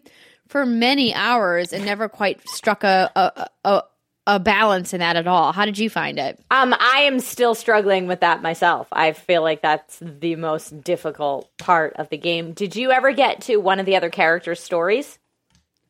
[0.49, 3.83] for many hours and never quite struck a a, a,
[4.29, 7.55] a balance in that at all how did you find it Um, I am still
[7.55, 8.87] struggling with that myself.
[8.93, 12.53] I feel like that's the most difficult part of the game.
[12.53, 15.19] Did you ever get to one of the other characters' stories?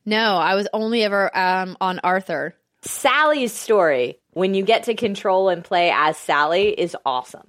[0.05, 2.55] No, I was only ever um, on Arthur.
[2.86, 7.48] Sally's story, when you get to control and play as Sally, is awesome.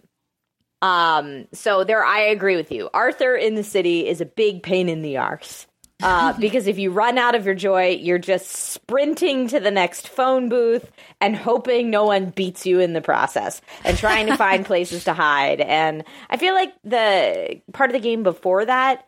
[0.81, 2.89] Um, so there, I agree with you.
[2.93, 5.67] Arthur in the city is a big pain in the arse.
[6.03, 10.07] Uh, because if you run out of your joy, you're just sprinting to the next
[10.07, 14.65] phone booth and hoping no one beats you in the process and trying to find
[14.67, 15.61] places to hide.
[15.61, 19.07] And I feel like the part of the game before that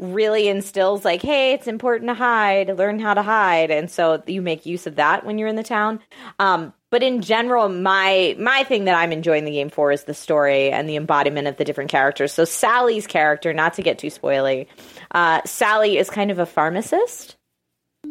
[0.00, 4.42] really instills like, hey, it's important to hide, learn how to hide, and so you
[4.42, 6.00] make use of that when you're in the town.
[6.38, 10.14] Um, but in general, my my thing that I'm enjoying the game for is the
[10.14, 12.32] story and the embodiment of the different characters.
[12.32, 14.66] So Sally's character, not to get too spoily,
[15.12, 17.36] uh, Sally is kind of a pharmacist.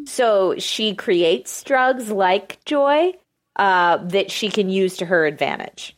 [0.06, 3.14] So she creates drugs like joy
[3.58, 5.98] uh, that she can use to her advantage.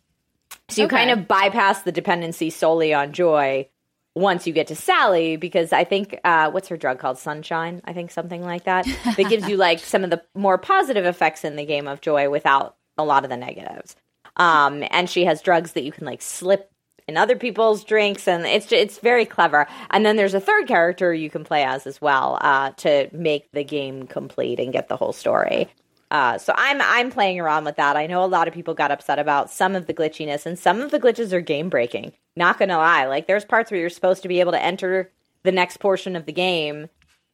[0.70, 0.96] So you Okay.
[0.98, 3.70] kind of bypass the dependency solely on joy
[4.16, 7.18] once you get to Sally, because I think uh, what's her drug called?
[7.18, 8.86] Sunshine, I think something like that.
[9.18, 12.30] that gives you like some of the more positive effects in the game of joy
[12.30, 13.96] without a lot of the negatives.
[14.36, 16.70] Um, and she has drugs that you can like slip
[17.08, 19.68] in other people's drinks, and it's just, it's very clever.
[19.90, 23.52] And then there's a third character you can play as as well uh, to make
[23.52, 25.70] the game complete and get the whole story.
[26.12, 27.96] Uh, so I'm I'm playing around with that.
[27.96, 30.82] I know a lot of people got upset about some of the glitchiness, and some
[30.82, 32.12] of the glitches are game breaking.
[32.36, 35.10] Not gonna lie, like there's parts where you're supposed to be able to enter
[35.44, 36.90] the next portion of the game.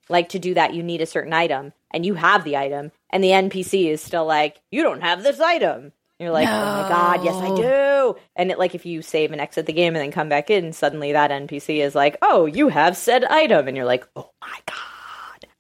[0.10, 3.24] Like to do that, you need a certain item, and you have the item, and
[3.24, 7.24] the NPC is still like, "You don't have this item." You're like, "Oh my god,
[7.24, 10.12] yes I do!" And it, like if you save and exit the game and then
[10.12, 13.88] come back in, suddenly that NPC is like, "Oh, you have said item," and you're
[13.88, 14.97] like, "Oh my god."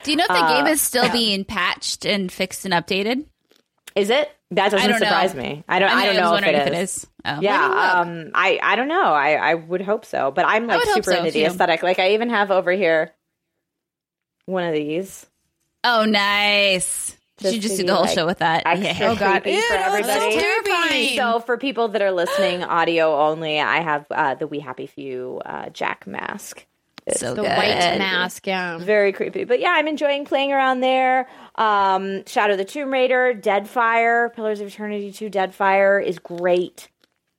[0.07, 3.25] Do you know if the Uh, game is still being patched and fixed and updated?
[3.95, 4.31] Is it?
[4.51, 5.05] That doesn't I don't know.
[5.07, 5.63] surprise me.
[5.67, 5.89] I don't.
[5.91, 6.67] I, don't was know if it if is.
[6.67, 7.07] it is.
[7.25, 7.41] Oh.
[7.41, 7.65] Yeah,
[7.99, 9.03] um, I I don't know.
[9.11, 11.83] I I would hope so, but I'm like super so, into the aesthetic.
[11.83, 13.11] Like I even have over here
[14.45, 15.25] one of these.
[15.83, 17.17] Oh, nice.
[17.39, 18.63] Just Should just to do the whole like, show with that.
[18.65, 19.11] Extra Yeah.
[19.11, 19.41] Oh, God.
[19.43, 20.35] creepy Ew, for no, that's everybody.
[20.39, 21.17] terrifying.
[21.17, 25.41] So for people that are listening audio only, I have uh, the We Happy Few
[25.45, 26.65] uh, Jack mask.
[27.15, 27.49] So The good.
[27.49, 28.77] white mask, yeah.
[28.79, 29.43] Very creepy.
[29.45, 31.27] But yeah, I'm enjoying playing around there.
[31.55, 36.89] Um, Shadow of the Tomb Raider, Deadfire, Pillars of Eternity 2, Deadfire is great.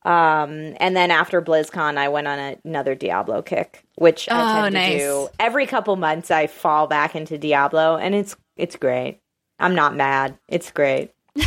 [0.04, 4.62] Um, and then after BlizzCon, I went on a, another Diablo kick, which I Oh,
[4.70, 6.30] tend to do every couple months.
[6.30, 9.20] I fall back into Diablo, and it's it's great.
[9.58, 10.38] I'm not mad.
[10.48, 11.12] It's great.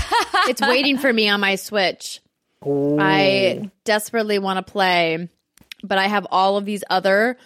[0.48, 2.20] It's waiting for me on my Switch.
[2.64, 5.30] I desperately want to play,
[5.84, 7.38] but I have all of these other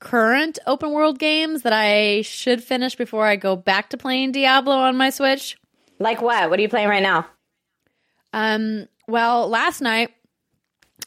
[0.00, 4.76] current open world games that I should finish before I go back to playing Diablo
[4.76, 5.56] on my Switch.
[5.98, 6.50] Like what?
[6.50, 7.26] What are you playing right now?
[8.32, 10.10] Um, well, last night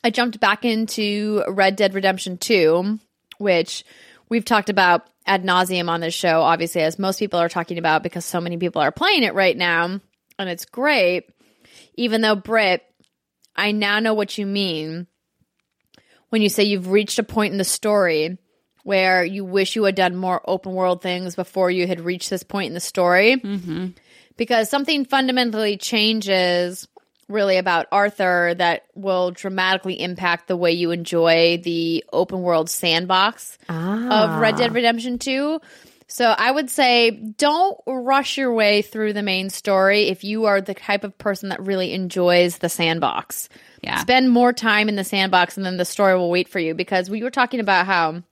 [0.04, 3.00] I jumped back into Red Dead Redemption 2,
[3.38, 3.86] which
[4.30, 8.04] we've talked about ad nauseum on this show, obviously, as most people are talking about
[8.04, 10.00] because so many people are playing it right now,
[10.40, 11.30] and it's great.
[11.96, 12.84] Even though, Britt,
[13.56, 15.08] I now know what you mean
[16.30, 18.38] when you say you've reached a point in the story
[18.84, 22.44] where you wish you had done more open world things before you had reached this
[22.44, 23.88] point in the story mm-hmm.
[24.38, 26.88] because something fundamentally changes
[27.32, 33.58] really about Arthur that will dramatically impact the way you enjoy the open world sandbox
[33.70, 34.40] of ah.
[34.40, 35.60] Red Dead Redemption 2.
[36.08, 40.60] So I would say don't rush your way through the main story if you are
[40.60, 43.48] the type of person that really enjoys the sandbox.
[43.82, 44.00] Yeah.
[44.00, 47.10] Spend more time in the sandbox and then the story will wait for you because
[47.10, 48.24] we were talking about how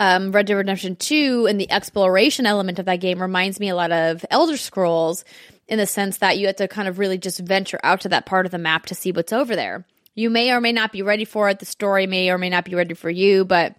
[0.00, 3.76] um, Red Dead Redemption 2 and the exploration element of that game reminds me a
[3.76, 5.26] lot of Elder Scrolls
[5.68, 8.24] in the sense that you have to kind of really just venture out to that
[8.24, 9.86] part of the map to see what's over there.
[10.14, 11.58] You may or may not be ready for it.
[11.58, 13.76] The story may or may not be ready for you, but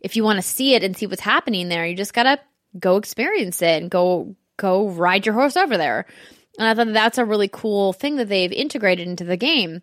[0.00, 2.40] if you want to see it and see what's happening there, you just got to
[2.78, 6.06] go experience it and go go ride your horse over there.
[6.58, 9.80] And I thought that's a really cool thing that they've integrated into the game.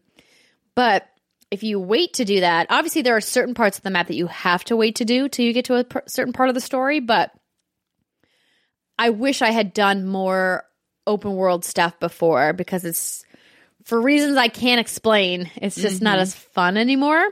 [0.76, 1.09] But
[1.52, 4.16] if you wait to do that, obviously there are certain parts of the map that
[4.16, 6.56] you have to wait to do till you get to a per- certain part of
[6.56, 7.32] the story, but
[8.98, 10.64] I wish I had done more
[11.08, 13.24] open world stuff before because it's
[13.84, 16.22] for reasons I can't explain, it's just not mm-hmm.
[16.24, 17.26] as fun anymore.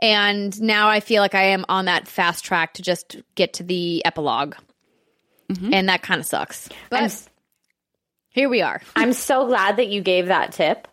[0.00, 3.62] And now I feel like I am on that fast track to just get to
[3.62, 4.54] the epilog
[5.50, 5.72] mm-hmm.
[5.72, 6.68] And that kind of sucks.
[6.88, 7.10] But I'm,
[8.30, 8.80] here we are.
[8.96, 10.88] I'm so glad that you gave that tip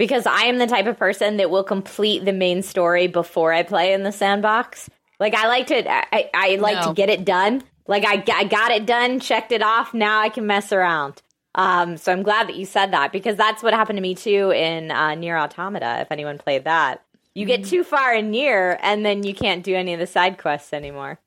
[0.00, 3.64] because I am the type of person that will complete the main story before I
[3.64, 4.88] play in the sandbox.
[5.18, 6.88] Like I like to, I, I like No.
[6.88, 7.62] to get it done.
[7.86, 9.92] Like I, I got it done, checked it off.
[9.92, 11.20] Now I can mess around.
[11.54, 14.50] Um, so I'm glad that you said that because that's what happened to me too
[14.52, 15.98] in uh, Nier Automata.
[16.00, 17.04] If anyone played that,
[17.34, 20.38] you get too far in Nier and then you can't do any of the side
[20.38, 21.18] quests anymore.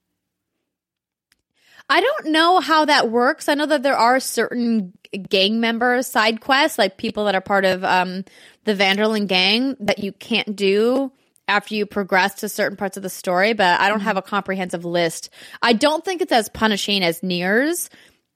[1.90, 3.48] I don't know how that works.
[3.48, 4.94] I know that there are certain
[5.30, 8.24] gang members side quests, like people that are part of um,
[8.66, 11.12] the Van der Linde gang, that you can't do
[11.48, 13.54] after you progress to certain parts of the story.
[13.54, 15.30] But I don't have a comprehensive list.
[15.62, 17.90] I don't think it's as punishing as Niers,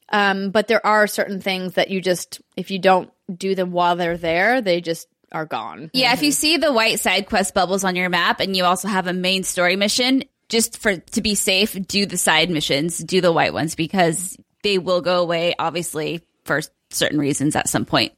[0.10, 3.95] um, but there are certain things that you just, if you don't do them while
[3.95, 5.91] they're there, they just are gone.
[5.94, 8.88] Yeah, if you see the white side quest bubbles on your map and you also
[8.88, 13.20] have a main story mission, just for to be safe, do the side missions, do
[13.20, 18.14] the white ones because they will go away obviously for certain reasons at some point.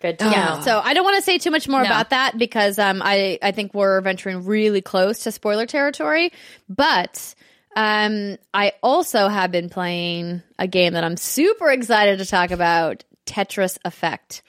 [0.00, 0.54] So, Good to Yeah.
[0.56, 0.60] know.
[0.62, 1.86] So I don't want to say too much more No.
[1.86, 6.32] about that because um, I I think we're venturing really close to spoiler territory.
[6.68, 7.34] But
[7.74, 13.04] um, I also have been playing a game that I'm super excited to talk about,
[13.26, 14.42] Tetris Effect.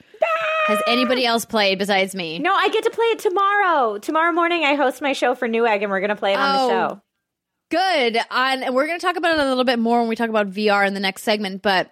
[0.66, 2.38] Has anybody else played besides me?
[2.40, 3.96] No, I get to play it tomorrow.
[3.98, 6.56] Tomorrow morning, I host my show for Newegg, and we're going to play it on
[6.56, 6.66] Oh.
[6.68, 7.02] the show.
[7.70, 8.18] Good.
[8.30, 10.50] And we're going to talk about it a little bit more when we talk about
[10.50, 11.62] VR in the next segment.
[11.62, 11.90] But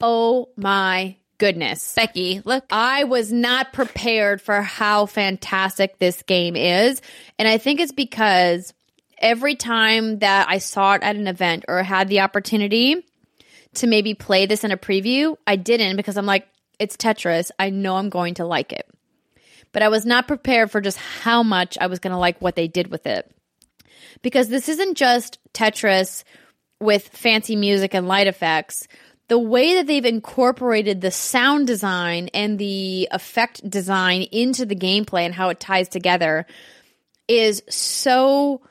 [0.00, 1.94] oh my goodness.
[1.94, 7.00] Becky, look, I was not prepared for how fantastic this game is.
[7.38, 8.74] And I think it's because
[9.18, 13.04] every time that I saw it at an event or had the opportunity
[13.74, 16.46] to maybe play this in a preview, I didn't because I'm like,
[16.78, 17.50] it's Tetris.
[17.58, 18.88] I know I'm going to like it.
[19.72, 22.56] But I was not prepared for just how much I was going to like what
[22.56, 23.30] they did with it.
[24.22, 26.24] Because this isn't just Tetris
[26.80, 28.86] with fancy music and light effects.
[29.28, 35.22] The way that they've incorporated the sound design and the effect design into the gameplay
[35.22, 36.46] and how it ties together
[37.28, 38.62] is so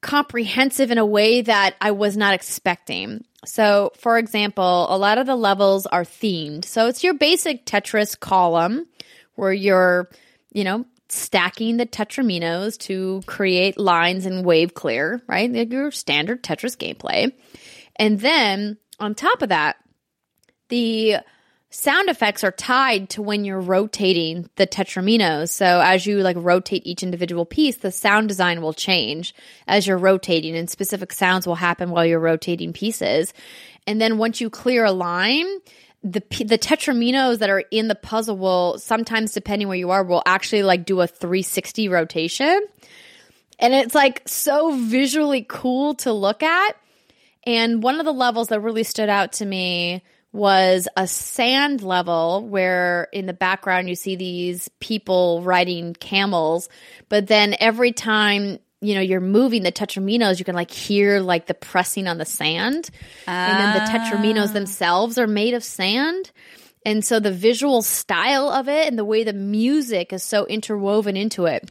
[0.00, 3.24] comprehensive in a way that I was not expecting.
[3.44, 6.64] So, for example, a lot of the levels are themed.
[6.64, 8.86] So, it's your basic Tetris column
[9.34, 10.08] where you're,
[10.52, 15.50] you know, stacking the tetraminos to create lines and wave clear, right?
[15.70, 17.32] Your standard Tetris gameplay.
[17.96, 19.76] And then on top of that,
[20.68, 21.16] the
[21.70, 25.50] sound effects are tied to when you're rotating the tetraminos.
[25.50, 29.34] So as you like rotate each individual piece, the sound design will change
[29.66, 33.34] as you're rotating and specific sounds will happen while you're rotating pieces.
[33.86, 35.46] And then once you clear a line,
[36.02, 40.22] the the tetraminos that are in the puzzle will sometimes depending where you are will
[40.24, 42.66] actually like do a 360 rotation.
[43.58, 46.76] And it's like so visually cool to look at.
[47.48, 50.02] And one of the levels that really stood out to me
[50.32, 56.68] was a sand level where in the background you see these people riding camels,
[57.08, 61.46] but then every time you know you're moving the tetraminos, you can like hear like
[61.46, 62.90] the pressing on the sand,
[63.26, 64.52] and then the tetraminos ah.
[64.52, 66.30] themselves are made of sand.
[66.84, 71.16] And so the visual style of it and the way the music is so interwoven
[71.16, 71.70] into it,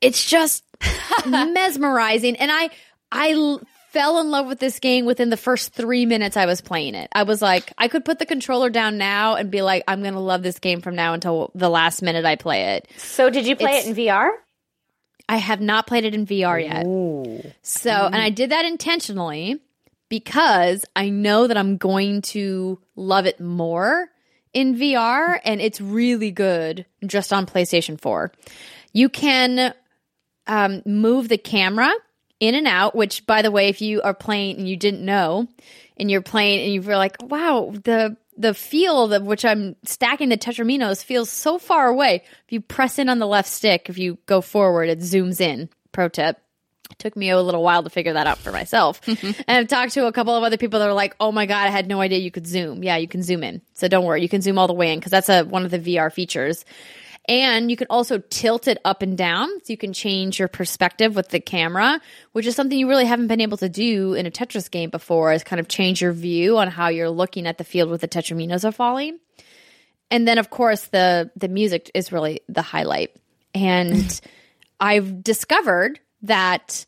[0.00, 0.64] it's just
[1.26, 2.34] mesmerizing.
[2.34, 2.70] And i
[3.12, 3.58] i
[3.94, 7.08] fell in love with this game within the first three minutes i was playing it.
[7.12, 10.20] I was like i could put the controller down now and be like i'm gonna
[10.20, 12.88] love this game from now until the last minute i play it.
[12.98, 14.28] So, did you play It's- it in VR?
[15.28, 17.54] i have not played it in vr yet.
[17.62, 19.60] So and i did that intentionally
[20.10, 24.08] because i know that i'm going to love it more
[24.52, 28.32] in vr and it's really good just on playstation 4
[28.92, 29.72] you can
[30.46, 31.90] um, move the camera
[32.48, 32.94] in and out.
[32.94, 35.48] Which, by the way, if you are playing and you didn't know,
[35.96, 40.36] and you're playing and you're like, "Wow, the the field of which I'm stacking the
[40.36, 44.18] tetraminos feels so far away." If you press in on the left stick, if you
[44.26, 45.68] go forward, it zooms in.
[45.92, 46.38] Pro tip.
[46.90, 49.00] It took me a little while to figure that out for myself.
[49.06, 51.66] and I've talked to a couple of other people that are like, "Oh my god,
[51.66, 53.62] I had no idea you could zoom." Yeah, you can zoom in.
[53.72, 55.70] So don't worry, you can zoom all the way in because that's a one of
[55.70, 56.64] the VR features.
[57.26, 59.48] And you can also tilt it up and down.
[59.64, 62.00] So you can change your perspective with the camera,
[62.32, 65.32] which is something you really haven't been able to do in a Tetris game before,
[65.32, 68.08] is kind of change your view on how you're looking at the field where the
[68.08, 69.18] Tetraminos are falling.
[70.10, 73.16] and then of course the the music is really the highlight.
[73.54, 74.20] And
[74.80, 76.84] I've discovered that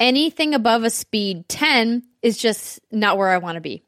[0.00, 3.82] anything above a speed 10 is just not where I want to be.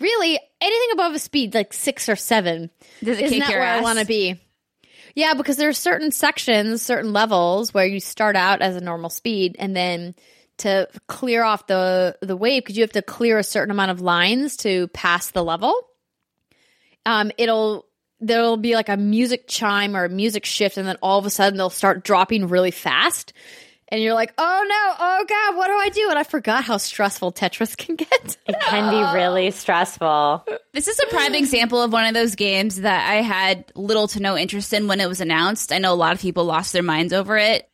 [0.00, 2.70] Really, anything above a speed like 6 or 7
[3.02, 4.40] is not where I want to be.
[5.14, 9.10] Yeah, because there are certain sections, certain levels where you start out as a normal
[9.10, 10.14] speed and then
[10.58, 14.00] to clear off the the wave because you have to clear a certain amount of
[14.00, 15.74] lines to pass the level.
[17.06, 17.86] Um, it'll
[18.20, 21.30] there'll be like a music chime or a music shift, and then all of a
[21.30, 23.32] sudden they'll start dropping really fast,
[23.90, 24.94] and you're like, "Oh no!
[24.98, 25.56] Oh god!
[25.56, 28.36] What do I do?" And I forgot how stressful Tetris can get.
[28.46, 30.46] It can be really stressful.
[30.72, 34.20] This is a prime example of one of those games that I had little to
[34.20, 35.72] no interest in when it was announced.
[35.72, 37.68] I know a lot of people lost their minds over it,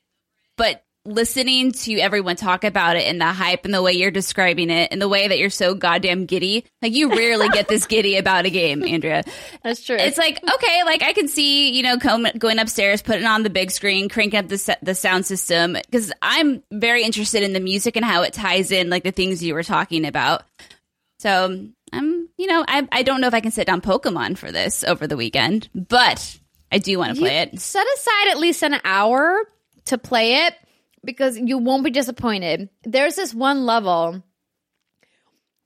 [0.57, 4.71] but listening to everyone talk about it and the hype and the way you're describing
[4.71, 8.17] it and the way that you're so goddamn giddy, like you rarely get this giddy
[8.17, 9.23] about a game, Andrea.
[9.63, 9.97] That's true.
[9.97, 13.71] It's like okay, like I can see you know going upstairs, putting on the big
[13.71, 18.05] screen, cranking up the the sound system because I'm very interested in the music and
[18.05, 20.43] how it ties in, like the things you were talking about.
[21.19, 24.51] So I'm, you know, I I don't know if I can sit down Pokemon for
[24.51, 26.39] this over the weekend, but
[26.71, 27.61] I do want to play it.
[27.61, 29.43] set aside at least an hour
[29.87, 30.55] to play it
[31.07, 32.69] because you won't be disappointed.
[32.85, 34.23] There's this one level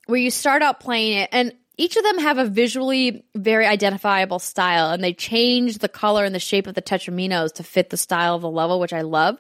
[0.07, 4.39] where you start out playing it and each of them have a visually very identifiable
[4.39, 7.97] style and they change the color and the shape of the tetraminos to fit the
[7.97, 9.39] style of the level which I love.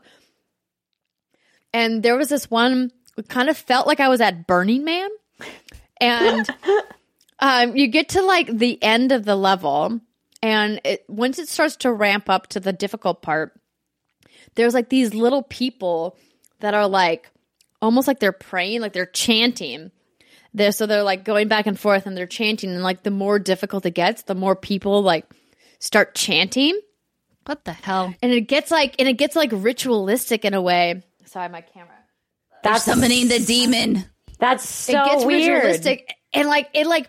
[1.72, 5.10] And there was this one it kind of felt like I was at Burning Man
[6.00, 6.48] and
[7.38, 10.00] um, you get to like the end of the level
[10.42, 13.59] and it, once it starts to ramp up to the difficult part
[14.54, 16.16] there's like these little people
[16.60, 17.30] that are like
[17.82, 19.90] almost like they're praying like they're chanting
[20.52, 23.38] they're so they're like going back and forth and they're chanting and like the more
[23.38, 25.24] difficult it gets the more people like
[25.78, 26.78] start chanting
[27.46, 28.12] What the hell?
[28.22, 31.94] and it gets like and it gets like ritualistic in a way sorry my camera
[32.62, 34.04] That's Summoning the demon.
[34.38, 35.54] That's so it gets weird.
[35.64, 37.08] ritualistic and like it like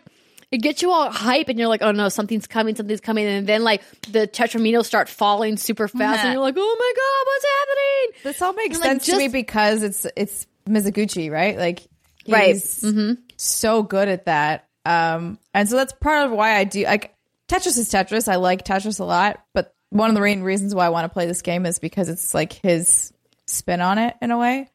[0.51, 3.47] it gets you all hype and you're like oh no something's coming something's coming and
[3.47, 7.45] then like the tetraminos start falling super fast and you're like oh my god what's
[7.59, 11.57] happening This all makes And, like, sense to me because it's it's Mizuguchi, right?
[11.57, 12.55] Like he's Right.
[12.55, 13.13] Mm-hmm.
[13.37, 14.67] so good at that.
[14.85, 17.15] Um, and so that's part of why I do like
[17.47, 18.27] Tetris is Tetris.
[18.27, 21.09] I like Tetris a lot, but one of the main reasons why I want to
[21.09, 23.11] play this game is because it's like his
[23.47, 24.69] spin on it in a way,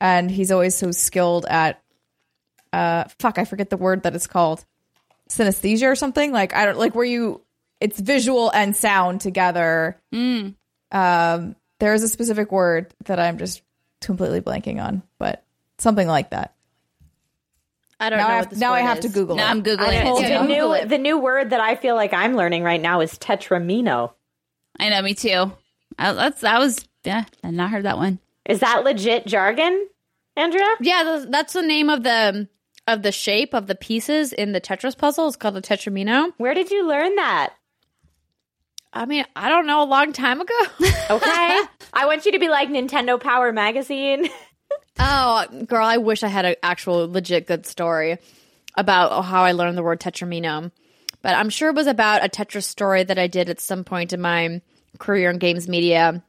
[0.00, 1.82] and he's always so skilled at.
[2.72, 4.64] Uh, fuck, I forget the word that it's called,
[5.36, 6.32] synesthesia or something.
[6.32, 7.40] Like I don't like where you,
[7.80, 9.98] it's visual and sound together.
[10.12, 13.62] Um, there is a specific word that I'm just
[14.00, 15.42] completely blanking on, but
[15.78, 16.54] something like that.
[17.98, 19.04] I don't Now know I what have, this now I have is.
[19.06, 19.50] to Google Now it.
[19.50, 20.04] I'm googling it.
[20.04, 20.22] too.
[20.22, 20.88] the Google new it.
[20.88, 24.12] the new word that I feel like I'm learning right now is tetramino.
[24.80, 25.52] I know, me too.
[25.98, 27.24] I, that's that was yeah.
[27.44, 28.18] I not heard that one.
[28.44, 29.86] Is that legit jargon,
[30.36, 30.66] Andrea?
[30.80, 32.48] Yeah, that's the name of the
[32.86, 35.28] of the shape of the pieces in the Tetris puzzle.
[35.28, 36.32] is called a tetramino.
[36.36, 37.54] Where did you learn that?
[38.92, 40.54] I mean, I don't know, a long time ago.
[41.10, 41.60] Okay.
[41.92, 44.28] I want you to be like Nintendo Power Magazine.
[44.98, 48.16] oh, girl, I wish I had an actual legit good story
[48.78, 50.70] about how I learned the word tetramino.
[51.20, 54.14] But I'm sure it was about a Tetris story that I did at some point
[54.14, 54.62] in my
[54.98, 56.22] career in games media,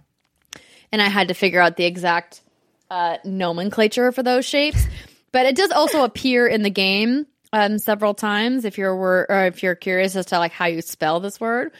[0.92, 2.42] and I had to figure out the exact
[2.92, 4.86] uh, nomenclature for those shapes.
[5.34, 9.46] But it does also appear in the game um, several times if you're wor- or
[9.48, 11.72] if you're curious as to like how you spell this word.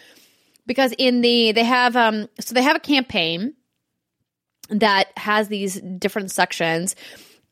[0.66, 3.54] Because in the they have um so they have a campaign
[4.70, 6.96] that has these different sections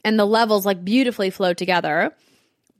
[0.04, 2.12] and the levels like beautifully flow together.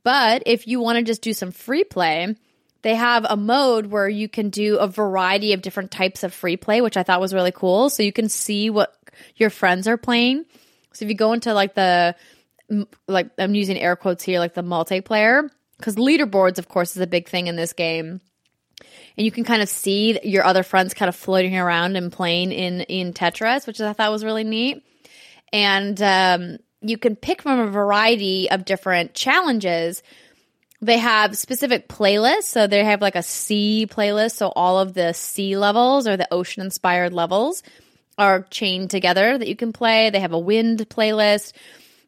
[0.04, 2.36] But if you want to just do some free play,
[2.82, 6.58] they have a mode where you can do a variety of different types of free
[6.58, 7.90] play, which I thought was really cool.
[7.90, 8.96] So you can see what
[9.36, 10.46] your friends are playing.
[10.94, 12.16] So if you go into like the
[13.08, 17.08] like I'm using air quotes here, like the multiplayer, because leaderboards, of course, is a
[17.08, 18.22] big thing in this game
[19.18, 22.52] and you can kind of see your other friends kind of floating around and playing
[22.52, 24.84] in in Tetris, which I thought was really neat.
[25.52, 30.02] And um, you can pick from a variety of different challenges.
[30.82, 35.14] They have specific playlists, so they have like a sea playlist, so all of the
[35.14, 37.62] sea levels or the ocean inspired levels
[38.18, 40.10] are chained together that you can play.
[40.10, 41.54] They have a wind playlist.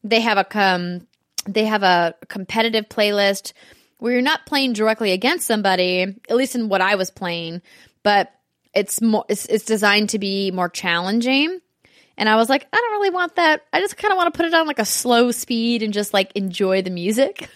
[0.03, 1.07] They have a com-
[1.45, 3.53] they have a competitive playlist
[3.99, 7.61] where you're not playing directly against somebody, at least in what I was playing,
[8.03, 8.31] but
[8.73, 11.59] it's more it's, it's designed to be more challenging.
[12.17, 13.61] And I was like, I don't really want that.
[13.73, 16.13] I just kind of want to put it on like a slow speed and just
[16.13, 17.49] like enjoy the music.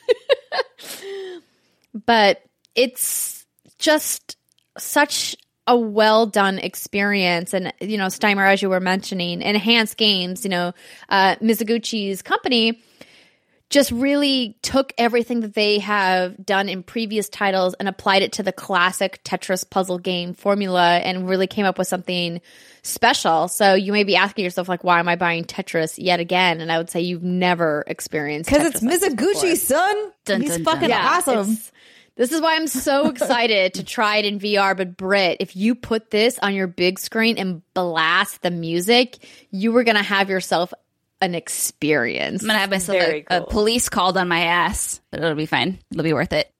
[2.05, 2.41] but
[2.75, 3.45] it's
[3.77, 4.37] just
[4.77, 5.35] such
[5.67, 7.53] a well done experience.
[7.53, 10.73] And, you know, Steimer, as you were mentioning, Enhance Games, you know,
[11.09, 12.81] uh, Mizuguchi's company
[13.69, 18.41] just really took everything that they have done in previous titles and applied it to
[18.43, 22.39] the classic Tetris puzzle game formula and really came up with something
[22.81, 23.49] special.
[23.49, 26.61] So you may be asking yourself, like, why am I buying Tetris yet again?
[26.61, 30.11] And I would say you've never experienced Because it's Tetris like Mizuguchi, son.
[30.23, 30.73] Dun, He's dun, dun.
[30.73, 31.39] fucking Yeah, awesome.
[31.39, 31.71] it's-
[32.17, 34.75] This is why I'm so excited to try it in VR.
[34.75, 39.17] But Britt, if you put this on your big screen and blast the music,
[39.51, 40.73] you were gonna have yourself
[41.21, 42.41] an experience.
[42.43, 45.45] I'm gonna have myself Very a, a police called on my ass, but it'll be
[45.45, 45.79] fine.
[45.91, 46.51] It'll be worth it.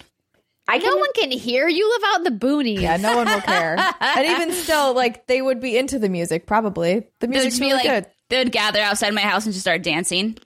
[0.70, 1.68] I No one can hear.
[1.70, 2.82] You live out in the boonies.
[2.82, 3.78] Yeah, no one will care.
[4.02, 6.46] and even still, like they would be into the music.
[6.46, 8.06] Probably the They would music's be really like, good.
[8.30, 10.38] they would gather outside my house and just start dancing.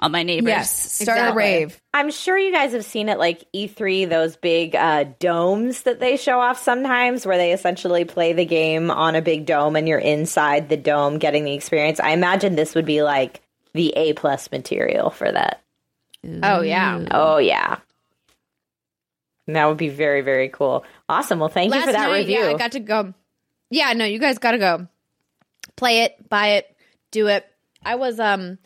[0.00, 0.48] All my neighbors.
[0.48, 1.80] Yes, start a rave.
[1.92, 6.16] I'm sure you guys have seen it like E3, those big uh, domes that they
[6.16, 9.98] show off sometimes, where they essentially play the game on a big dome and you're
[9.98, 11.98] inside the dome getting the experience.
[11.98, 13.40] I imagine this would be like
[13.74, 15.62] the A plus material for that.
[16.42, 17.04] Oh yeah.
[17.10, 17.78] Oh yeah.
[19.48, 20.84] That would be very, very cool.
[21.08, 21.38] Awesome.
[21.40, 22.38] Well, thank you for that night, review.
[22.38, 23.14] Yeah, I got to go.
[23.70, 24.86] Yeah, no, you guys got to go.
[25.74, 26.76] Play it, buy it,
[27.10, 27.46] do it.
[27.82, 28.58] I was um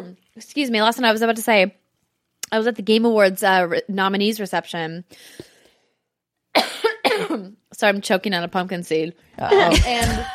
[0.36, 1.74] excuse me, last night I was about to say
[2.50, 5.04] I was at the Game Awards uh, re- nominees reception.
[6.56, 9.14] Sorry, I'm choking on a pumpkin seed.
[9.38, 10.26] and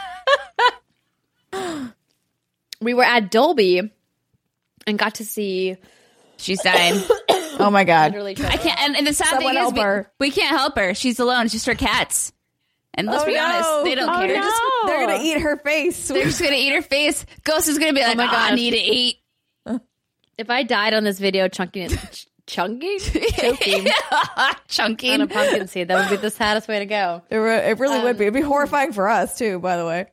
[2.82, 3.92] we were at Dolby
[4.86, 5.78] and got to see
[6.40, 7.02] She's dying.
[7.60, 8.16] Oh my god.
[8.16, 8.80] I can't.
[8.82, 10.94] And, and the sad Someone thing is, we, we can't help her.
[10.94, 11.46] She's alone.
[11.46, 12.32] It's just her cats.
[12.94, 13.44] And let's Oh, be no.
[13.44, 14.28] honest, they don't Oh, care.
[14.28, 14.44] no.
[14.44, 16.08] Just- They're gonna eat her face.
[16.08, 17.26] they're just gonna eat her face.
[17.44, 19.18] Ghost is gonna be like, "Oh my god, I need to eat."
[20.38, 23.88] If I died on this video chunking it ch- chunking choking
[24.68, 25.12] Chunky.
[25.12, 27.22] on a pumpkin seed, that would be the saddest way to go.
[27.30, 28.26] It, re- it really would be.
[28.26, 29.60] Um, It'd be horrifying for us too.
[29.60, 30.08] By the way.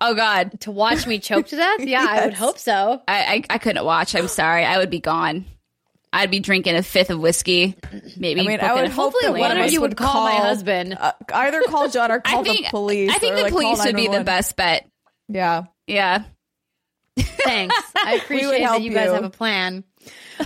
[0.00, 1.80] Oh god, To watch me choke to death?
[1.80, 3.00] Yeah, I would hope so.
[3.06, 4.14] I, I I couldn't watch.
[4.14, 4.64] I'm sorry.
[4.64, 5.44] I would be gone.
[6.12, 7.76] I'd be drinking a fifth of whiskey.
[8.18, 8.40] Maybe.
[8.40, 10.34] I mean, I would a- hope hopefully that one one of you would call my
[10.36, 10.96] husband.
[10.98, 13.10] Uh, either call John or call think the police.
[13.10, 14.88] I think or, the like, police would be the best bet.
[15.28, 15.64] Yeah.
[15.86, 16.24] Yeah.
[17.16, 17.74] Thanks.
[17.96, 19.12] I appreciate that you guys you.
[19.12, 19.84] have a plan.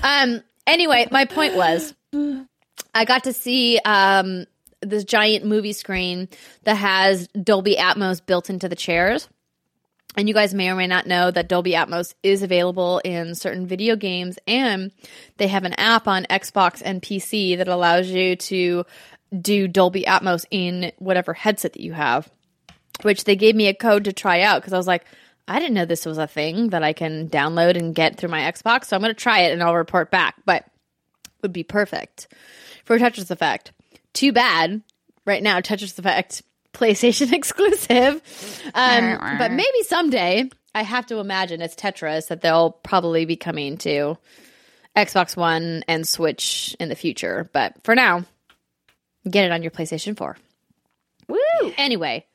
[0.02, 1.94] Um anyway, my point was
[2.94, 4.46] I got to see um
[4.80, 6.28] this giant movie screen
[6.64, 9.28] that has Dolby Atmos built into the chairs.
[10.16, 13.66] And you guys may or may not know that Dolby Atmos is available in certain
[13.66, 14.90] video games, and
[15.36, 18.86] they have an app on Xbox and PC that allows you to
[19.38, 22.30] do Dolby Atmos in whatever headset that you have.
[23.02, 25.04] Which they gave me a code to try out because I was like,
[25.48, 28.40] I didn't know this was a thing that I can download and get through my
[28.40, 30.34] Xbox, so I'm going to try it and I'll report back.
[30.44, 30.64] But
[31.42, 32.28] would be perfect
[32.84, 33.72] for Tetris Effect.
[34.12, 34.82] Too bad
[35.24, 36.42] right now Tetris Effect
[36.72, 38.22] PlayStation exclusive.
[38.74, 43.78] Um, but maybe someday I have to imagine it's Tetris that they'll probably be coming
[43.78, 44.18] to
[44.96, 47.48] Xbox One and Switch in the future.
[47.52, 48.24] But for now,
[49.28, 50.36] get it on your PlayStation 4.
[51.28, 51.38] Woo!
[51.76, 52.26] Anyway,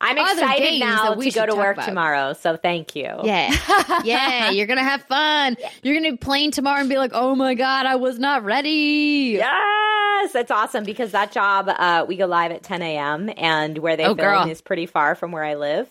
[0.00, 1.86] I'm excited now that we to go to work about.
[1.86, 2.32] tomorrow.
[2.32, 3.08] So thank you.
[3.24, 3.52] yeah.
[4.04, 5.56] yeah, you're going to have fun.
[5.82, 8.44] You're going to be playing tomorrow and be like, oh my God, I was not
[8.44, 9.38] ready.
[9.38, 13.30] Yes, That's awesome because that job uh, we go live at 10 a.m.
[13.36, 14.48] and where they Oh, film girl.
[14.48, 15.88] is pretty far from where I live,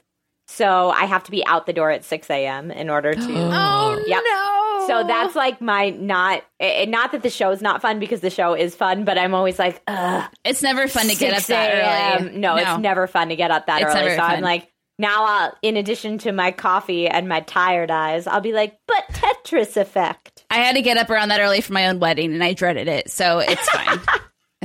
[0.48, 2.72] so I have to be out the door at 6 a.m.
[2.72, 3.20] in order to.
[3.28, 4.24] Oh Yep.
[4.26, 4.88] no.
[4.88, 8.30] So that's like my not eh, not that the show is not fun because the
[8.30, 12.20] show is fun, but I'm always like, ugh, It's never fun to get up that
[12.22, 12.38] early.
[12.38, 14.06] No, it's never fun to get up that It's early.
[14.06, 18.28] never So I'm like, now I'll, in addition to my coffee and my tired eyes,
[18.28, 20.46] I'll be like, but Tetris effect.
[20.50, 22.88] I had to get up around that early for my own wedding, and I dreaded
[22.88, 24.00] it, so it's fine.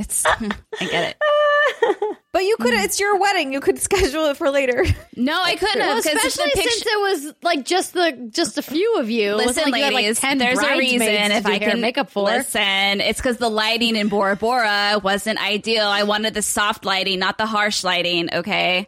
[0.03, 0.49] it's I
[0.79, 2.17] get it.
[2.31, 2.73] But you could.
[2.73, 3.53] It's your wedding.
[3.53, 4.83] You could schedule it for later.
[5.15, 6.69] No, I couldn't Well, especially picture.
[6.69, 9.35] since it was like just the just a few of you.
[9.35, 11.01] Listen, like you had, like, ladies, there's a reason
[11.31, 12.23] if I hair and can makeup for.
[12.25, 15.85] Listen, it's because the lighting in Bora Bora wasn't ideal.
[15.85, 18.33] I wanted the soft lighting, not the harsh lighting.
[18.33, 18.87] Okay.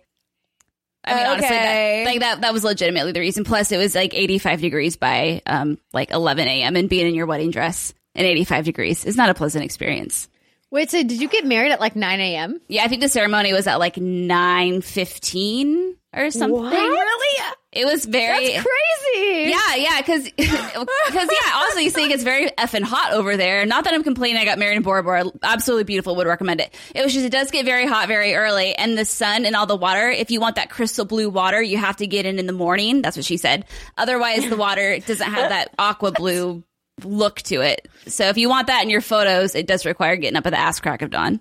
[1.07, 2.03] I mean, honestly, Okay.
[2.03, 3.43] that, like that, that was legitimately the reason.
[3.43, 6.75] Plus, it was like 85 degrees by um like 11 a.m.
[6.75, 10.27] and being in your wedding dress in 85 degrees is not a pleasant experience.
[10.75, 12.59] Wait, so did you get married at like 9 a.m.?
[12.67, 16.63] Yeah, I think the ceremony was at like 9:15 or something.
[16.63, 17.45] Really?
[17.71, 19.51] It was very That's crazy.
[19.51, 20.75] Yeah, yeah, because because
[21.15, 23.65] yeah, also you think it's very effing hot over there.
[23.65, 24.41] Not that I'm complaining.
[24.41, 25.23] I got married in Bora Bora.
[25.41, 26.13] Absolutely beautiful.
[26.17, 26.75] Would recommend it.
[26.93, 29.67] It was just it does get very hot very early, and the sun and all
[29.67, 30.09] the water.
[30.09, 33.01] If you want that crystal blue water, you have to get in in the morning.
[33.01, 33.63] That's what she said.
[33.97, 36.65] Otherwise, the water doesn't have that aqua blue
[37.03, 37.87] look to it.
[38.07, 40.59] So if you want that in your photos, it does require getting up at the
[40.59, 41.39] ass crack of dawn.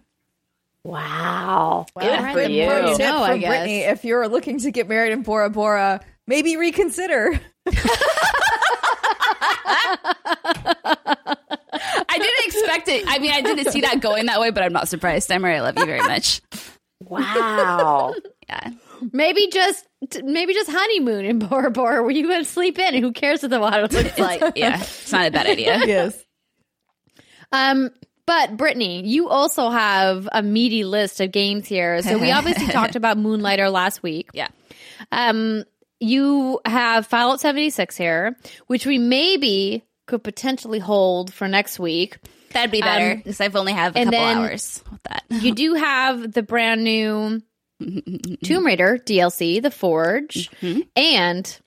[0.82, 1.86] Wow.
[1.98, 2.66] Good for you.
[2.66, 3.66] pro Pro You tip know, I from guess.
[3.68, 7.40] Brittney: If you're looking to get married in Bora Bora, maybe reconsider.
[12.06, 13.04] I didn't expect it.
[13.08, 15.26] I mean, I didn't see that going that way, but I'm not surprised.
[15.28, 16.42] Summer, I love you very much.
[17.02, 18.14] Wow.
[18.48, 18.70] Yeah.
[19.12, 19.86] Maybe just
[20.22, 23.42] maybe just honeymoon in Bora Bora where you go to sleep in and who cares
[23.42, 24.40] what the water looks like.
[24.56, 24.80] Yeah.
[24.80, 25.78] It's not a bad idea.
[25.86, 26.22] yes.
[27.52, 27.90] Um,
[28.26, 32.00] but Brittney, you also have a meaty list of games here.
[32.02, 34.30] So we obviously talked about Moonlighter last week.
[34.32, 34.48] Yeah.
[35.12, 35.64] Um,
[36.00, 38.36] you have Fallout 76 here,
[38.66, 42.18] which we maybe could potentially hold for next week.
[42.52, 45.24] That'd be better Um, because I've only have a and couple then- hours with that.
[45.30, 47.42] You do have the brand new
[48.44, 50.50] Tomb Raider DLC, The Forge,
[50.96, 51.58] and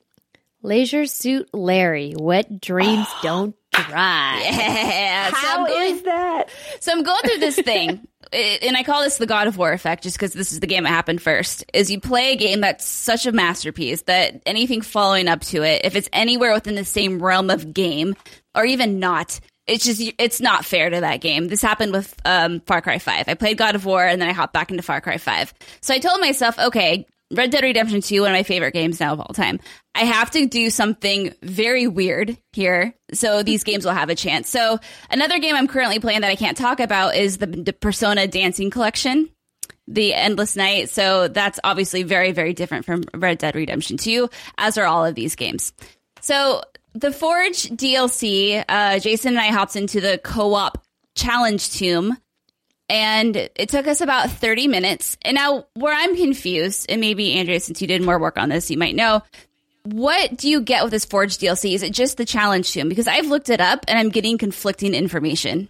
[0.61, 2.14] Leisure Suit Larry.
[2.18, 4.41] Wet dreams don't dry.
[4.44, 5.30] Yeah.
[5.30, 6.49] So How I'm going- is that?
[6.80, 9.72] So I'm going through this thing, eh, and I call this the God of War
[9.73, 11.65] effect, just because this is the game that happened first.
[11.73, 15.81] Is you play a game that's such a masterpiece that anything following up to it,
[15.84, 18.15] if it's anywhere within the same realm of game,
[18.56, 21.48] or even not, it's just it's not fair to that game.
[21.48, 23.27] This happened with um, Far Cry Five.
[23.27, 25.53] I played God of War, and then I hopped back into Far Cry Five.
[25.81, 27.06] So I told myself, okay.
[27.30, 29.60] Red Dead Redemption 2, one of my favorite games now of all time.
[29.94, 34.48] I have to do something very weird here so these games will have a chance.
[34.48, 34.80] So,
[35.10, 38.69] another game I'm currently playing that I can't talk about is the, the Persona Dancing
[38.69, 39.30] Collection,
[39.89, 40.89] the Endless Night.
[40.89, 45.14] So, that's obviously very, very different from Red Dead Redemption 2, as are all of
[45.14, 45.73] these games.
[46.22, 46.61] So,
[46.98, 50.84] the Forge DLC, uh, Jason and I hopped into the co op
[51.15, 52.18] challenge tomb
[52.90, 55.18] and it took us about 30 minutes.
[55.22, 58.72] And now, where I'm confused, and maybe Andrea, since you did more work on this,
[58.72, 59.22] you might know,
[59.84, 61.74] what do you get with this Forge DLC?
[61.74, 62.90] Is it just the challenge tomb?
[62.90, 65.69] Because I've looked it up and I'm getting conflicting information.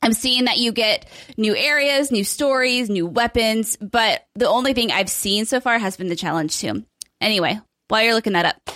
[0.00, 1.06] I'm seeing that you get
[1.36, 5.96] new areas, new stories, new weapons, but the only thing I've seen so far has
[5.96, 6.86] been the challenge tomb.
[7.20, 8.70] Anyway, while you're looking that up,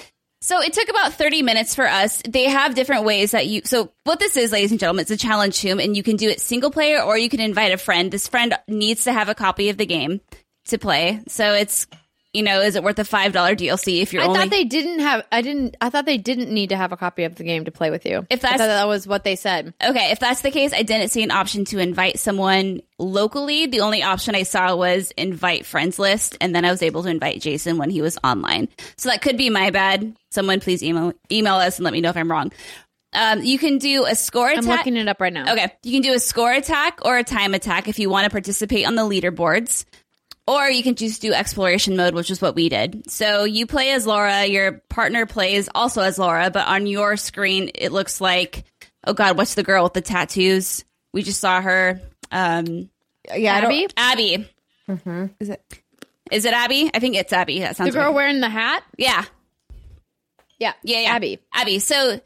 [0.46, 2.22] so it took about 30 minutes for us.
[2.22, 5.16] They have different ways that you, so what this is, ladies and gentlemen, it's a
[5.16, 8.12] challenge tomb and you can do it single player or you can invite a friend.
[8.12, 10.20] This friend needs to have a copy of the game
[10.66, 11.20] to play.
[11.26, 11.88] So it's,
[12.36, 14.38] you know, is it worth a $5 DLC if you're I only.
[14.38, 15.24] thought they didn't have.
[15.32, 15.76] I didn't.
[15.80, 18.04] I thought they didn't need to have a copy of the game to play with
[18.04, 18.26] you.
[18.28, 19.72] If I that's- thought that was what they said.
[19.82, 23.66] Okay, if that's the case, I didn't see an option to invite someone locally.
[23.66, 27.08] The only option I saw was invite friends list, and then I was able to
[27.08, 28.68] invite Jason when he was online.
[28.98, 30.14] So that could be my bad.
[30.30, 32.52] Someone please email email us and let me know if I'm wrong.
[33.12, 34.64] Um, you can do a score attack.
[34.64, 35.50] I'm looking it up right now.
[35.52, 38.30] Okay, you can do a score attack or a time attack if you want to
[38.30, 39.86] participate on the leaderboards.
[40.48, 43.10] Or you can just do exploration mode, which is what we did.
[43.10, 47.70] So you play as Lara, your partner plays also as Lara, but on your screen
[47.74, 48.64] it looks like
[49.08, 50.84] oh god, what's the girl with the tattoos?
[51.12, 52.00] We just saw her.
[52.30, 52.90] Um,
[53.34, 54.46] Yeah, I don't- Abby,
[54.88, 55.32] Abby.
[55.40, 55.62] Is it?
[56.30, 56.90] Is it Abby?
[56.92, 57.60] I think it's Abby.
[57.60, 57.88] That sounds.
[57.88, 58.14] the sounds girl right.
[58.14, 58.82] wearing the hat.
[58.98, 59.24] Yeah,
[60.58, 61.10] Yeah, yeah, yeah.
[61.14, 61.38] Abby.
[61.52, 61.78] Abby.
[61.78, 62.20] So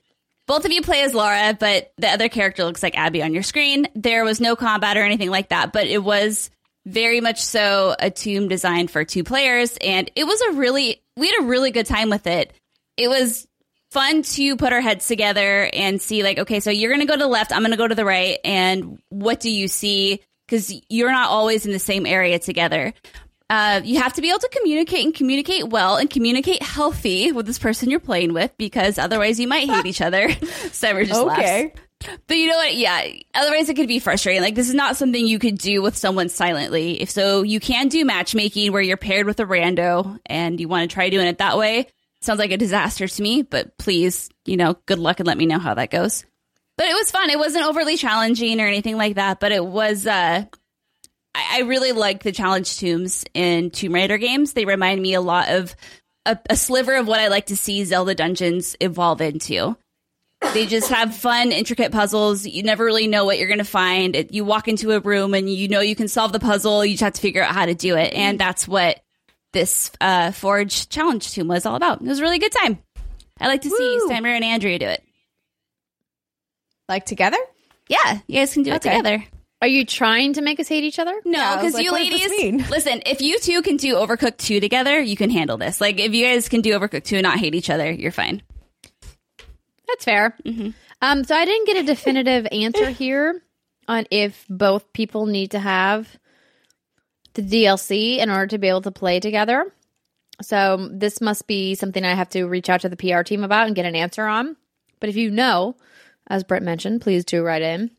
[0.46, 3.42] both of you play as Lara, but the other character looks like Abby on your
[3.42, 3.86] screen.
[3.94, 6.50] There was no combat or anything like that, but it was
[6.86, 11.26] very much so a tomb designed for two players, and it was a really we
[11.28, 12.52] had a really good time with it.
[12.96, 13.46] It was
[13.90, 17.18] fun to put our heads together and see like okay so you're gonna go to
[17.18, 21.10] the left i'm gonna go to the right and what do you see because you're
[21.10, 22.94] not always in the same area together
[23.50, 27.46] uh, you have to be able to communicate and communicate well and communicate healthy with
[27.46, 30.30] this person you're playing with because otherwise you might hate each other.
[30.70, 31.64] Summer just Okay.
[31.64, 31.80] laughs.
[32.26, 32.74] But you know what?
[32.74, 33.06] Yeah.
[33.34, 34.42] Otherwise it could be frustrating.
[34.42, 37.00] Like this is not something you could do with someone silently.
[37.00, 40.88] If so, you can do matchmaking where you're paired with a rando and you want
[40.88, 41.88] to try doing it that way.
[42.22, 45.46] Sounds like a disaster to me, but please, you know, good luck and let me
[45.46, 46.24] know how that goes.
[46.76, 47.30] But it was fun.
[47.30, 50.44] It wasn't overly challenging or anything like that, but it was, uh,
[51.34, 54.52] I, really like the challenge tombs in Tomb Raider games.
[54.52, 55.76] They remind me a lot of
[56.26, 59.76] a, a sliver of what I like to see Zelda dungeons evolve into.
[60.54, 62.46] They just have fun, intricate puzzles.
[62.46, 64.16] You never really know what you're going to find.
[64.16, 66.84] It, you walk into a room and you know you can solve the puzzle.
[66.84, 68.14] You just have to figure out how to do it.
[68.14, 69.00] And that's what
[69.52, 72.00] this uh, Forge challenge tomb was all about.
[72.00, 72.78] It was a really good time.
[73.38, 74.08] I like to see Woo.
[74.08, 75.02] Steimer and Andrea do it.
[76.88, 77.38] Like together?
[77.88, 79.24] Yeah, you guys can do it together.
[79.62, 81.14] Are you trying to make us hate each other?
[81.24, 83.94] No, Yeah, because like, you what does this ladies, listen, if you two can do
[83.94, 85.80] Overcooked 2 together, you can handle this.
[85.80, 88.42] Like, if you guys can do Overcooked 2 and not hate each other, you're fine.
[89.90, 90.36] That's fair.
[91.02, 93.42] Um, so I didn't get a definitive answer here
[93.88, 96.08] on if both people need to have
[97.34, 99.72] the DLC in order to be able to play together.
[100.42, 103.66] So this must be something I have to reach out to the PR team about
[103.66, 104.56] and get an answer on.
[105.00, 105.76] But if you know,
[106.28, 107.90] as Brett mentioned, please do write in.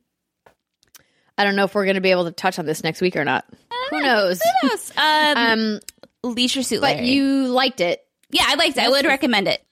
[1.38, 3.16] I don't know if we're going to be able to touch on this next week
[3.16, 3.46] or not.
[3.90, 4.42] Who knows?
[4.62, 4.92] Who knows?
[4.98, 5.80] Um, Um,
[6.24, 7.10] Leisure Suit but Larry.
[7.10, 8.00] you liked it.
[8.30, 8.84] Yeah, I liked it.
[8.84, 9.64] I would recommend it.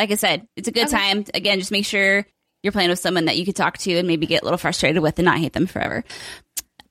[0.00, 1.26] Like I said, it's a good time.
[1.34, 2.26] Again, just make sure
[2.62, 5.02] you're playing with someone that you could talk to and maybe get a little frustrated
[5.02, 6.04] with and not hate them forever.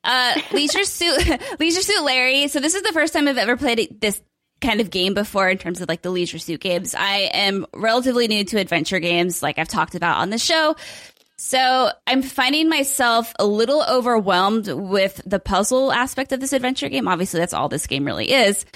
[0.04, 2.50] Uh, Leisure Suit, Leisure Suit Larry.
[2.50, 4.22] So this is the first time I've ever played this
[4.62, 6.94] kind of game before in terms of like the Leisure Suit games.
[6.94, 10.76] I am relatively new to adventure games, like I've talked about on the show.
[11.40, 17.08] So I'm finding myself a little overwhelmed with the puzzle aspect of this adventure game.
[17.08, 18.68] Obviously, that's all this game really is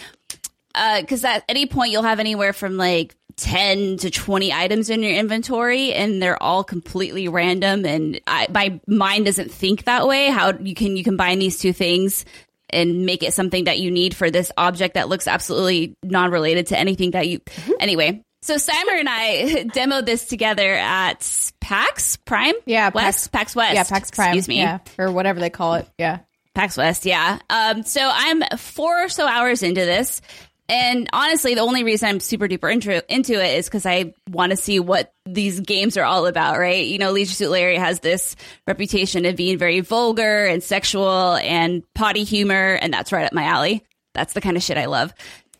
[0.73, 5.13] because at any point you'll have anywhere from like 10 to 20 items in your
[5.13, 10.53] inventory and they're all completely random and I, my mind doesn't think that way how
[10.53, 12.25] you can you combine these two things
[12.69, 16.77] and make it something that you need for this object that looks absolutely non-related to
[16.79, 17.41] anything that you
[17.79, 23.73] anyway so Simon and I demoed this together at PAX Prime Yeah, West PAX, West
[23.73, 24.27] Yeah, PAX Prime.
[24.29, 25.87] excuse me Yeah, or whatever they call it.
[25.97, 26.19] Yeah.
[26.53, 27.39] PAX West, yeah.
[27.49, 30.21] Um, so I'm four or so hours into this.
[30.69, 34.51] And honestly, the only reason I'm super duper intro- into it is because I want
[34.51, 36.85] to see what these games are all about, right?
[36.85, 38.35] You know, Leisure Suit Larry has this
[38.65, 43.43] reputation of being very vulgar and sexual and potty humor, and that's right up my
[43.43, 43.83] alley.
[44.13, 45.13] That's the kind of shit I love.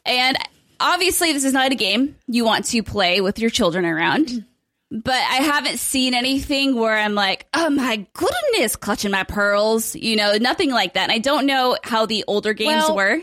[0.05, 0.37] And
[0.79, 4.45] obviously, this is not a game you want to play with your children around
[4.93, 10.15] but I haven't seen anything where I'm like, oh my goodness, clutching my pearls, you
[10.15, 11.03] know, nothing like that.
[11.03, 13.21] And I don't know how the older games Well, were.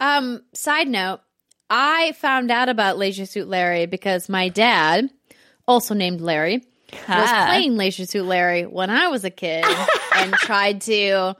[0.00, 1.20] Um, side note,
[1.70, 5.10] I found out about Leisure Suit Larry because my dad,
[5.66, 6.62] also named Larry,
[6.92, 9.64] was playing Leisure Suit Larry when I was a kid
[10.16, 11.34] and tried to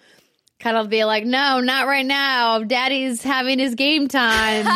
[0.59, 2.63] kind of be like, no, not right now.
[2.63, 4.67] Daddy's having his game time.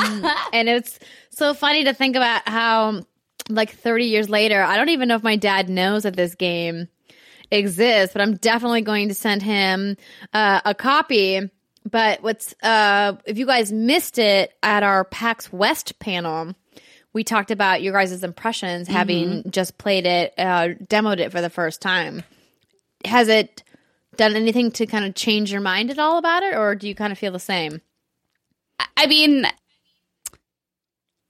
[0.53, 0.99] and it's
[1.31, 3.03] so funny to think about how,
[3.49, 6.89] like, 30 years later, I don't even know if my dad knows that this game
[7.51, 9.97] exists, but I'm definitely going to send him
[10.33, 11.51] uh, a copy.
[11.93, 16.55] But what's uh if you guys missed it at our PAX West panel,
[17.13, 21.51] we talked about your guys' impressions having just played it, uh demoed it for the
[21.51, 22.25] first time.
[23.05, 23.63] Has it
[24.17, 26.95] done anything to kind of change your mind at all about it, or do you
[26.95, 27.81] kind of feel the same?
[28.97, 29.47] I mean,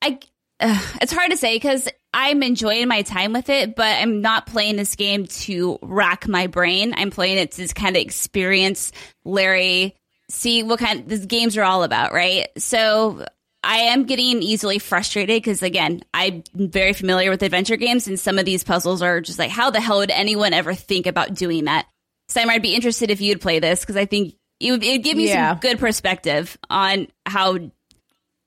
[0.00, 0.18] I
[0.60, 4.46] uh, it's hard to say because I'm enjoying my time with it, but I'm not
[4.46, 6.94] playing this game to rack my brain.
[6.96, 8.92] I'm playing it to kind of experience
[9.24, 9.96] Larry,
[10.32, 12.48] see what kind these games are all about, right?
[12.58, 13.24] So
[13.62, 18.38] I am getting easily frustrated because again, I'm very familiar with adventure games, and some
[18.38, 21.66] of these puzzles are just like, how the hell would anyone ever think about doing
[21.66, 21.86] that?
[22.28, 25.16] Simon, I'd be interested if you'd play this because I think it would it'd give
[25.16, 25.52] me Yeah.
[25.52, 27.72] some good perspective on how I'm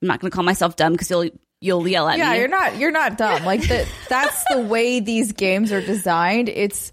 [0.02, 1.30] not going to call myself dumb because you'll
[1.62, 2.36] you'll yell at Yeah, me.
[2.36, 3.46] Yeah, you're not you're not dumb.
[3.46, 6.50] Like the, that's the way these games are designed.
[6.50, 6.92] It's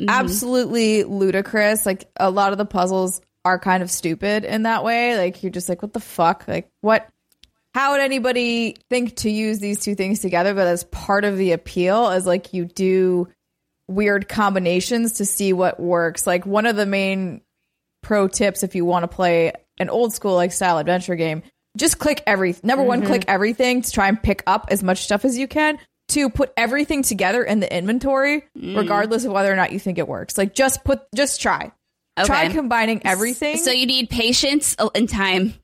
[0.00, 0.08] mm-hmm.
[0.08, 1.84] absolutely ludicrous.
[1.84, 5.16] Like a lot of the puzzles are kind of stupid in that way.
[5.16, 6.44] Like you're just like, what the fuck?
[6.46, 7.08] Like what?
[7.74, 10.54] How would anybody think to use these two things together?
[10.54, 13.28] But as part of the appeal, is like you do
[13.86, 16.26] weird combinations to see what works.
[16.26, 17.42] Like one of the main
[18.02, 21.42] pro tips if you want to play an old school like style adventure game
[21.76, 23.30] just click every number one click mm-hmm.
[23.30, 27.02] everything to try and pick up as much stuff as you can to put everything
[27.02, 28.76] together in the inventory mm.
[28.76, 31.70] regardless of whether or not you think it works like just put just try
[32.24, 32.54] try Okay.
[32.54, 35.54] combining everything So you need patience and time.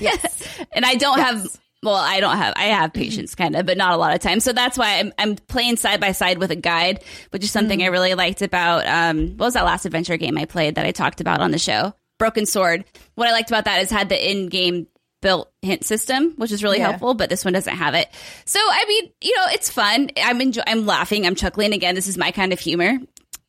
[0.00, 1.46] yes and I don't have.
[1.80, 2.54] Well, I don't have.
[2.56, 4.40] I have patience, kind of, but not a lot of time.
[4.40, 7.80] So that's why I'm, I'm playing side by side with a guide, which is something
[7.84, 8.84] I really liked about.
[8.84, 11.58] Um, what was that last adventure game I played that I talked about on the
[11.58, 11.94] show?
[12.18, 12.84] Broken Sword.
[13.14, 14.88] What I liked about that is had the in-game
[15.22, 16.88] built hint system, which is really Yeah.
[16.88, 17.14] helpful.
[17.14, 18.08] But this one doesn't have it.
[18.44, 20.10] So I mean, you know, it's fun.
[20.20, 21.26] I'm enjoy- I'm laughing.
[21.28, 21.94] I'm chuckling again.
[21.94, 22.98] This is my kind of humor.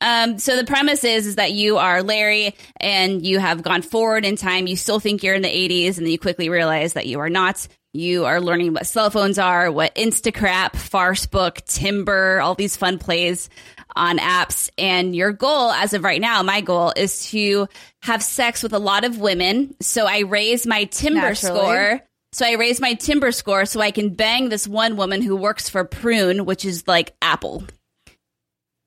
[0.02, 4.26] Um, so the premise is is that you are Larry and you have gone forward
[4.26, 4.68] in time.
[4.68, 7.30] You still think you're in the 80s, and then you quickly realize that you are
[7.30, 7.68] not.
[7.92, 13.50] You are learning what cell phones are, what Instacrap, Farcebook, Timber, all these fun plays
[13.96, 14.70] on apps.
[14.78, 17.68] And your goal, as of right now, my goal is to
[18.04, 19.76] have sex with a lot of women.
[19.82, 21.60] So I raise my Timber Naturally.
[21.60, 22.02] score.
[22.32, 25.68] So I raise my Timber score so I can bang this one woman who works
[25.68, 27.64] for Prune, which is like Apple.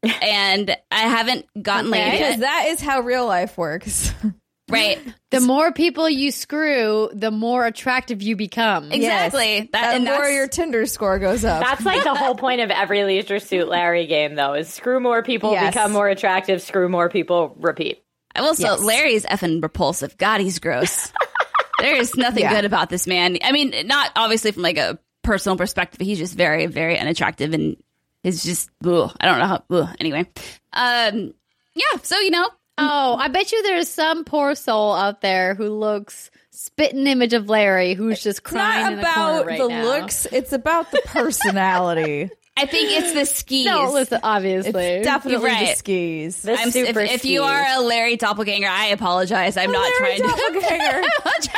[0.02, 2.40] And I haven't gotten laid because yet.
[2.40, 4.12] that is how real life works
[4.70, 4.98] Right.
[5.30, 8.90] The more people you screw, the more attractive you become.
[8.90, 9.68] Exactly.
[9.72, 12.70] That, the and more your tinder score goes up That's like the whole point of
[12.70, 15.74] every Leisure Suit Larry game, though, is screw more people, Yes.
[15.74, 18.02] become more attractive, screw more people, repeat.
[18.34, 18.80] I will say, Yes.
[18.82, 20.16] Larry's effing repulsive.
[20.16, 21.12] God, he's gross.
[21.78, 22.54] there is nothing Yeah.
[22.54, 23.36] good about this man.
[23.42, 27.52] I mean, not obviously from like a personal perspective, but he's just very, very unattractive
[27.52, 27.76] and
[28.24, 29.96] is just, ugh, I don't know how, ugh.
[30.00, 30.26] anyway.
[30.72, 31.34] Um,
[31.74, 31.98] yeah.
[32.02, 36.30] So, you know, Oh, I bet you there's some poor soul out there who looks
[36.50, 40.26] spitting image of Larry who's just It's crying not in the about right the looks;
[40.26, 42.30] it's about the personality.
[42.56, 43.64] I think it's the skis.
[43.64, 45.00] No, listen, it's obviously.
[45.02, 46.42] definitely the skis.
[46.42, 49.56] The I'm, if, if you are a Larry doppelganger, I apologize.
[49.56, 50.36] I'm not Larry trying to.
[50.52, 50.96] doppelganger.
[50.96, 51.51] I'm not trying to offend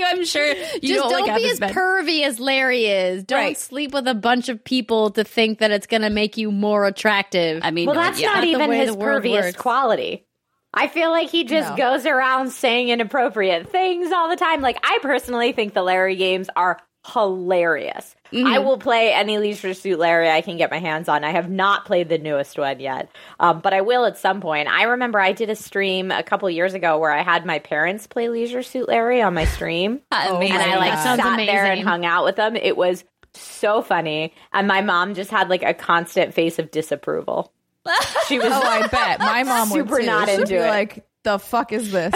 [0.00, 0.06] you.
[0.06, 1.74] I'm sure you just don't, don't look be as bad.
[1.74, 3.22] pervy as Larry is.
[3.24, 3.56] Don't Right.
[3.56, 6.84] sleep with a bunch of people to think that it's going to make you more
[6.86, 7.60] attractive.
[7.62, 8.28] I mean, Well, that's yeah.
[8.28, 9.56] not Not even his perviest works.
[9.56, 10.26] quality.
[10.74, 11.76] I feel like he just No.
[11.76, 14.60] goes around saying inappropriate things all the time.
[14.60, 16.78] Like, I personally think the Larry games are
[17.12, 18.14] hilarious.
[18.32, 18.46] Mm-hmm.
[18.46, 21.24] I will play any Leisure Suit Larry I can get my hands on.
[21.24, 23.08] I have not played the newest one yet,
[23.40, 24.68] um, but I will at some point.
[24.68, 28.06] I remember I did a stream a couple years ago where I had my parents
[28.06, 30.00] play Leisure Suit Larry on my stream.
[30.12, 30.56] Amazing.
[30.56, 32.56] and I like That sounds sat there and hung out with them.
[32.56, 33.04] It was
[33.34, 37.52] so funny, and my mom just had like a constant face of disapproval.
[38.26, 40.06] She was Oh, I bet my mom would Super too.
[40.06, 40.66] not She'd into be it.
[40.68, 42.12] Like, the fuck is this?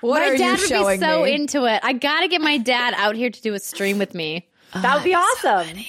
[0.00, 1.34] what my are dad you would showing be so me?
[1.34, 1.80] into it.
[1.82, 4.46] I got to get my dad out here to do a stream with me.
[4.74, 5.84] That would be awesome.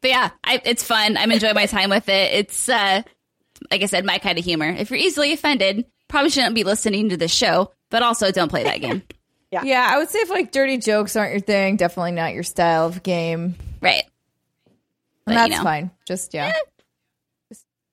[0.00, 1.16] But yeah, I, it's fun.
[1.16, 2.32] I'm enjoying my time with it.
[2.34, 3.02] It's, uh,
[3.70, 4.68] like I said, my kind of humor.
[4.68, 8.62] If you're easily offended, probably shouldn't be listening to this show, but also don't play
[8.64, 9.02] that game.
[9.50, 9.88] yeah, yeah.
[9.90, 13.02] I would say if like dirty jokes aren't your thing, definitely not your style of
[13.02, 13.56] game.
[13.80, 14.04] right.
[15.24, 15.64] But, And you that's know.
[15.64, 15.90] fine.
[16.06, 16.52] Just yeah.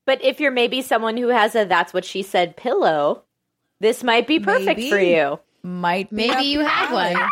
[0.06, 3.24] But if you're maybe someone who has a "that's what she said" pillow,
[3.80, 4.90] this might be perfect Maybe.
[4.90, 5.40] for you.
[5.64, 7.14] Might be Maybe you have alley.
[7.16, 7.28] one.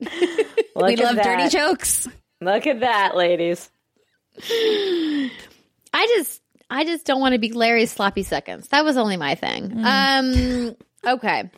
[0.00, 1.24] Look We at love that.
[1.24, 2.08] dirty jokes.
[2.40, 3.70] Look at that, ladies.
[4.38, 5.30] I
[6.16, 8.68] just I just don't want to be Larry's sloppy seconds.
[8.68, 9.72] That was only my thing.
[9.84, 11.50] Um okay.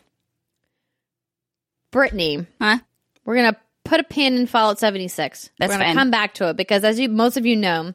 [1.91, 2.77] Brittney, Huh?
[3.25, 5.49] we're gonna put a pin in Fallout 76.
[5.57, 5.95] That's we're gonna fine.
[5.95, 7.93] come back to it because as you most of you know,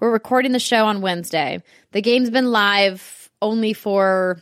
[0.00, 1.62] we're recording the show on Wednesday.
[1.92, 4.40] The game's been live only for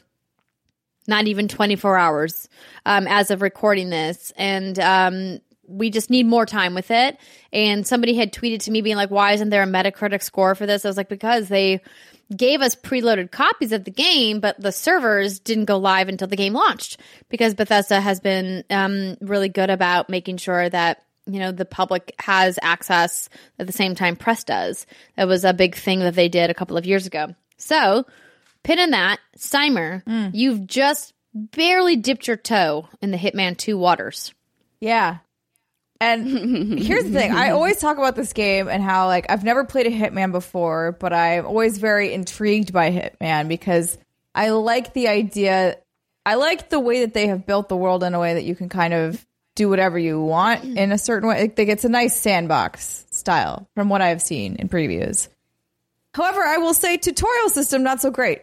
[1.06, 2.48] not even 24 hours
[2.86, 4.32] um, as of recording this.
[4.36, 7.18] And um, we just need more time with it.
[7.52, 10.66] And somebody had tweeted to me being like, why isn't there a Metacritic score for
[10.66, 10.84] this?
[10.84, 11.80] I was like, because they
[12.34, 16.36] gave us preloaded copies of the game, but the servers didn't go live until the
[16.36, 21.52] game launched because Bethesda has been um, really good about making sure that you know
[21.52, 23.28] the public has access
[23.58, 24.86] at the same time press does
[25.16, 28.04] that was a big thing that they did a couple of years ago so
[28.64, 30.30] pin in that steimer mm.
[30.34, 34.34] you've just barely dipped your toe in the hitman 2 waters
[34.84, 35.18] Yeah.
[36.00, 36.26] And
[36.78, 37.32] here's the thing.
[37.32, 40.92] I always talk about this game and how like I've never played a Hitman before,
[40.92, 43.96] but I'm always very intrigued by Hitman because
[44.34, 45.78] I like the idea
[46.26, 48.54] I like the way that they have built the world in a way that you
[48.54, 49.24] can kind of
[49.54, 50.76] do whatever you want mm.
[50.76, 51.52] in a certain way.
[51.56, 55.28] Like it's a nice sandbox style from what I've seen in previews.
[56.12, 58.42] However, I will say tutorial system not so great.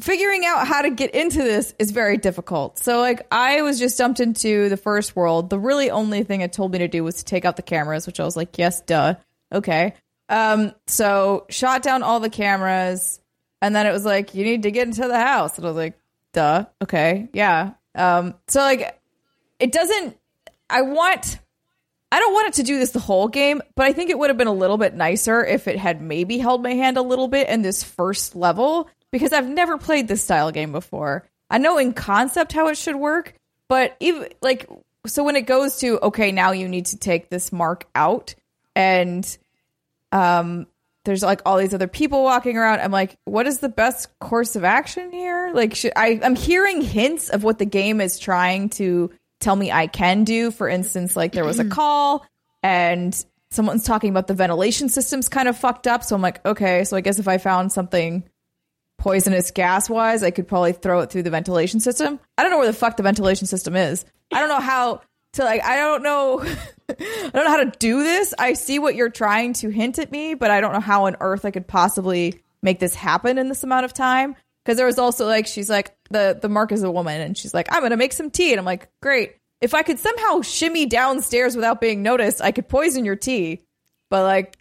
[0.00, 2.78] Figuring out how to get into this is very difficult.
[2.78, 5.48] So like I was just dumped into the first world.
[5.48, 8.06] The really only thing it told me to do was to take out the cameras,
[8.06, 9.14] which I was like, yes, duh.
[9.52, 9.94] Okay.
[10.28, 13.20] Um so shot down all the cameras
[13.62, 15.56] and then it was like you need to get into the house.
[15.56, 15.98] And I was like,
[16.32, 16.66] duh.
[16.82, 17.28] Okay.
[17.32, 17.72] Yeah.
[17.94, 19.00] Um so like
[19.58, 20.16] it doesn't
[20.68, 21.38] I want
[22.12, 24.30] I don't want it to do this the whole game, but I think it would
[24.30, 27.28] have been a little bit nicer if it had maybe held my hand a little
[27.28, 31.26] bit in this first level because I've never played this style game before.
[31.48, 33.34] I know in concept how it should work,
[33.68, 34.68] but even like
[35.06, 38.34] so when it goes to okay, now you need to take this mark out
[38.74, 39.38] and
[40.12, 40.66] um
[41.04, 42.80] there's like all these other people walking around.
[42.80, 45.52] I'm like, what is the best course of action here?
[45.54, 49.10] Like, should, I I'm hearing hints of what the game is trying to
[49.40, 50.50] tell me I can do.
[50.50, 52.26] For instance, like there was a call
[52.62, 56.02] and someone's talking about the ventilation system's kind of fucked up.
[56.04, 58.24] So I'm like, okay, so I guess if I found something
[58.98, 62.18] poisonous gas wise, I could probably throw it through the ventilation system.
[62.36, 64.04] I don't know where the fuck the ventilation system is.
[64.32, 65.02] I don't know how
[65.34, 66.40] to like I don't know
[66.88, 68.34] I don't know how to do this.
[68.38, 71.16] I see what you're trying to hint at me, but I don't know how on
[71.20, 74.36] earth I could possibly make this happen in this amount of time.
[74.64, 77.54] Because there was also like she's like the the mark is a woman and she's
[77.54, 78.52] like, I'm gonna make some tea.
[78.52, 79.36] And I'm like, great.
[79.60, 83.62] If I could somehow shimmy downstairs without being noticed, I could poison your tea.
[84.10, 84.58] But like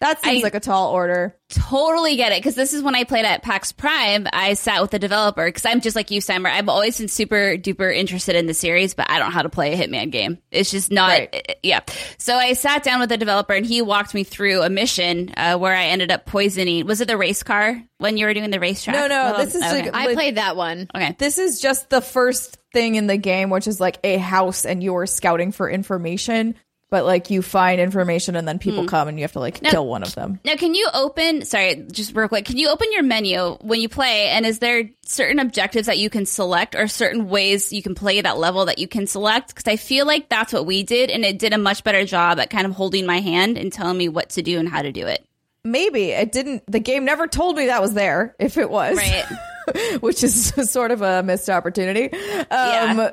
[0.00, 1.36] that seems I- like a tall order.
[1.50, 4.26] Totally get it because this is when I played at PAX Prime.
[4.32, 6.50] I sat with the developer because I'm just like you, Simon.
[6.50, 9.48] I've always been super duper interested in the series, but I don't know how to
[9.48, 10.38] play a Hitman game.
[10.50, 11.56] It's just not, Right.
[11.62, 11.80] yeah.
[12.18, 15.56] So I sat down with the developer and he walked me through a mission uh,
[15.56, 16.86] where I ended up poisoning.
[16.86, 18.96] Was it the race car when you were doing the racetrack?
[18.96, 19.90] No, no, Oh, this is okay.
[19.92, 21.14] like- i played that one okay.
[21.18, 24.82] This is just the first thing in the game, which is like a house and
[24.82, 26.56] you're scouting for information.
[26.94, 29.84] But like you find information and then people come and you have to like kill
[29.84, 30.38] one of them.
[30.44, 31.44] Now, can you open?
[31.44, 32.44] Sorry, just real quick.
[32.44, 34.28] Can you open your menu when you play?
[34.28, 38.20] And is there certain objectives that you can select, or certain ways you can play
[38.20, 39.48] that level that you can select?
[39.48, 42.38] Because I feel like that's what we did, and it did a much better job
[42.38, 44.92] at kind of holding my hand and telling me what to do and how to
[44.92, 45.26] do it.
[45.64, 46.62] Maybe it didn't.
[46.70, 48.36] The game never told me that was there.
[48.38, 49.24] If it was, Right.
[50.00, 52.12] which is sort of a missed opportunity.
[52.12, 53.10] Um, Yeah.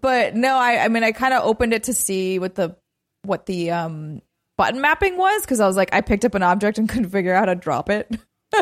[0.00, 2.74] But no, I, I mean, I kind of opened it to see what the
[3.28, 4.20] what the um,
[4.56, 7.34] button mapping was because I was like, I picked up an object and couldn't figure
[7.34, 8.10] out how to drop it.
[8.52, 8.60] so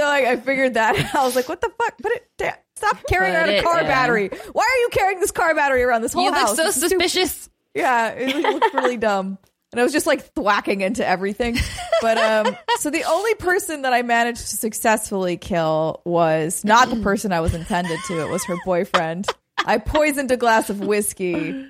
[0.00, 0.96] like, I figured that.
[0.98, 1.14] out.
[1.14, 1.96] I was like, what the fuck?
[1.98, 2.28] Put it.
[2.36, 3.86] da- Stop carrying Put around a car down.
[3.88, 4.28] battery.
[4.52, 6.40] Why are you carrying this car battery around this whole house?
[6.42, 7.08] You look so This is stupid.
[7.10, 7.50] suspicious.
[7.74, 9.38] Yeah, it looked really dumb.
[9.72, 11.56] And I was just like thwacking into everything.
[12.00, 16.96] But um so the only person that I managed to successfully kill was not the
[17.02, 18.20] person I was intended to.
[18.22, 19.26] It was her boyfriend.
[19.66, 21.68] I poisoned a glass of whiskey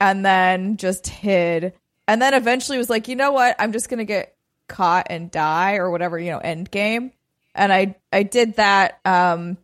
[0.00, 1.72] and then just hid.
[2.06, 3.56] And then eventually was like, "You know what?
[3.58, 4.36] I'm just going to get
[4.68, 7.12] caught and die or whatever, you know, end game."
[7.54, 9.58] And I I did that um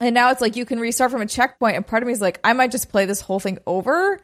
[0.00, 2.20] and now it's like you can restart from a checkpoint and part of me is
[2.20, 4.20] like, I might just play this whole thing over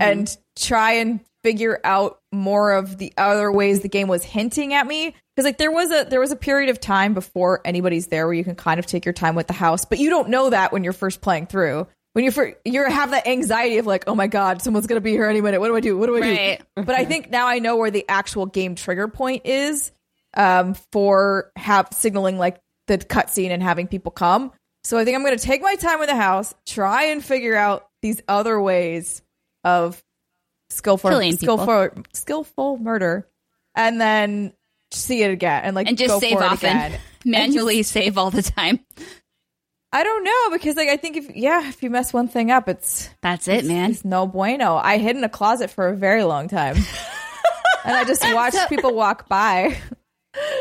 [0.00, 4.86] and try and figure out more of the other ways the game was hinting at
[4.86, 8.26] me because like there was a there was a period of time before anybody's there
[8.26, 10.50] where you can kind of take your time with the house but you don't know
[10.50, 11.86] that when you're first playing through
[12.16, 15.10] when you fir- you have that anxiety of like oh my god someone's gonna be
[15.10, 16.62] here any minute what do i do what do i Right.
[16.76, 19.92] do but i think now i know where the actual game trigger point is
[20.34, 24.50] um for have signaling like the cutscene and having people come
[24.82, 27.86] so i think i'm gonna take my time with the house try and figure out
[28.00, 29.20] these other ways
[29.62, 30.02] of
[30.70, 31.58] skillful Killing people.
[31.58, 33.28] skillful skillful murder
[33.74, 34.54] and then
[34.90, 36.70] see it again and like And just go save for it often.
[36.76, 37.00] again.
[37.26, 38.80] Manually save all the time.
[39.92, 42.68] I don't know because like I think if yeah if you mess one thing up
[42.68, 43.90] it's That's it, man.
[43.92, 44.76] it's no bueno.
[44.76, 46.76] I hid in a closet for a very long time.
[47.84, 49.76] and I just watched people walk by.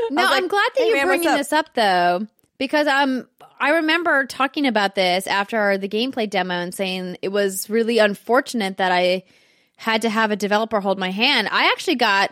[0.10, 2.26] No, like, I'm glad that "Hey, you're man, bringing up?" this up though,
[2.58, 3.28] because um,
[3.60, 8.78] I remember talking about this after the gameplay demo and saying it was really unfortunate
[8.78, 9.24] that I
[9.76, 11.50] had to have a developer hold my hand.
[11.52, 12.32] I actually got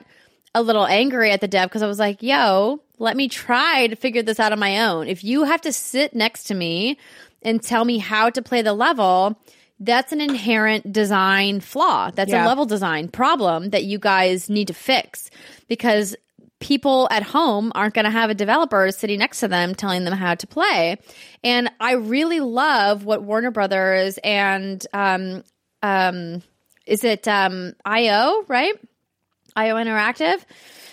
[0.55, 3.95] a little angry at the dev because I was like, "Yo, let me try to
[3.95, 5.07] figure this out on my own.
[5.07, 6.97] If you have to sit next to me
[7.41, 9.39] and tell me how to play the level."
[9.79, 12.09] That's an inherent design flaw.
[12.11, 12.45] That's Yeah.
[12.45, 15.29] a level design problem that you guys need to fix
[15.67, 16.15] because
[16.61, 20.13] people at home aren't going to have a developer sitting next to them telling them
[20.13, 20.97] how to play.
[21.43, 25.43] And I really love what Warner Brothers and um
[25.81, 26.43] um
[26.85, 28.75] is it um IO, right?
[29.55, 30.43] IO Interactive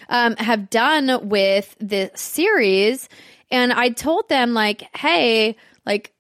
[0.09, 3.09] um, have done with the series.
[3.51, 5.57] And I told them, like, hey,
[5.87, 6.13] like,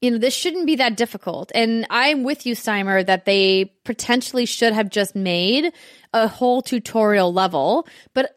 [0.00, 1.52] you know, this shouldn't be that difficult.
[1.54, 5.72] And I'm with you, Steimer, that they potentially should have just made
[6.14, 8.36] a whole tutorial level, but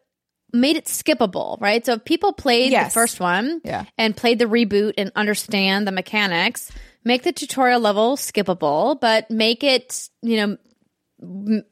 [0.52, 1.86] made it skippable, right?
[1.86, 2.92] So if people played Yes.
[2.94, 3.86] the first one Yeah.
[3.98, 6.70] and played the reboot and understand the mechanics,
[7.06, 10.58] make the tutorial level skippable, but make it, you know,
[11.22, 11.64] m-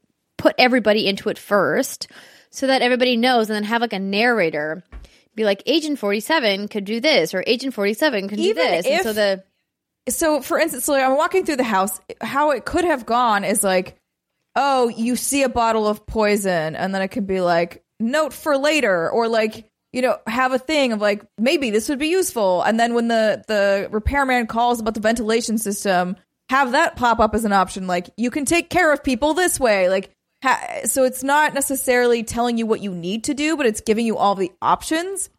[0.42, 2.08] put everybody into it first
[2.50, 4.84] so that everybody knows and then have like a narrator
[5.34, 9.04] be like agent 47 could do this or agent 47 could do Even this and
[9.04, 9.44] so the
[10.10, 12.00] so for instance, so I'm walking through the house.
[12.22, 13.98] How it could have gone is like,
[14.56, 18.58] oh, you see a bottle of poison, and then it could be like, note for
[18.58, 22.62] later, or like, you know, have a thing of like, maybe this would be useful.
[22.64, 26.16] And then when the the repairman calls about the ventilation system,
[26.50, 27.88] have that pop up as an option.
[27.88, 29.90] Like, you can take care of people this way.
[29.90, 30.12] Like,
[30.44, 34.06] ha- so it's not necessarily telling you what you need to do, but it's giving
[34.06, 35.30] you all the options.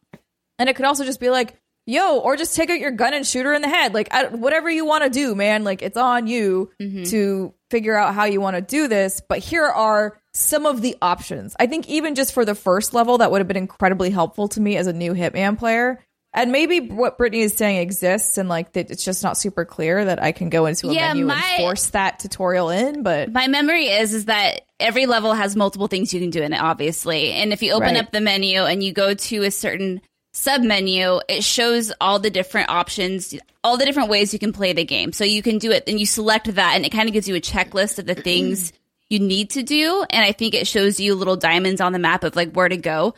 [0.58, 1.56] And it could also just be like,
[1.86, 3.94] yo, or just take out your gun and shoot her in the head.
[3.94, 5.64] Like, I, whatever you want to do, man.
[5.64, 7.04] Like, it's on you mm-hmm.
[7.04, 9.20] to figure out how you want to do this.
[9.26, 11.56] But here are some of the options.
[11.58, 14.60] I think even just for the first level, that would have been incredibly helpful to
[14.60, 15.98] me as a new Hitman player.
[16.34, 20.02] And maybe what Brittney is saying exists, and like that it's just not super clear
[20.06, 23.02] that I can go into a Yeah, menu my- and force that tutorial in.
[23.02, 26.52] But My memory is is that every level has multiple things you can do in
[26.52, 27.32] it, obviously.
[27.32, 28.04] And if you open Right.
[28.04, 30.00] up the menu and you go to a certain
[30.34, 34.72] sub menu, it shows all the different options, all the different ways you can play
[34.72, 35.12] the game.
[35.12, 37.34] So you can do it, and you select that, and it kind of gives you
[37.36, 38.72] a checklist of the things
[39.08, 40.04] you need to do.
[40.10, 42.76] And I think it shows you little diamonds on the map of like where to
[42.76, 43.14] go.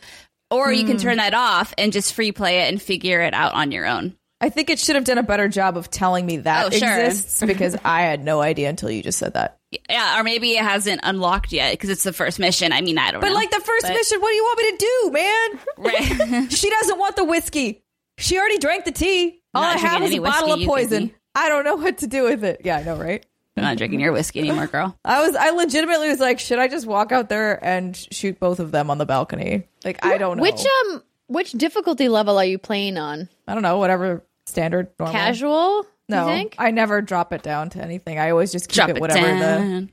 [0.51, 1.01] Or you can hmm.
[1.01, 4.15] turn that off and just free play it and figure it out on your own.
[4.39, 6.99] I think it should have done a better job of telling me that Oh, sure.
[6.99, 9.57] exists because I had no idea until you just said that.
[9.89, 12.71] Yeah, or maybe it hasn't unlocked yet because it's the first mission.
[12.71, 13.33] I mean, I don't But know.
[13.33, 15.59] But like the first But- mission, what do you want me to do, man?
[15.77, 16.51] Right.
[16.51, 17.83] she doesn't want the whiskey.
[18.17, 19.41] She already drank the tea.
[19.53, 21.11] All Not I have is a bottle of poison.
[21.33, 22.61] I don't know what to do with it.
[22.63, 23.25] Yeah, I know, right?
[23.57, 24.97] I'm not drinking your whiskey anymore, girl.
[25.05, 28.59] I was I legitimately was like, should I just walk out there and shoot both
[28.59, 29.67] of them on the balcony?
[29.83, 30.43] Like I don't know.
[30.43, 33.29] Which um which difficulty level are you playing on?
[33.47, 35.13] I don't know, whatever standard normal.
[35.13, 35.85] Casual?
[36.07, 36.55] No, You think?
[36.57, 38.19] I never drop it down to anything.
[38.19, 39.89] I always just keep Drop it it whatever the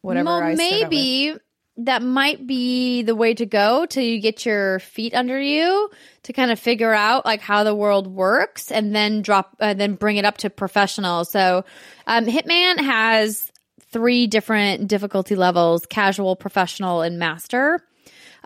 [0.00, 0.90] whatever well, I start out with.
[0.90, 1.38] maybe
[1.76, 5.90] that might be the way to go till you get your feet under you
[6.22, 9.94] to kind of figure out like how the world works and then drop uh, then
[9.94, 11.24] bring it up to professional.
[11.24, 11.64] So,
[12.06, 13.50] um, Hitman has
[13.90, 17.80] three different difficulty levels: casual, professional, and master.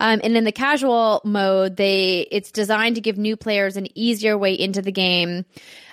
[0.00, 4.38] Um, and in the casual mode, they it's designed to give new players an easier
[4.38, 5.44] way into the game.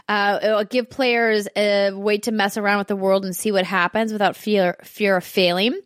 [0.07, 3.65] Uh, it'll give players a way to mess around with the world and see what
[3.65, 5.79] happens without fear fear of failing.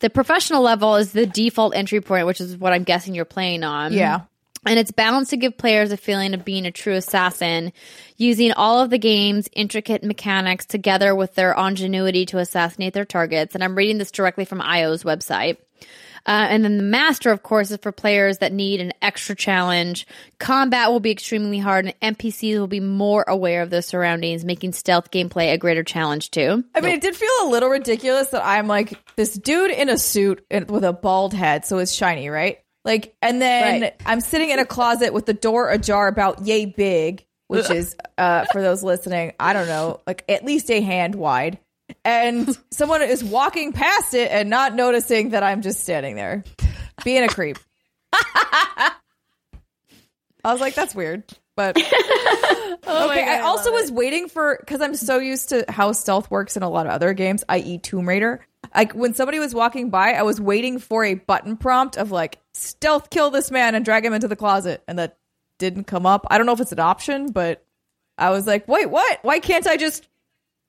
[0.00, 3.64] The professional level is the default entry point, which is what I'm guessing you're playing
[3.64, 3.92] on.
[3.92, 4.22] Yeah.
[4.66, 7.72] And it's balanced to give players a feeling of being a true assassin,
[8.16, 13.54] using all of the game's intricate mechanics together with their ingenuity to assassinate their targets.
[13.54, 15.58] And I'm reading this directly from IO's website.
[16.28, 20.06] Uh, and then the master, of course, is for players that need an extra challenge.
[20.38, 24.72] Combat will be extremely hard, and NPCs will be more aware of their surroundings, making
[24.72, 26.62] stealth gameplay a greater challenge too.
[26.74, 29.96] I mean, it did feel a little ridiculous that I'm like this dude in a
[29.96, 32.58] suit with a bald head, so it's shiny, right?
[32.84, 33.94] Like, and then Right.
[34.04, 38.44] I'm sitting in a closet with the door ajar about yay big, which is, uh,
[38.52, 41.58] for those listening, I don't know, like at least a hand wide.
[42.08, 46.42] And someone is walking past it and not noticing that I'm just standing there,
[47.04, 47.58] being a creep.
[48.12, 48.92] I
[50.46, 51.24] was like, that's weird,
[51.54, 51.92] but okay.
[52.86, 56.70] I also was waiting for because I'm so used to how stealth works in a
[56.70, 58.40] lot of other games, i.e., Tomb Raider.
[58.74, 62.38] Like when somebody was walking by, I was waiting for a button prompt of like
[62.54, 65.18] stealth kill this man and drag him into the closet, and that
[65.58, 66.26] didn't come up.
[66.30, 67.66] I don't know if it's an option, but
[68.16, 69.18] I was like, wait, what?
[69.20, 70.08] Why can't I just?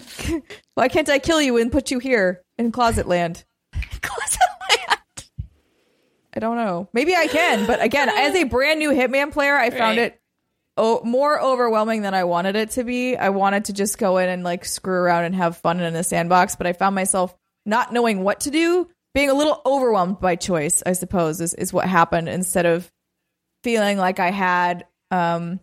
[0.76, 3.44] Why can't I kill you and put you here in closet land?
[4.02, 4.40] closet
[4.70, 5.30] land.
[6.34, 6.88] I don't know.
[6.94, 10.14] Maybe I can, but again, as a brand new Hitman player, I found Right.
[10.14, 10.22] it
[10.78, 13.18] oh, more overwhelming than I wanted it to be.
[13.18, 16.04] I wanted to just go in and like screw around and have fun in the
[16.04, 17.36] sandbox, but I found myself
[17.66, 21.74] not knowing what to do, being a little overwhelmed by choice, I suppose, is, is
[21.74, 22.90] what happened instead of
[23.64, 25.60] feeling like I had um,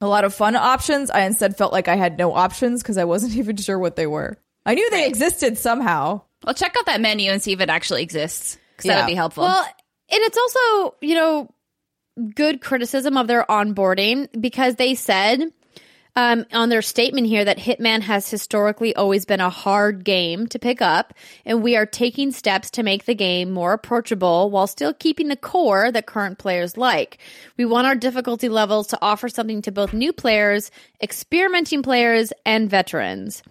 [0.00, 1.10] a lot of fun options.
[1.10, 4.06] I instead felt like I had no options because I wasn't even sure what they
[4.06, 4.38] were.
[4.66, 6.22] I knew they existed somehow.
[6.44, 8.58] Well, check out that menu and see if it actually exists.
[8.76, 8.94] Because Yeah.
[8.96, 9.44] that would be helpful.
[9.44, 11.50] Well, and it's also, you know,
[12.34, 15.40] good criticism of their onboarding because they said
[16.16, 20.58] um, on their statement here that Hitman has historically always been a hard game to
[20.58, 21.14] pick up,
[21.44, 25.36] and we are taking steps to make the game more approachable while still keeping the
[25.36, 27.18] core that current players like.
[27.56, 30.70] We want our difficulty levels to offer something to both new players,
[31.02, 33.42] experimenting players, and veterans.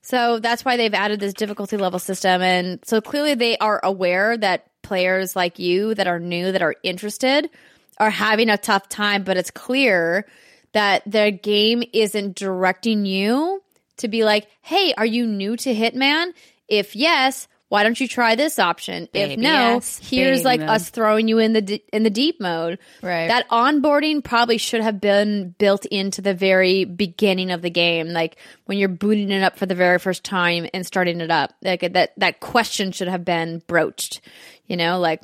[0.00, 2.40] So that's why they've added this difficulty level system.
[2.40, 6.76] And so clearly they are aware that players like you that are new, that are
[6.82, 7.50] interested,
[7.98, 9.22] are having a tough time.
[9.22, 10.26] But it's clear
[10.72, 13.62] that the game isn't directing you
[13.98, 16.32] to be like, hey, are you new to Hitman?
[16.68, 19.08] If yes, why don't you try this option?
[19.12, 20.70] if no, yes, here's like mode.
[20.70, 22.78] us throwing you in the d- in the deep mode.
[23.02, 23.28] Right.
[23.28, 28.38] That onboarding probably should have been built into the very beginning of the game, like
[28.64, 31.54] when you're booting it up for the very first time and starting it up.
[31.62, 34.22] Like that that question should have been broached.
[34.66, 35.22] You know, like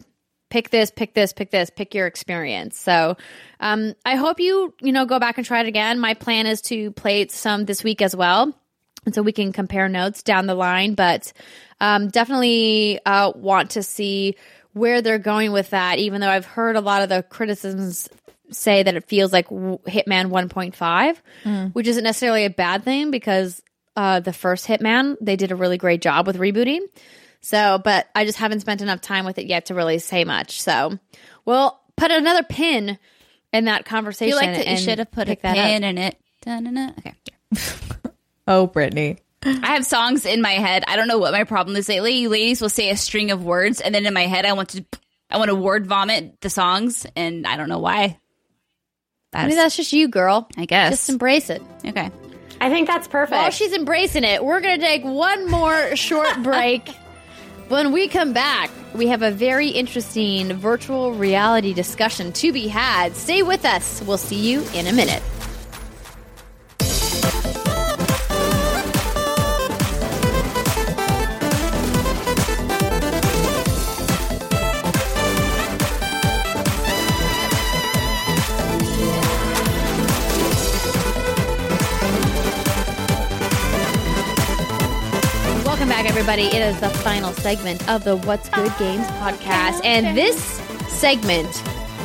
[0.54, 2.78] pick this, pick this, pick this, pick your experience.
[2.78, 3.16] So,
[3.58, 5.98] um, I hope you you know go back and try it again.
[5.98, 8.54] My plan is to play some this week as well
[9.04, 10.94] and so we can compare notes down the line.
[10.94, 11.32] But
[11.80, 14.36] um, definitely uh, want to see
[14.74, 15.98] where they're going with that.
[15.98, 18.08] Even though I've heard a lot of the criticisms
[18.52, 21.16] say that it feels like Hitman 1.5,
[21.72, 23.60] which isn't necessarily a bad thing because
[23.96, 26.78] uh, the first Hitman they did a really great job with rebooting.
[27.44, 30.62] So, but I just haven't spent enough time with it yet to really say much.
[30.62, 30.98] So,
[31.44, 32.98] we'll put another pin
[33.52, 34.30] in that I conversation.
[34.38, 35.64] feel like that you should have put a pick that up.
[35.64, 36.16] pin in it.
[36.42, 36.94] Dun-dun-dun.
[36.98, 37.14] Okay.
[38.46, 39.18] Oh, Brittney.
[39.42, 40.84] I have songs in my head.
[40.86, 42.12] I don't know what my problem is lately.
[42.18, 44.68] You ladies will say a string of words, and then in my head, I want
[44.70, 44.84] to,
[45.30, 48.18] I want to word vomit the songs, and I don't know why.
[49.32, 50.46] That's, Maybe that's just you, girl.
[50.58, 50.90] I guess.
[50.92, 51.62] Just embrace it.
[51.86, 52.10] okay.
[52.60, 53.32] I think that's perfect.
[53.40, 56.88] While she's embracing it, we're going to take one more short break.
[57.68, 63.16] When we come back, we have a very interesting virtual reality discussion to be had.
[63.16, 64.02] Stay with us.
[64.02, 65.22] We'll see you in a minute.
[86.16, 86.44] Everybody.
[86.44, 89.80] It is the final segment of the What's Good Games podcast.
[89.82, 90.40] And this
[90.86, 91.50] segment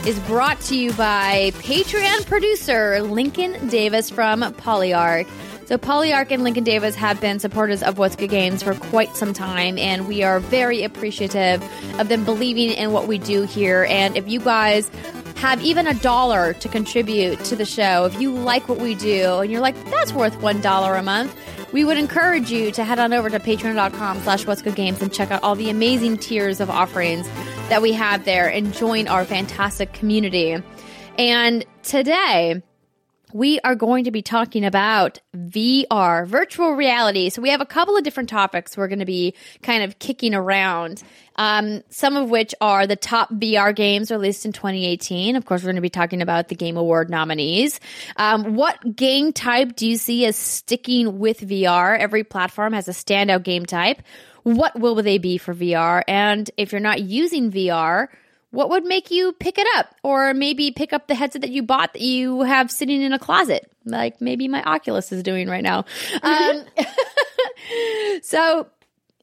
[0.07, 5.29] is brought to you by Patreon producer Lincoln Davis from Polyarc.
[5.67, 9.31] So, Polyarc and Lincoln Davis have been supporters of What's Good Games for quite some
[9.31, 11.63] time, and we are very appreciative
[11.99, 13.85] of them believing in what we do here.
[13.87, 14.89] And if you guys
[15.35, 19.37] have even a dollar to contribute to the show, if you like what we do
[19.37, 21.35] and you're like, that's worth $1 a month,
[21.71, 25.13] we would encourage you to head on over to patreon.com slash what's good games and
[25.13, 27.27] check out all the amazing tiers of offerings
[27.69, 30.57] that we have there and join our fantastic community.
[31.17, 32.63] And today,
[33.33, 37.29] we are going to be talking about VR, virtual reality.
[37.29, 40.33] So we have a couple of different topics we're going to be kind of kicking
[40.33, 41.03] around.
[41.35, 45.35] Um, some of which are the top VR games released in 2018.
[45.35, 47.79] Of course, we're going to be talking about the Game Award nominees.
[48.17, 51.97] Um, what game type do you see as sticking with VR?
[51.97, 54.01] Every platform has a standout game type.
[54.43, 56.03] What will they be for VR?
[56.07, 58.07] And if you're not using VR,
[58.51, 61.63] what would make you pick it up or maybe pick up the headset that you
[61.63, 65.63] bought that you have sitting in a closet like maybe my oculus is doing right
[65.63, 65.85] now
[66.23, 66.63] um,
[68.21, 68.67] so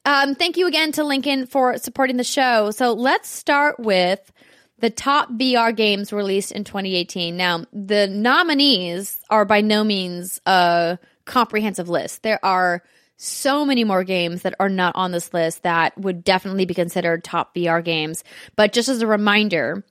[0.05, 4.33] um, thank you again to lincoln for supporting the show so let's start with
[4.79, 7.37] the top VR games released in 2018.
[7.37, 12.23] Now, the nominees are by no means a comprehensive list.
[12.23, 12.83] There are
[13.17, 17.25] so many more games that are not on this list that would definitely be considered
[17.25, 18.25] top VR games.
[18.57, 19.85] But just as a reminder,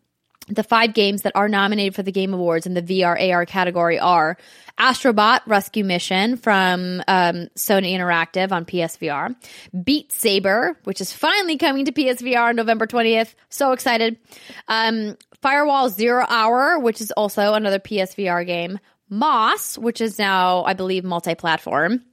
[0.47, 3.97] the five games that are nominated for the Game Awards in the VR AR category
[3.97, 4.37] are
[4.77, 9.35] Astrobot Rescue Mission from um, Sony Interactive on PSVR,
[9.83, 13.33] Beat Saber, which is finally coming to PSVR on November 20th.
[13.49, 14.17] So excited.
[14.67, 18.79] Um, Firewall Zero Hour, which is also another PSVR game.
[19.09, 22.03] Moss, which is now, I believe, multi platform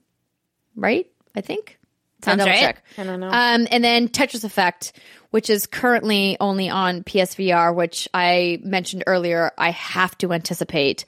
[0.77, 1.07] right?
[1.35, 1.79] I think.
[2.25, 2.61] Sounds double right.
[2.61, 2.85] check.
[2.99, 3.29] I don't know.
[3.29, 4.93] Um, and then Tetris Effect,
[5.31, 9.51] which is currently only on PSVR, which I mentioned earlier.
[9.59, 11.05] I have to anticipate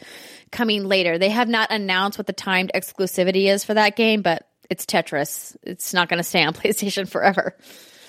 [0.51, 1.19] coming later.
[1.19, 5.57] They have not announced what the timed exclusivity is for that game, but it's Tetris.
[5.63, 7.57] It's not going to stay on PlayStation forever.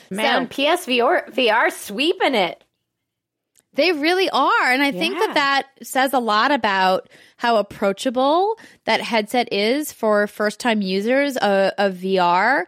[0.09, 2.63] Man, PSVR VR sweeping it.
[3.75, 4.71] They really are.
[4.71, 10.27] And I think that that says a lot about how approachable that headset is for
[10.27, 12.65] first time users of, of VR.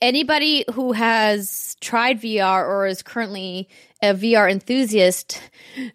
[0.00, 3.68] Anybody who has tried VR or is currently
[4.02, 5.40] a VR enthusiast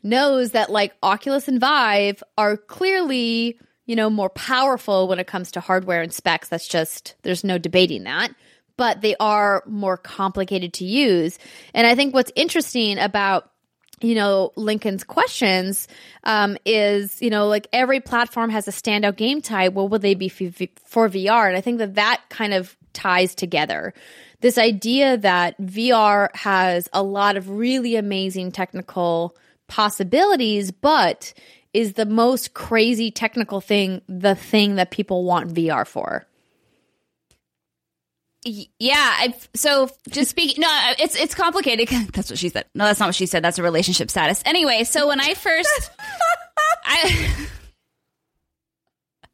[0.03, 5.51] knows that like Oculus and Vive are clearly, you know, more powerful when it comes
[5.51, 6.49] to hardware and specs.
[6.49, 8.33] That's just, there's no debating that
[8.77, 11.39] but they are more complicated to use.
[11.73, 13.49] And I think what's interesting about
[14.01, 15.87] you know Lincoln's questions
[16.23, 19.73] um, is you know like every platform has a standout game type.
[19.73, 21.47] What will they be for VR?
[21.47, 23.93] And I think that that kind of ties together
[24.45, 29.35] this idea that VR has a lot of really amazing technical
[29.67, 31.33] possibilities, but
[31.73, 36.27] is the most crazy technical thing the thing that people want VR for?
[38.45, 40.61] Yeah, I so just speaking.
[40.61, 41.87] No, uh, it's it's complicated.
[42.13, 42.65] That's what she said.
[42.75, 43.43] No, that's not what she said.
[43.43, 44.43] That's a relationship status.
[44.45, 45.91] Anyway, so when I first,
[46.85, 47.47] I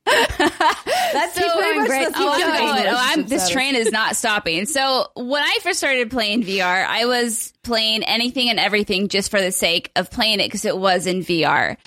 [0.06, 2.10] That's pretty going, much Grace.
[2.16, 2.86] oh, I'm going.
[2.88, 4.66] Oh, I'm, this train is not stopping.
[4.66, 9.42] So when I first started playing VR, I was playing anything and everything just for
[9.42, 11.78] the sake of playing it because it was in VR.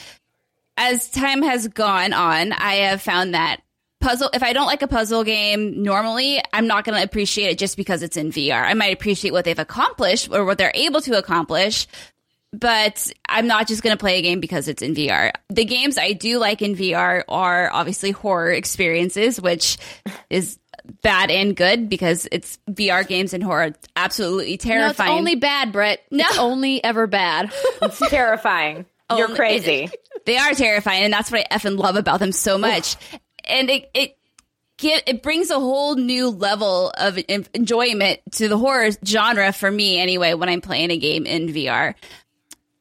[0.76, 3.62] As time has gone on, I have found that
[4.04, 7.58] puzzle if I don't like a puzzle game normally, I'm not going to appreciate it
[7.58, 8.62] just because it's in VR.
[8.62, 11.86] I might appreciate what they've accomplished or what they're able to accomplish,
[12.52, 15.32] but I'm not just going to play a game because it's in VR.
[15.48, 19.78] The games I do like in VR are obviously horror experiences, which
[20.30, 20.58] is
[21.02, 25.12] bad and good because it's VR games and horror absolutely No, it's terrifying.
[25.18, 26.00] only bad, Brett.
[26.10, 26.24] No.
[26.28, 27.52] It's only ever bad.
[27.82, 28.86] It's terrifying.
[29.10, 29.88] You're oh, Only- crazy.
[30.24, 32.96] they are terrifying, and that's what I effing love about them so much.
[33.48, 34.16] And it it
[34.78, 39.98] get it brings a whole new level of enjoyment to the horror genre for me
[39.98, 41.94] anyway when I'm playing a game in VR.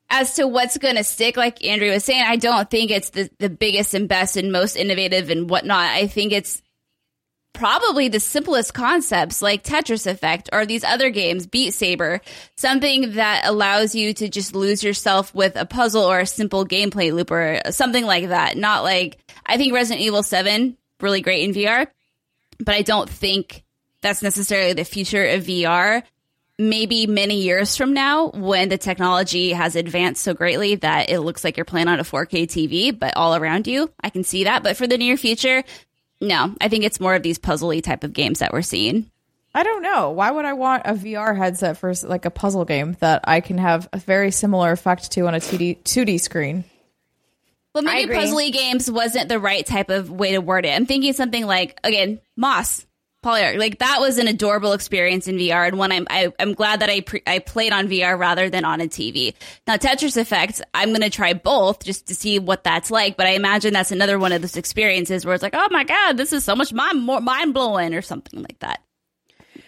[0.10, 3.32] As to what's going to stick, like Andrew was saying, I don't think it's the,
[3.40, 5.90] the biggest and best and most innovative and whatnot.
[5.90, 6.62] I think it's
[7.54, 12.22] probably the simplest concepts like Tetris Effect or these other games, Beat Saber,
[12.56, 17.14] something that allows you to just lose yourself with a puzzle or a simple gameplay
[17.14, 18.58] loop or something like that.
[18.58, 21.88] Not like, I think Resident Evil 7, really great in VR,
[22.60, 23.64] but I don't think
[24.02, 26.04] that's necessarily the future of VR.
[26.60, 31.44] Maybe many years from now, when the technology has advanced so greatly that it looks
[31.44, 34.62] like you're playing on a 4K TV, but all around you, I can see that.
[34.62, 35.64] But for the near future,
[36.22, 39.10] no, I think it's more of these puzzly type of games that we're seeing.
[39.56, 40.12] I don't know.
[40.12, 43.58] Why would I want a VR headset for like a puzzle game that I can
[43.58, 46.64] have a very similar effect to on a 2D 2D screen?
[47.74, 50.70] Well, I maybe puzzly games wasn't the right type of way to word it.
[50.70, 52.86] I'm thinking something like again, Moss.
[53.24, 56.82] Polyarc, like that was an adorable experience in VR, and one I'm I, I'm glad
[56.82, 59.34] that I pre- I played on VR rather than on a TV.
[59.66, 63.16] Now Tetris Effect, I'm gonna try both just to see what that's like.
[63.16, 66.18] But I imagine that's another one of those experiences where it's like, oh my god,
[66.18, 68.82] this is so much mind more mind blowing or something like that.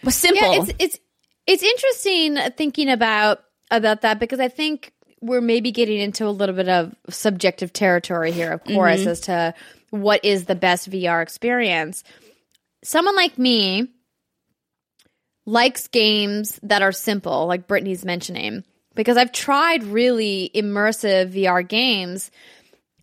[0.04, 0.52] Was simple.
[0.52, 1.00] Yeah, it's it's
[1.48, 3.40] it's interesting thinking about
[3.72, 4.92] about that because I think
[5.26, 9.10] we're maybe getting into a little bit of subjective territory here, of course, mm-hmm.
[9.10, 9.54] as to
[9.90, 12.04] what is the best VR experience.
[12.84, 13.88] Someone like me
[15.46, 22.30] likes games that are simple, like Brittney's mentioning, because I've tried really immersive VR games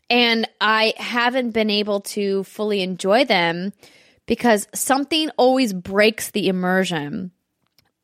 [0.09, 3.73] and I haven't been able to fully enjoy them
[4.27, 7.33] because something always breaks the immersion.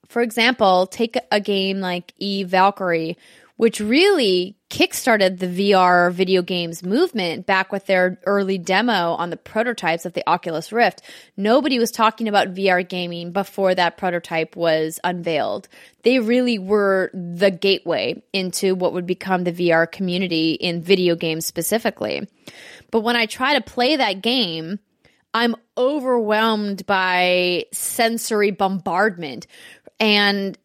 [0.09, 3.19] For example, take a game like Eve Valkyrie,
[3.59, 9.37] which really kickstarted the VR video games movement back with their early demo on the
[9.37, 11.03] prototypes of the Oculus Rift.
[11.37, 15.67] Nobody was talking about VR gaming before that prototype was unveiled.
[16.05, 21.45] They really were the gateway into what would become the VR community in video games
[21.45, 22.29] specifically.
[22.93, 24.79] But when I try to play that game,
[25.35, 29.49] I'm overwhelmed by sensory bombardment.
[29.99, 30.57] And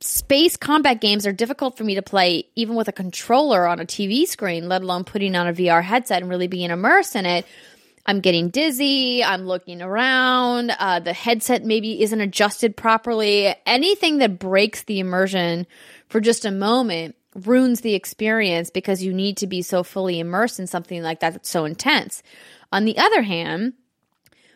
[0.00, 3.84] space combat games are difficult for me to play even with a controller on a
[3.84, 7.46] TV screen, let alone putting on a VR headset and really being immersed in it.
[8.06, 9.24] I'm getting dizzy.
[9.24, 10.70] I'm looking around.
[10.78, 13.54] Uh, the headset maybe isn't adjusted properly.
[13.64, 15.66] Anything that breaks the immersion
[16.08, 20.60] for just a moment ruins the experience because you need to be so fully immersed
[20.60, 22.22] in something like that that's so intense.
[22.70, 23.72] On the other hand,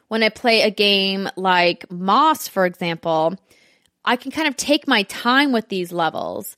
[0.08, 3.36] when I play a game like Moss, for example,
[4.04, 6.56] I can kind of take my time with these levels.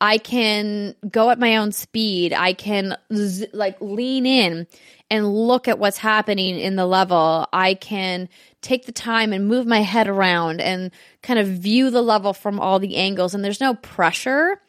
[0.00, 2.32] I can go at my own speed.
[2.32, 4.66] I can z- like lean in
[5.10, 7.46] and look at what's happening in the level.
[7.52, 8.28] I can
[8.62, 10.90] take the time and move my head around and
[11.22, 13.34] kind of view the level from all the angles.
[13.34, 14.60] And there's no pressure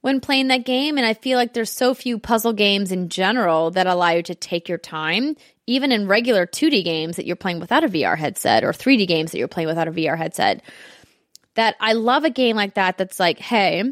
[0.00, 0.98] when playing that game.
[0.98, 4.34] And I feel like there's so few puzzle games in general that allow you to
[4.34, 5.36] take your time,
[5.66, 9.32] even in regular 2D games that you're playing without a VR headset or 3D games
[9.32, 10.62] that you're playing without a VR headset.
[11.54, 13.84] That I love a game like that that's like, hey,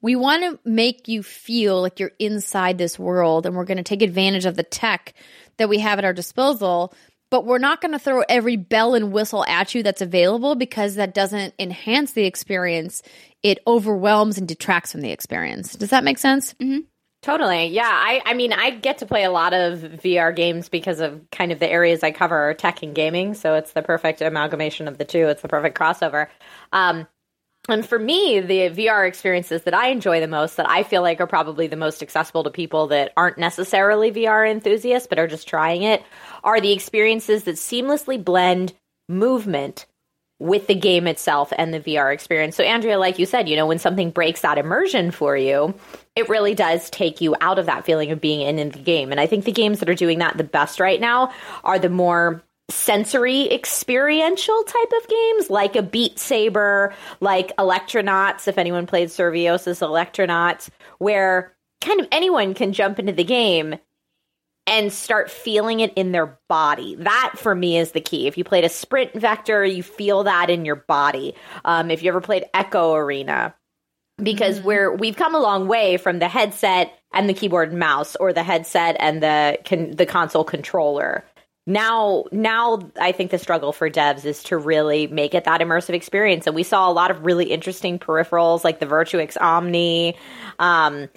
[0.00, 3.82] we want to make you feel like you're inside this world and we're going to
[3.82, 5.14] take advantage of the tech
[5.58, 6.94] that we have at our disposal
[7.30, 10.96] but we're not going to throw every bell and whistle at you that's available because
[10.96, 13.02] that doesn't enhance the experience.
[13.42, 15.74] It overwhelms and detracts from the experience.
[15.74, 16.80] Does that make sense mm-hmm.
[17.22, 17.66] Totally.
[17.66, 17.90] Yeah.
[17.90, 21.52] I, I mean, I get to play a lot of VR games because of kind
[21.52, 23.34] of the areas I cover are tech and gaming.
[23.34, 25.28] So it's the perfect amalgamation of the two.
[25.28, 26.28] It's the perfect crossover.
[26.72, 27.06] Um,
[27.68, 31.20] and for me, the VR experiences that I enjoy the most, that I feel like
[31.20, 35.46] are probably the most accessible to people that aren't necessarily VR enthusiasts, but are just
[35.46, 36.02] trying it,
[36.42, 38.72] are the experiences that seamlessly blend
[39.10, 39.84] movement
[40.40, 42.56] with the game itself and the VR experience.
[42.56, 45.74] So, Andrea, like you said, you know, when something breaks that immersion for you,
[46.16, 49.12] it really does take you out of that feeling of being in, in the game.
[49.12, 51.90] And I think the games that are doing that the best right now are the
[51.90, 59.10] more sensory experiential type of games like a beat saber like electronauts if anyone played
[59.10, 60.68] Survios's electronauts
[60.98, 63.74] where kind of anyone can jump into the game
[64.70, 66.94] and start feeling it in their body.
[66.94, 68.28] That for me is the key.
[68.28, 71.34] If you played a sprint vector, you feel that in your body.
[71.64, 73.54] Um, if you ever played Echo Arena,
[74.22, 78.14] because we're we've come a long way from the headset and the keyboard and mouse,
[78.16, 81.24] or the headset and the con- the console controller.
[81.66, 85.94] Now, now I think the struggle for devs is to really make it that immersive
[85.94, 86.46] experience.
[86.46, 90.16] And we saw a lot of really interesting peripherals like the Virtuix Omni,
[90.58, 91.08] um,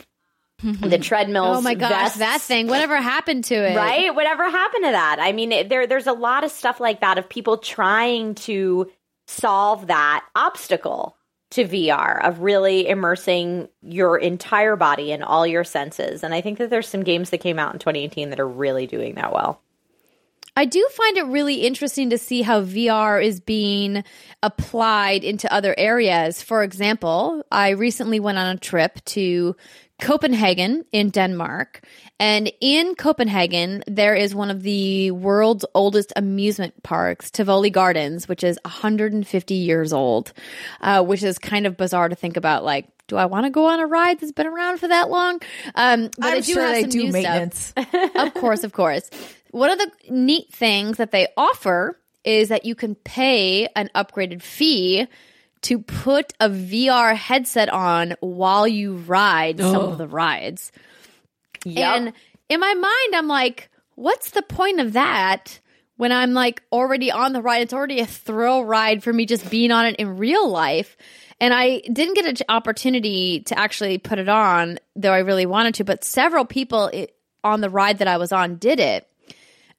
[0.63, 0.89] Mm-hmm.
[0.89, 1.57] the treadmills.
[1.57, 2.17] oh my gosh vests.
[2.19, 2.67] that thing.
[2.67, 3.75] Whatever happened to it?
[3.75, 4.15] Right?
[4.15, 5.17] Whatever happened to that?
[5.19, 8.89] I mean it, there there's a lot of stuff like that of people trying to
[9.27, 11.17] solve that obstacle
[11.51, 16.23] to VR of really immersing your entire body and all your senses.
[16.23, 18.87] And i think that there's some games that came out in 2018 that are really
[18.87, 19.61] doing that well.
[20.55, 24.03] I do find it really interesting to see how VR is being
[24.43, 26.43] applied into other areas.
[26.43, 29.55] For example, I recently went on a trip to
[30.01, 31.81] Copenhagen in Denmark.
[32.19, 38.43] And in Copenhagen, there is one of the world's oldest amusement parks, Tivoli Gardens, which
[38.43, 40.33] is 150 years old,
[40.81, 42.63] uh, which is kind of bizarre to think about.
[42.63, 45.41] Like, do I want to go on a ride that's been around for that long?
[45.75, 47.73] Um, but I'm I do sure have they some do new stuff maintenance.
[48.15, 49.09] of course, of course.
[49.51, 54.41] One of the neat things that they offer is that you can pay an upgraded
[54.41, 55.07] fee
[55.63, 59.95] to put a VR headset on while you ride some of oh.
[59.95, 60.71] the rides.
[61.65, 61.95] Yep.
[61.95, 62.13] And
[62.49, 65.59] in my mind, I'm like, what's the point of that
[65.97, 67.61] when I'm like already on the ride?
[67.61, 70.97] It's already a thrill ride for me just being on it in real life.
[71.39, 75.75] And I didn't get an opportunity to actually put it on, though I really wanted
[75.75, 75.83] to.
[75.83, 77.07] But several people i
[77.43, 79.05] on the ride that I was on did it.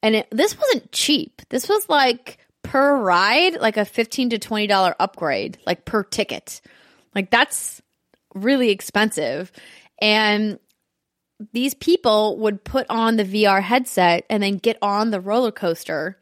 [0.03, 1.41] And it, this wasn't cheap.
[1.49, 2.37] This was like
[2.75, 6.59] per ride, like a fifteen to twenty dollar upgrade, like per ticket.
[7.15, 7.81] Like that's
[8.33, 9.49] really expensive.
[10.01, 10.59] And
[11.53, 16.17] these people would put on the VR headset and then get on the roller coaster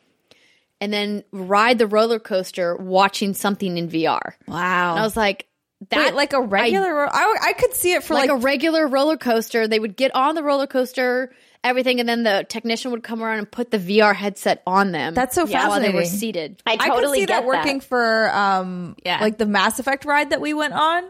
[0.80, 4.34] and then ride the roller coaster watching something in VR.
[4.48, 4.92] Wow.
[4.92, 5.48] And I was like,
[5.90, 6.94] that Wait, like a regular.
[6.94, 9.68] ro- I, I could see it for like, like, a regular roller coaster.
[9.68, 11.34] They would get on the roller coaster,
[11.64, 15.14] everything, and then the technician would come around and put the VR headset on them.
[15.14, 15.70] That's so fascinating.
[15.70, 16.62] while they were seated.
[16.66, 19.20] I I totally could see get that working for um Yeah.
[19.22, 21.04] like the Mass Effect ride that we went on.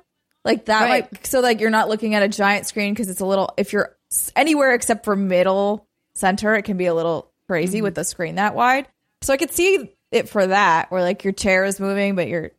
[0.46, 1.12] Like that Right.
[1.12, 3.74] might so like you're not looking at a giant screen because it's a little if
[3.74, 3.96] you're
[4.36, 7.84] anywhere except for middle center, it can be a little crazy Mm-hmm.
[7.86, 8.88] with the screen that wide.
[9.22, 12.52] So I could see it for that where like your chair is moving but you're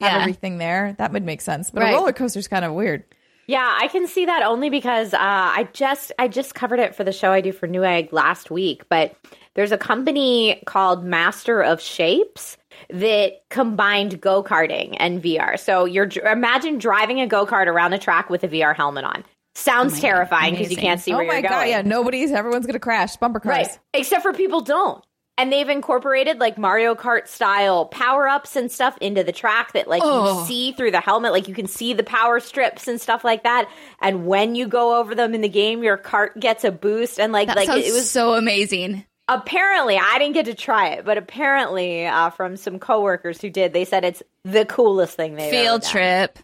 [0.00, 0.18] have Yeah.
[0.20, 0.94] everything there.
[0.98, 1.70] That would make sense.
[1.70, 1.92] But Right.
[1.92, 3.04] a roller coaster's kind of weird.
[3.48, 7.02] Yeah, I can see that only because uh, I just I just covered it for
[7.02, 8.84] the show I do for Newegg last week.
[8.90, 9.16] But
[9.54, 12.58] there's a company called Master of Shapes
[12.90, 15.58] that combined go karting and VR.
[15.58, 19.24] So you're imagine driving a go kart around a track with a VR helmet on.
[19.54, 21.70] Sounds terrifying because you can't see oh where my you're god, going.
[21.70, 23.16] yeah, nobody's everyone's gonna crash.
[23.16, 23.66] Bumper cars.
[23.66, 23.78] Right.
[23.94, 25.02] Except for people don't.
[25.38, 29.86] And they've incorporated like Mario Kart style power ups and stuff into the track that
[29.88, 31.32] like you see through the helmet.
[31.32, 33.70] Like you can see the power strips and stuff like that.
[34.02, 37.18] And when you go over them in the game, your cart gets a boost.
[37.20, 39.04] And like that like it was so amazing.
[39.28, 43.72] apparently I didn't get to try it, but apparently uh, from some coworkers who did,
[43.72, 46.38] they said it's the coolest thing they've ever Field trip.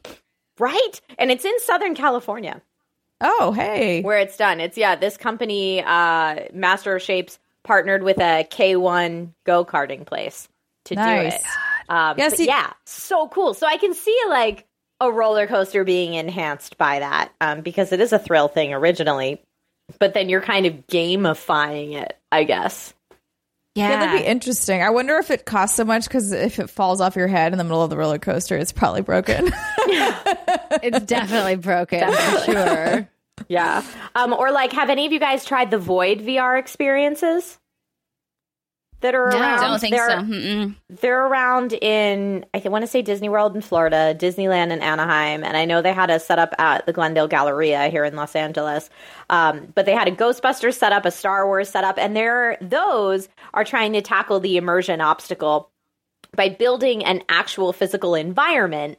[0.60, 1.00] right?
[1.18, 2.62] And it's in Southern California
[3.20, 4.02] Oh, hey.
[4.02, 4.60] where it's done.
[4.60, 10.48] It's yeah, this company, uh, Master of Shapes, partnered with a K1 go karting place
[10.86, 11.42] to do it.
[11.88, 13.54] Um, Yeah, see- yeah, so cool.
[13.54, 14.66] So I can see like
[15.00, 19.42] a roller coaster being enhanced by that um, because it is a thrill thing originally,
[19.98, 22.92] but then you're kind of gamifying it, I guess.
[23.74, 23.88] Yeah.
[23.88, 24.82] Yeah, that'd be interesting.
[24.82, 27.58] I wonder if it costs so much because if it falls off your head in
[27.58, 29.52] the middle of the roller coaster, it's probably broken.
[29.88, 30.20] yeah.
[30.82, 33.08] It's definitely broken for sure.
[33.48, 33.82] Yeah.
[34.14, 37.58] Um, or like, have any of you guys tried the Void VR experiences
[39.00, 39.38] that are No.
[39.38, 39.58] around?
[39.58, 40.16] I don't think They're- so.
[40.18, 40.74] Mm-mm.
[40.88, 45.56] They're around in I want to say Disney World in Florida, Disneyland in Anaheim, and
[45.56, 48.88] I know they had a setup at the Glendale Galleria here in Los Angeles.
[49.28, 53.64] Um, but they had a Ghostbusters setup, a Star Wars setup, and they're those are
[53.64, 55.70] trying to tackle the immersion obstacle
[56.34, 58.98] by building an actual physical environment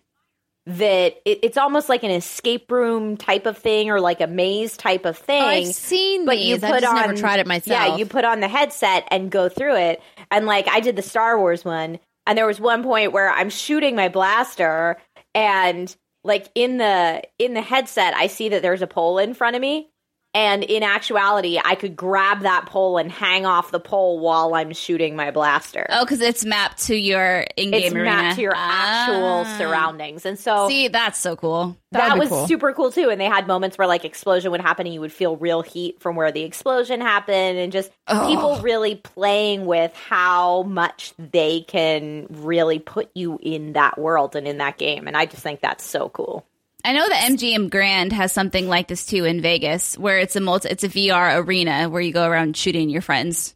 [0.68, 4.76] that it, it's almost like an escape room type of thing or like a maze
[4.76, 6.48] type of thing Oh, I've seen but these.
[6.48, 7.68] you I've put on never tried it myself.
[7.90, 10.02] Yeah, you put on the headset and go through it.
[10.32, 13.50] And like I did the Star Wars one, and there was one point where I'm
[13.52, 14.98] shooting my blaster,
[15.36, 19.56] and like in the in the headset, I see that there's a pole in front
[19.56, 19.90] of me.
[20.36, 24.74] And in actuality, I could grab that pole and hang off the pole while I'm
[24.74, 25.88] shooting my blaster.
[25.90, 28.04] Oh, because it's mapped to your in-game it's arena.
[28.04, 29.56] mapped to your actual Ah.
[29.58, 30.26] surroundings.
[30.26, 31.78] And so See, that's so cool.
[31.94, 32.48] that That'd be was cool.
[32.48, 33.10] super cool too.
[33.10, 36.02] And they had moments where like explosion would happen and you would feel real heat
[36.02, 42.28] from where the explosion happened and just people really playing with how much they can
[42.30, 45.08] really put you in that world and in that game.
[45.08, 46.46] And I just think that's so cool.
[46.86, 50.40] I know the MGM Grand has something like this too in Vegas, where it's a
[50.40, 53.56] multi, it's a VR arena where you go around shooting your friends.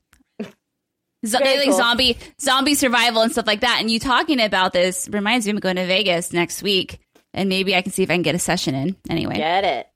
[1.26, 1.78] Zo- Very like cool.
[1.78, 3.78] zombie zombie survival and stuff like that.
[3.82, 7.00] And you talking about this reminds me of going to Vegas next week,
[7.34, 8.96] and maybe I can see if I can get a session in.
[9.10, 9.88] Anyway, Get it.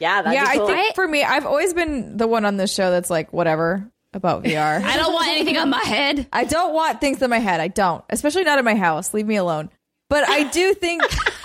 [0.00, 0.68] Yeah, that'd yeah, be cool.
[0.68, 3.90] I think for me, I've always been the one on this show that's like whatever
[4.12, 4.82] about VR.
[4.82, 6.26] I don't want anything on my head.
[6.32, 7.60] I don't want things in my head.
[7.60, 9.14] I don't, especially not in my house.
[9.14, 9.70] Leave me alone.
[10.10, 11.02] But I do think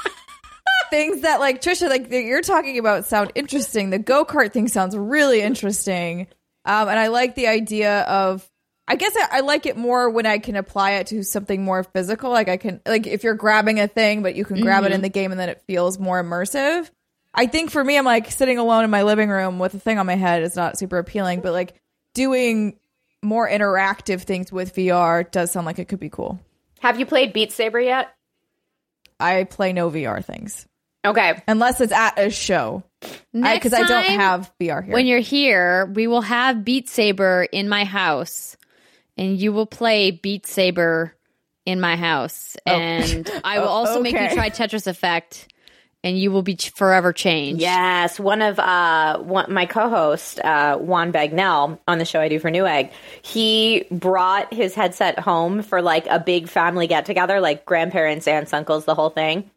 [0.94, 3.90] things that like Trisha, like that you're talking about, sound interesting.
[3.90, 6.28] The go kart thing sounds really interesting,
[6.66, 8.48] um, and I like the idea of.
[8.86, 11.86] I guess I, I like it more when I can apply it to something more
[11.86, 12.32] physical.
[12.32, 15.02] Like I can, like if you're grabbing a thing, but you can grab it in
[15.02, 16.92] the game, and then it feels more immersive.
[17.34, 20.00] I think for me, I'm like sitting alone in my living room with a thing
[20.00, 21.76] on my head is not super appealing, but like
[22.14, 22.78] doing
[23.24, 26.42] more interactive things with VR does sound like it could be cool.
[26.82, 28.14] Have you played Beat Saber yet?
[29.18, 30.68] I play no VR things
[31.06, 31.42] Okay.
[31.48, 32.84] unless it's at a show
[33.34, 34.94] because I, don't have VR here.
[34.94, 38.56] When you're here, we will have Beat Saber in my house,
[39.18, 41.16] and you will play Beat Saber
[41.66, 45.52] in my house, and I will also make you try Tetris Effect,
[46.04, 47.62] and you will be forever changed.
[47.62, 52.40] Yes, one of uh, one, my co-host uh, Juan Bagnell on the show I do
[52.40, 52.92] for Newegg,
[53.22, 58.54] he brought his headset home for like a big family get together, like grandparents, aunts,
[58.54, 59.50] uncles, the whole thing,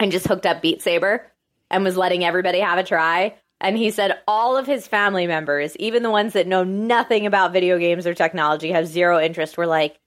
[0.00, 1.30] and just hooked up Beat Saber
[1.70, 3.34] and was letting everybody have a try.
[3.60, 7.52] And he said all of his family members, even the ones that know nothing about
[7.52, 9.98] video games or technology, have zero interest, were like,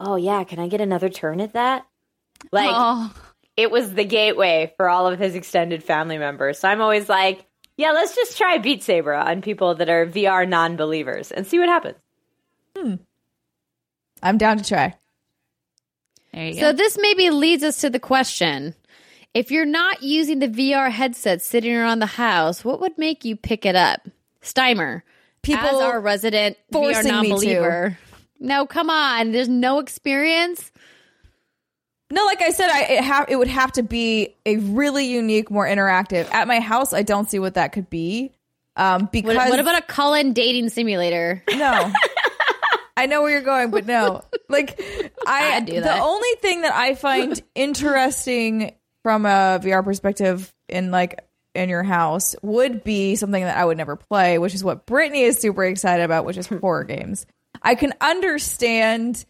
[0.00, 1.86] "Oh yeah, can I get another turn at that?"
[2.52, 3.14] Like Oh,
[3.56, 6.58] it was the gateway for all of his extended family members.
[6.58, 7.46] So I'm always like,
[7.78, 11.58] yeah, let's just try Beat Saber on people that are VR non believers and see
[11.58, 11.96] what happens.
[12.76, 12.94] Hmm.
[14.22, 14.94] I'm down to try.
[16.34, 16.76] there you So go.
[16.76, 18.74] this maybe leads us to the question:
[19.36, 23.36] If you're not using the VR headset sitting around the house, what would make you
[23.36, 24.00] pick it up?
[24.42, 25.02] Steimer,
[25.42, 27.12] People as our resident VR forcing me to.
[27.28, 27.98] non-believer.
[28.40, 29.32] No, come on.
[29.32, 30.72] There's no experience.
[32.10, 35.50] No, like I said, I it, ha- it would have to be a really unique,
[35.50, 36.32] more interactive.
[36.32, 38.32] At my house, I don't see what that could be.
[38.76, 41.42] Um, because What, what about a Cullen dating simulator?
[41.54, 41.92] no?
[42.96, 44.22] I know where you're going, but no.
[44.48, 44.80] Like
[45.26, 48.74] I, I'd do the only thing that I find interesting
[49.06, 51.20] from a VR perspective in like
[51.54, 55.20] in your house would be something that I would never play, which is what Brittney
[55.20, 57.24] is super excited about, which is horror games.
[57.62, 59.24] I can understand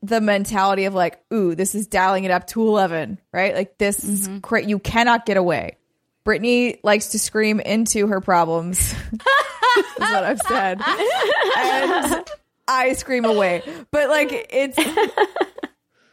[0.00, 3.52] the mentality of like, ooh, this is dialing it up to 11, right?
[3.52, 4.38] Like this is mm-hmm.
[4.38, 5.76] cra- you cannot get away.
[6.24, 8.94] Brittney likes to scream into her problems.
[9.12, 10.80] is what I've said.
[11.58, 12.30] And
[12.68, 13.64] I scream away.
[13.90, 14.78] But like it's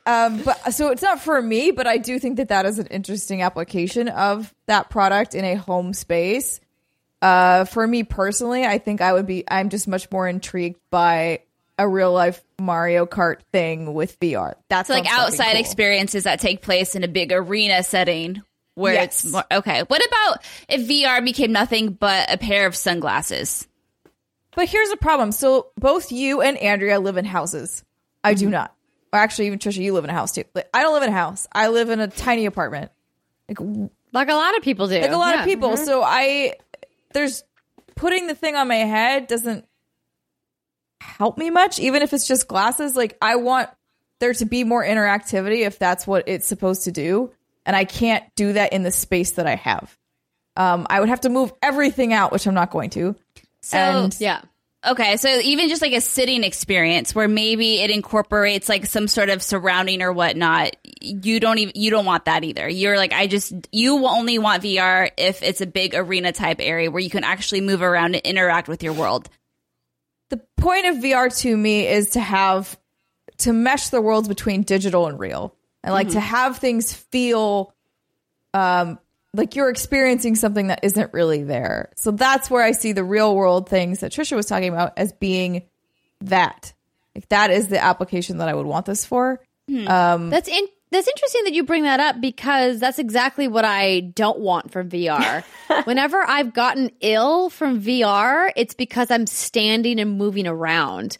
[0.08, 2.88] um but so it's not for me, but I do think that that is an
[2.88, 6.60] interesting application of that product in a home space.
[7.22, 11.42] Uh for me personally, I think I would be I'm just much more intrigued by
[11.80, 14.56] a real life Mario Kart thing with VR.
[14.70, 15.60] That's It's like outside cool.
[15.60, 18.42] experiences that take place in a big arena setting
[18.76, 19.24] where Yes.
[19.26, 19.82] it's more okay.
[19.88, 23.68] What about if VR became nothing but a pair of sunglasses?
[24.56, 25.32] But here's the problem.
[25.32, 27.84] So both you and Andrea live in houses.
[28.24, 28.40] I Mm-hmm.
[28.46, 28.74] do not.
[29.14, 30.44] Or actually, even Trisha, you live in a house too.
[30.54, 31.48] Like, I don't live in a house.
[31.54, 32.92] I live in a tiny apartment.
[33.48, 33.60] Like
[34.12, 35.00] Like a lot of people do.
[35.00, 35.40] like a lot Yeah.
[35.42, 35.70] of people.
[35.70, 35.86] Mm-hmm.
[35.86, 36.56] So I
[37.14, 37.44] there's
[37.96, 39.66] putting the thing on my head doesn't
[41.00, 42.96] help me much, even if it's just glasses.
[42.96, 43.70] Like I want
[44.20, 47.32] there to be more interactivity if that's what it's supposed to do,
[47.66, 49.96] and I can't do that in the space that I have.
[50.56, 53.16] Um, I would have to move everything out, which I'm not going to.
[53.62, 54.42] So and Yeah.
[54.86, 59.30] Okay, so even just like a sitting experience where maybe it incorporates like some sort
[59.30, 62.70] of surrounding or whatnot, you don't even you don't want that either.
[62.70, 66.58] You're like, I just you will only want VR if it's a big arena type
[66.60, 69.30] area where you can actually move around and interact with your world.
[70.30, 72.78] the point of VR to me is to have
[73.40, 77.74] to mesh the worlds between digital and real, and like to have things feel
[78.54, 79.00] um
[79.38, 81.92] like you're experiencing something that isn't really there.
[81.96, 85.14] So that's where I see the real world things that Trisha was talking about as
[85.14, 85.64] being
[86.22, 86.74] that.
[87.16, 89.40] Like that is the application that I would want this for.
[89.70, 89.88] Hmm.
[89.88, 94.00] Um, that's in, that's interesting that you bring that up because that's exactly what I
[94.00, 95.44] don't want from VR.
[95.86, 101.18] Whenever I've gotten ill from VR, it's because I'm standing and moving around.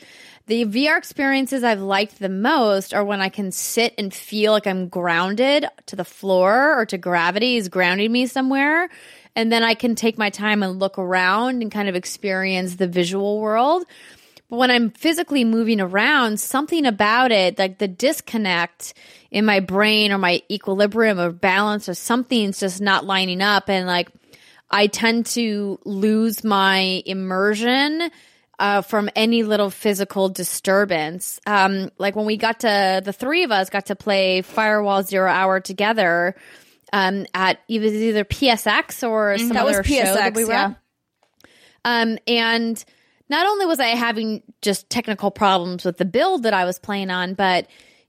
[0.48, 4.66] The VR experiences I've liked the most are when I can sit and feel like
[4.66, 8.88] I'm grounded to the floor or to gravity is grounding me somewhere.
[9.36, 12.88] And then I can take my time and look around and kind of experience the
[12.88, 13.84] visual world.
[14.50, 18.94] But when I'm physically moving around, something about it, like the disconnect
[19.30, 23.70] in my brain or my equilibrium or balance or something's just not lining up.
[23.70, 24.12] And like,
[24.72, 28.12] I tend to lose my immersion
[28.60, 31.40] uh, from any little physical disturbance.
[31.46, 35.30] Um, like when we got to, the three of us got to play Firewall Zero
[35.30, 36.36] Hour together
[36.94, 40.46] um, at it was either PSX or some That was other show that PSX, we
[40.46, 40.66] were yeah.
[40.66, 40.78] at.
[41.86, 42.84] Um, and
[43.30, 47.10] not only was I having just technical problems with the build that I was playing
[47.10, 47.68] on, but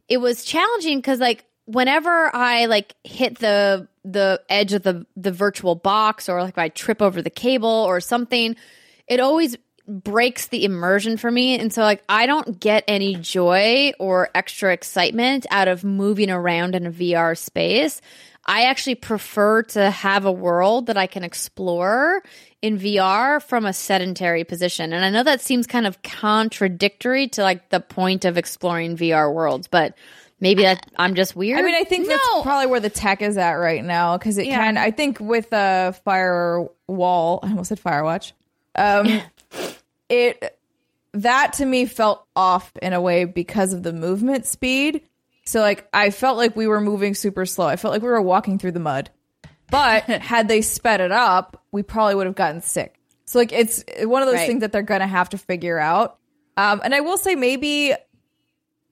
[0.08, 5.32] it was challenging because like whenever I like hit the the edge of the the
[5.32, 8.56] virtual box or like if I trip over the cable or something,
[9.06, 9.56] it always
[9.88, 14.72] breaks the immersion for me and so like I don't get any joy or extra
[14.72, 18.00] excitement out of moving around in a VR space.
[18.44, 22.22] I actually prefer to have a world that I can explore
[22.62, 24.92] in VR from a sedentary position.
[24.94, 29.32] And I know that seems kind of contradictory to like the point of exploring VR
[29.32, 29.94] worlds, but
[30.40, 31.58] maybe that I'm just weird.
[31.58, 32.42] I mean, I think that's No.
[32.42, 34.56] probably where the tech is at right now because it Yeah.
[34.64, 34.78] can.
[34.78, 38.32] I think with a firewall, I almost said Firewatch.
[38.74, 39.20] Um,
[40.08, 40.58] it
[41.14, 45.02] that to me felt off in a way because of the movement speed.
[45.46, 47.66] So like I felt like we were moving super slow.
[47.66, 49.10] I felt like we were walking through the mud.
[49.70, 52.94] But had they sped it up, we probably would have gotten sick.
[53.24, 54.46] So like it's one of those Right.
[54.46, 56.18] things that they're gonna have to figure out.
[56.56, 57.94] Um, and I will say maybe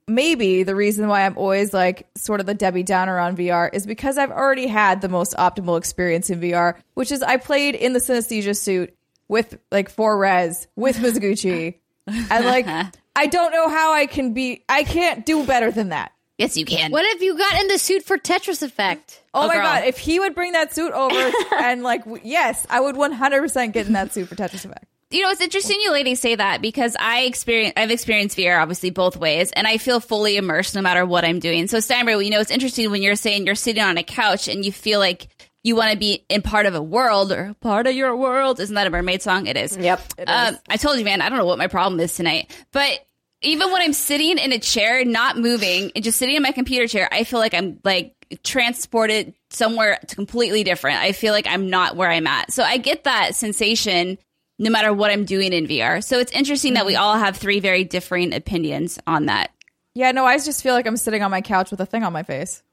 [0.07, 3.85] maybe the reason why I'm always like sort of the Debbie Downer on VR is
[3.85, 7.93] because I've already had the most optimal experience in VR, which is I played in
[7.93, 8.95] the synesthesia suit
[9.27, 11.75] with like four Rez with Mizuguchi.
[12.07, 12.67] and like
[13.15, 16.11] I don't know how I can be I can't do better than that.
[16.37, 16.91] Yes, you can.
[16.91, 19.23] What if you got in the suit for Tetris Effect?
[19.33, 19.63] Oh, Oh, my girl.
[19.63, 23.73] god, if he would bring that suit over and like w- yes, I would 100%
[23.73, 24.85] get in that suit for Tetris Effect.
[25.09, 28.91] you know, it's interesting you ladies say that because I experience, I've experienced VR obviously
[28.91, 31.65] both ways, and I feel fully immersed no matter what I'm doing.
[31.67, 34.63] So, Steimer, you know, it's interesting when you're saying you're sitting on a couch and
[34.63, 35.29] you feel like
[35.67, 38.59] you want to be in part of a world or part of your world.
[38.61, 39.47] Isn't that a mermaid song?
[39.47, 39.75] It is.
[39.75, 40.01] Yep.
[40.25, 43.05] Um, I told you, man, I don't know what my problem is tonight, but
[43.41, 46.87] even when I'm sitting in a chair, not moving, and just sitting in my computer
[46.87, 50.99] chair, I feel like I'm like transported somewhere to completely different.
[50.99, 52.51] I feel like I'm not where I'm at.
[52.53, 54.17] So I get that sensation
[54.57, 56.03] no matter what I'm doing in VR.
[56.03, 59.51] So it's interesting that we all have three very differing opinions on that.
[59.93, 62.13] Yeah, no, I just feel like I'm sitting on my couch with a thing on
[62.13, 62.63] my face.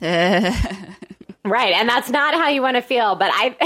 [1.48, 3.56] Right, and that's not how you want to feel, but I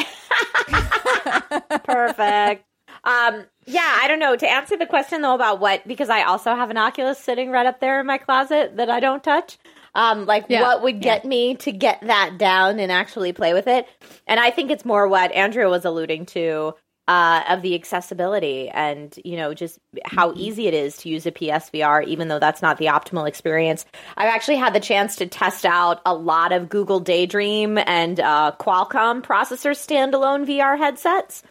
[1.85, 2.65] Perfect.
[3.05, 4.37] Um yeah, I don't know.
[4.37, 7.67] To answer the question though about what because I also have an Oculus sitting right
[7.67, 9.59] up there in my closet that I don't touch.
[9.95, 10.63] Um like Yeah.
[10.63, 13.87] what would get me to get that down and actually play with it.
[14.27, 16.75] And I think it's more what Andrea was alluding to
[17.11, 21.33] uh, of the accessibility and you know just how easy it is to use a
[21.33, 23.85] PSVR, even though that's not the optimal experience.
[24.17, 28.53] I've actually had the chance to test out a lot of Google Daydream and uh,
[28.61, 31.43] Qualcomm processor standalone VR headsets,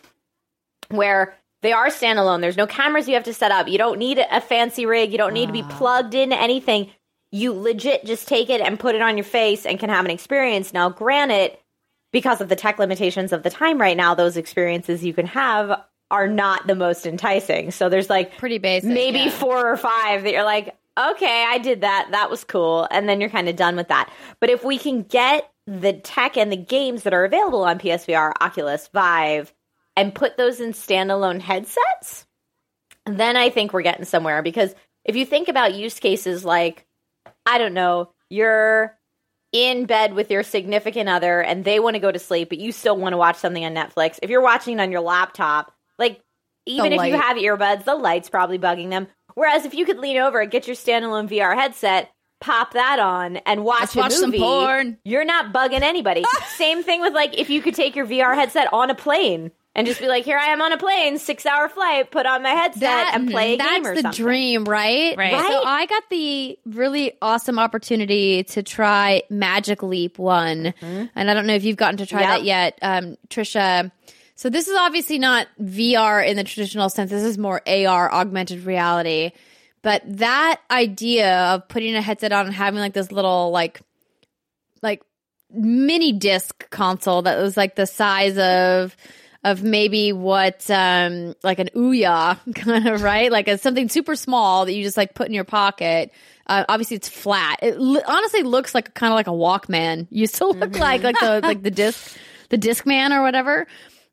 [0.87, 2.39] where they are standalone.
[2.39, 3.67] There's no cameras you have to set up.
[3.67, 5.11] You don't need a fancy rig.
[5.11, 6.89] You don't need to be plugged into anything.
[7.31, 10.11] You legit just take it and put it on your face and can have an
[10.11, 10.71] experience.
[10.71, 11.57] Now, granted,
[12.11, 15.81] because of the tech limitations of the time right now, those experiences you can have
[16.11, 17.71] are not the most enticing.
[17.71, 18.89] So there's like Pretty basic.
[18.89, 19.29] maybe yeah.
[19.29, 22.09] four or five that you're like, okay, I did that.
[22.11, 22.87] That was cool.
[22.91, 24.11] And then you're kind of done with that.
[24.39, 28.33] But if we can get the tech and the games that are available on PSVR,
[28.41, 29.53] Oculus, Vive,
[29.95, 32.25] and put those in standalone headsets,
[33.05, 34.41] then I think we're getting somewhere.
[34.41, 34.73] Because
[35.05, 36.87] if you think about use cases like,
[37.45, 38.97] I don't know, you're
[39.51, 42.71] in bed with your significant other and they want to go to sleep, but you
[42.71, 44.19] still want to watch something on Netflix.
[44.21, 46.21] If you're watching it on your laptop, like
[46.65, 49.07] even if you have earbuds, the light's probably bugging them.
[49.35, 52.11] Whereas if you could lean over, and get your standalone VR headset,
[52.41, 54.97] pop that on, and watch watch some porn.
[55.03, 56.23] you're not bugging anybody.
[56.55, 59.85] Same thing with like if you could take your VR headset on a plane and
[59.87, 62.49] just be like, "Here I am on a plane, six hour flight, put on my
[62.49, 65.15] headset and play a that's game or the something." dream, right?
[65.17, 65.31] Right.
[65.31, 71.45] So I got the really awesome opportunity to try Magic Leap One, and I don't
[71.47, 72.29] know if you've gotten to try Yep.
[72.29, 73.91] that yet, um, Trisha.
[74.35, 77.11] So this is obviously not VR in the traditional sense.
[77.11, 79.31] This is more AR, augmented reality.
[79.81, 83.81] But that idea of putting a headset on and having like this little like
[84.81, 85.01] like
[85.51, 88.95] mini disc console that was like the size of
[89.43, 93.31] of maybe what um like an Ouya kind of right?
[93.31, 96.11] Like a, something super small that you just like put in your pocket.
[96.47, 97.59] Uh, obviously it's flat.
[97.61, 101.19] It li- honestly looks like kind of like a walkman used to look like like
[101.19, 102.17] the like the disc
[102.49, 103.67] the disc man or whatever.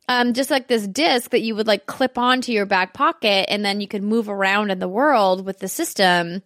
[0.08, 3.64] Um, just like this disc that you would like clip onto your back pocket and
[3.64, 6.42] then you could move around in the world with the system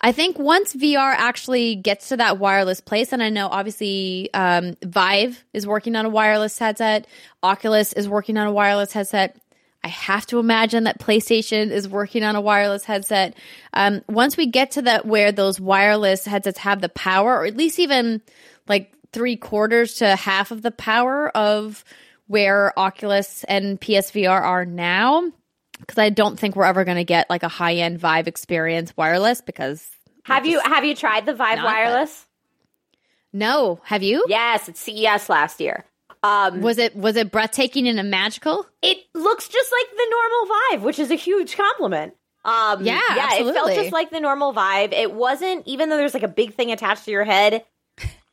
[0.00, 4.76] I think once VR actually gets to that wireless place, and I know obviously um,
[4.82, 7.06] Vive is working on a wireless headset,
[7.42, 9.36] Oculus is working on a wireless headset.
[9.84, 13.34] I have to imagine that PlayStation is working on a wireless headset.
[13.72, 17.56] Um, once we get to that where those wireless headsets have the power, or at
[17.56, 18.20] least even
[18.68, 21.84] like three quarters to half of the power of
[22.26, 25.30] where Oculus and PSVR are now,
[25.80, 28.96] because I don't think we're ever going to get like a high end Vive experience
[28.96, 29.88] wireless because
[30.24, 32.26] Have you have you tried the Vive Wireless?
[33.32, 34.24] no, have you?
[34.28, 35.84] Yes, it's CES last year.
[36.22, 38.66] Um, Was it was it breathtaking and magical?
[38.82, 42.14] it looks just like the normal Vive, which is a huge compliment.
[42.44, 44.92] Um, Yeah, yeah, it felt just like the normal Vive.
[44.92, 47.64] It wasn't, even though there's like a big thing attached to your head.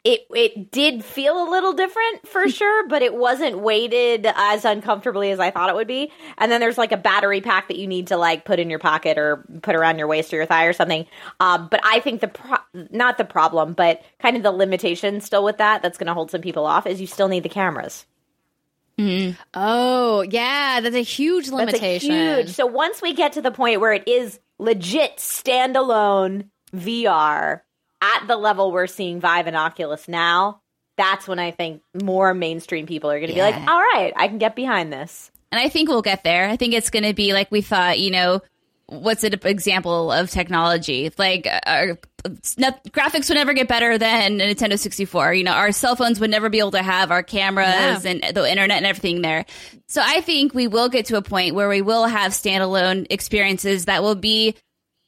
[0.08, 5.32] It it did feel a little different for sure, but it wasn't weighted as uncomfortably
[5.32, 6.14] as I thought it would be.
[6.38, 8.80] And then there's like a battery pack that you need to like put in your
[8.80, 11.06] pocket or put around your waist or your thigh or something.
[11.42, 15.44] Um, but I think the pro- not the problem, but kind of the limitation still
[15.44, 18.06] with that that's going to hold some people off is you still need the cameras.
[19.54, 22.12] Oh, yeah, that's a huge That's a limitation.
[22.12, 22.50] huge.
[22.50, 27.62] So once we get to the point where it is legit standalone VR
[28.02, 30.62] at the level we're seeing Vive and Oculus now,
[30.98, 34.28] that's when I think more mainstream people are going to be like, "All right, I
[34.28, 36.50] can get behind this." And I think we'll get there.
[36.50, 38.42] I think it's going to be like we thought, you know,
[38.88, 41.12] what's an example of technology?
[41.18, 41.98] Like uh, our
[42.58, 45.34] not, graphics would never get better than a Nintendo 64.
[45.34, 48.12] You know, our cell phones would never be able to have our cameras Yeah.
[48.12, 49.46] and the internet and everything there.
[49.88, 53.86] So I think we will get to a point where we will have standalone experiences
[53.86, 54.56] that will be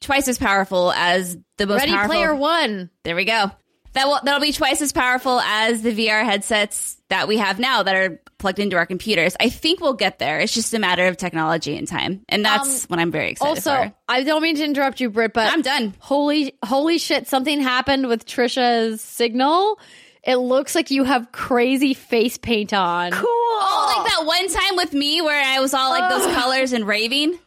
[0.01, 2.15] twice as powerful as the most Ready powerful.
[2.15, 2.89] Player One.
[3.03, 3.51] There we go.
[3.93, 7.81] That will that'll be twice as powerful as the VR headsets that we have now
[7.81, 9.35] that are plugged into our computers.
[9.39, 10.39] I think we'll get there.
[10.39, 13.59] It's just a matter of technology and time, and that's um, what I'm very excited
[13.63, 13.77] about.
[13.77, 13.95] Also, for.
[14.07, 15.95] I don't mean to interrupt you, Britt, but I'm done.
[15.99, 17.27] Holy, holy shit!
[17.27, 19.79] Something happened with Trisha's signal.
[20.23, 23.11] It looks like you have crazy face paint on.
[23.11, 23.25] Cool.
[23.27, 26.85] Oh, like that one time with me where I was all like those colors and
[26.85, 27.39] raving.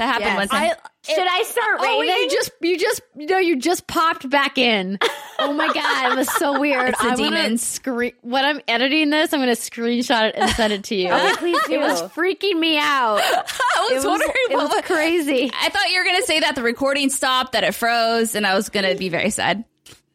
[0.00, 0.36] That happened Yes.
[0.38, 0.70] one time.
[1.06, 2.14] Should I start Oh, raving?
[2.22, 4.98] you just, you just, no, you just popped back in.
[5.42, 6.90] Oh my god, it was so weird.
[6.90, 9.32] It's the I'm gonna screen when I'm editing this.
[9.32, 11.10] I'm gonna screenshot it and send it to you.
[11.10, 11.72] Okay, please do.
[11.72, 13.20] It was freaking me out.
[13.24, 15.50] I It was, was, wondering it what was was- crazy.
[15.58, 18.54] I thought you were gonna say that the recording stopped, that it froze, and I
[18.54, 19.64] was gonna be very sad.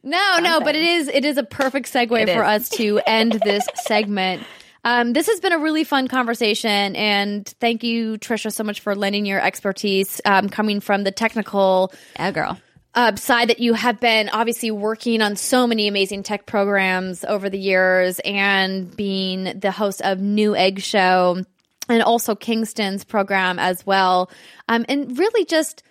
[0.03, 2.61] No, no, but it is it is a perfect segue It for is.
[2.61, 4.43] us to end this segment.
[4.85, 8.95] Um, this has been a really fun conversation, and thank you, Trisha, so much for
[8.95, 12.59] lending your expertise um, coming from the technical Yeah, girl.
[12.93, 17.49] uh, side that you have been obviously working on so many amazing tech programs over
[17.49, 21.43] the years and being the host of Newegg Show
[21.89, 24.29] and also Kingston's program as well.
[24.69, 25.81] Um, and really just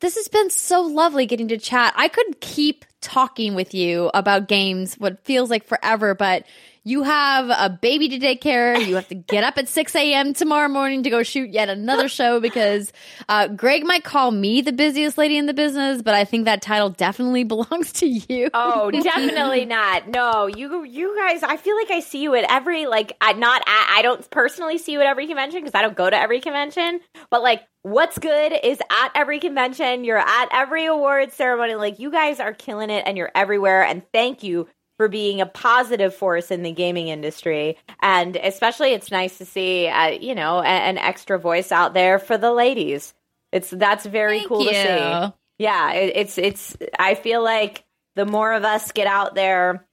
[0.00, 1.92] this has been so lovely getting to chat.
[1.96, 6.44] I could keep talking with you about games, what feels like forever, but
[6.86, 8.74] you have a baby to take care.
[8.74, 8.82] of.
[8.86, 10.32] You have to get up at 6 a.m.
[10.34, 12.92] tomorrow morning to go shoot yet another show because
[13.28, 16.62] uh, Greg might call me the busiest lady in the business, but I think that
[16.62, 18.50] title definitely belongs to you.
[18.54, 20.06] Oh, definitely not.
[20.06, 21.42] No, you you guys.
[21.42, 23.16] I feel like I see you at every like.
[23.20, 23.62] I not.
[23.62, 26.40] At, I don't personally see you at every convention because I don't go to every
[26.40, 27.00] convention.
[27.30, 30.04] But like, what's good is at every convention.
[30.04, 31.74] You're at every awards ceremony.
[31.74, 33.82] Like, you guys are killing it, and you're everywhere.
[33.82, 37.76] And thank you for being a positive force in the gaming industry.
[38.00, 42.18] And especially, it's nice to see, uh, you know, a- an extra voice out there
[42.18, 43.14] for the ladies.
[43.52, 47.84] It's that's very Thank cool to see yeah it, it's it's i feel like
[48.14, 49.86] the more of us get out there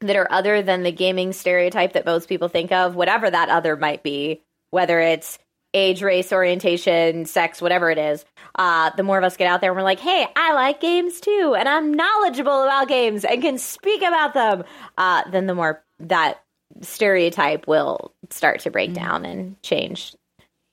[0.00, 3.76] that are other than the gaming stereotype that most people think of whatever that other
[3.76, 5.38] might be whether it's
[5.74, 8.24] age race orientation sex whatever it is
[8.58, 11.20] uh, the more of us get out there and we're like hey i like games
[11.20, 14.64] too and i'm knowledgeable about games and can speak about them
[14.98, 16.42] uh, then the more that
[16.82, 20.14] stereotype will start to break down and change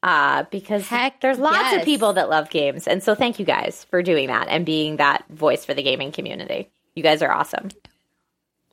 [0.06, 1.80] uh, because Heck there's lots yes.
[1.80, 2.88] of people that love games.
[2.88, 6.12] And so thank you guys for doing that and being that voice for the gaming
[6.12, 6.70] community.
[6.94, 7.70] You guys are awesome.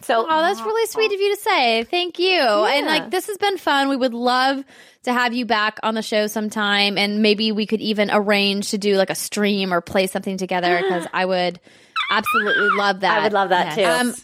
[0.04, 1.84] So Oh, that's really sweet of you to say.
[1.84, 2.40] Thank you.
[2.40, 3.88] And like this has been fun.
[3.88, 4.64] We would love
[5.04, 8.78] to have you back on the show sometime and maybe we could even arrange to
[8.78, 11.60] do like a stream or play something together because I would
[12.10, 13.18] absolutely love that.
[13.18, 13.84] I would love that too.
[13.84, 14.14] Um,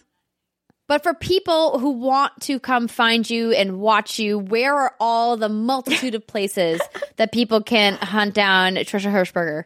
[0.87, 5.37] but for people who want to come find you and watch you, where are all
[5.37, 6.81] the multitude of places
[7.17, 9.65] that people can hunt down Trisha Hershberger?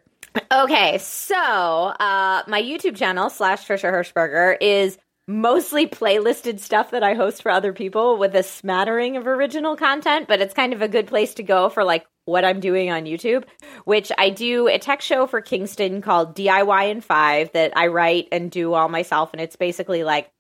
[0.51, 7.15] Okay, so uh, my YouTube channel slash Trisha Hershberger is mostly playlisted stuff that I
[7.15, 10.89] host for other people with a smattering of original content, but it's kind of a
[10.89, 13.45] good place to go for like what I'm doing on YouTube,
[13.85, 18.29] which I do a tech show for Kingston called DIY in Five that I write
[18.33, 20.31] and do all myself, and it's basically like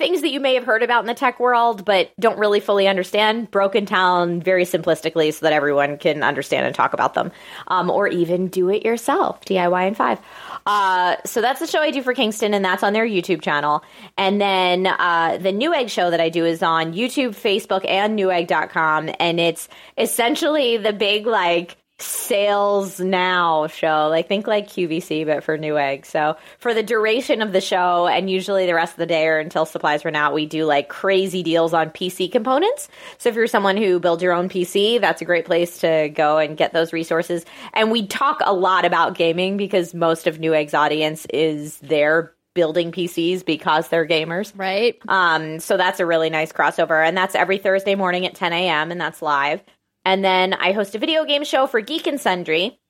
[0.00, 2.88] things that you may have heard about in the tech world but don't really fully
[2.88, 7.30] understand broken down very simplistically so that everyone can understand and talk about them
[7.68, 10.18] um, or even do it yourself diy in five.
[10.64, 13.84] Uh, so that's the show i do for kingston and that's on their youtube channel.
[14.16, 19.10] And then uh, the Newegg show that i do is on youtube facebook and newegg.com
[19.20, 25.58] and it's essentially the big like sales now show like think like qvc but for
[25.58, 29.26] newegg so for the duration of the show and usually the rest of the day
[29.26, 32.88] or until supplies run out we do like crazy deals on pc components
[33.18, 36.38] so if you're someone who builds your own pc that's a great place to go
[36.38, 40.74] and get those resources and we talk a lot about gaming because most of newegg's
[40.74, 44.98] audience is there building pcs because they're gamers Right?
[45.08, 48.90] um, so that's a really nice crossover, and that's every Thursday morning at 10 a.m.
[48.90, 49.62] and that's live.
[50.04, 52.80] And then I host a video game show for Geek and Sundry,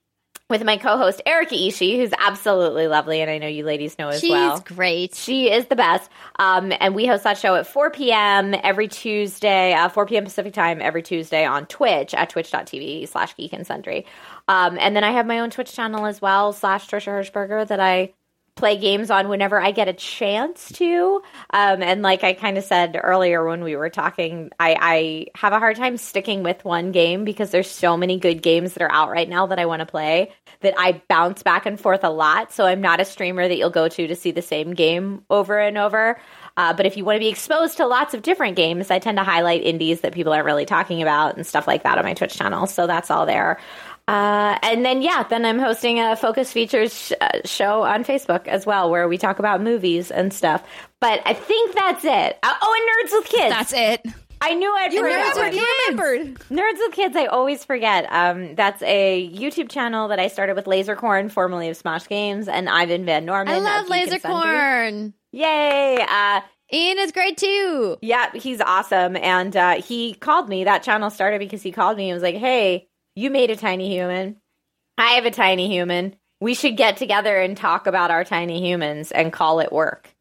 [0.50, 4.20] with my co-host Erica Ishii, who's absolutely lovely, and I know you ladies know as
[4.20, 4.56] She's well.
[4.56, 5.14] She's great.
[5.14, 6.10] She is the best.
[6.36, 8.54] Um, and we host that show at 4 p.m.
[8.62, 10.24] every Tuesday, uh, 4 p.m.
[10.24, 14.06] Pacific time every Tuesday on Twitch at twitch.tv slash geek and sundry.
[14.48, 17.80] Um, and then I have my own Twitch channel as well, slash Trisha Hershberger, that
[17.80, 18.12] I
[18.54, 21.22] play games on whenever I get a chance to.
[21.50, 25.52] Um, and like I kind of said earlier when we were talking, I, I have
[25.52, 28.92] a hard time sticking with one game because there's so many good games that are
[28.92, 32.10] out right now that I want to play that I bounce back and forth a
[32.10, 32.52] lot.
[32.52, 35.58] So I'm not a streamer that you'll go to to see the same game over
[35.58, 36.20] and over.
[36.56, 39.16] Uh, but if you want to be exposed to lots of different games, I tend
[39.16, 42.12] to highlight indies that people aren't really talking about and stuff like that on my
[42.12, 42.66] Twitch channel.
[42.66, 43.58] So that's all there.
[44.10, 48.48] Uh, and then, yeah, then I'm hosting a Focus Features sh- uh, show on Facebook
[48.48, 50.64] as well, where we talk about movies and stuff.
[51.00, 52.38] But I think that's it.
[52.42, 53.54] Uh, oh, and Nerds with Kids.
[53.54, 54.14] That's it.
[54.40, 56.38] I knew I'd You remembered, you remembered.
[56.48, 58.06] Nerds with Kids, I always forget.
[58.10, 62.68] Um, that's a YouTube channel that I started with Lasercorn, formerly of Smosh Games, and
[62.68, 63.54] Ivan Van Norman.
[63.54, 64.50] I love Geek and Sundry.
[64.50, 65.12] Lasercorn.
[65.32, 65.98] Yay!
[66.08, 66.40] Uh,
[66.72, 67.96] Ian is great too.
[68.00, 69.16] yeah, he's awesome.
[69.16, 70.64] And uh, he called me.
[70.64, 73.88] That channel started because he called me and was like, hey, you made a tiny
[73.88, 74.36] human.
[74.98, 76.16] I have a tiny human.
[76.40, 80.14] We should get together and talk about our tiny humans and call it work.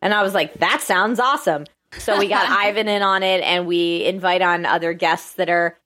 [0.00, 1.64] And I was like, that sounds awesome.
[1.98, 5.78] So we got Ivan in on it and we invite on other guests that are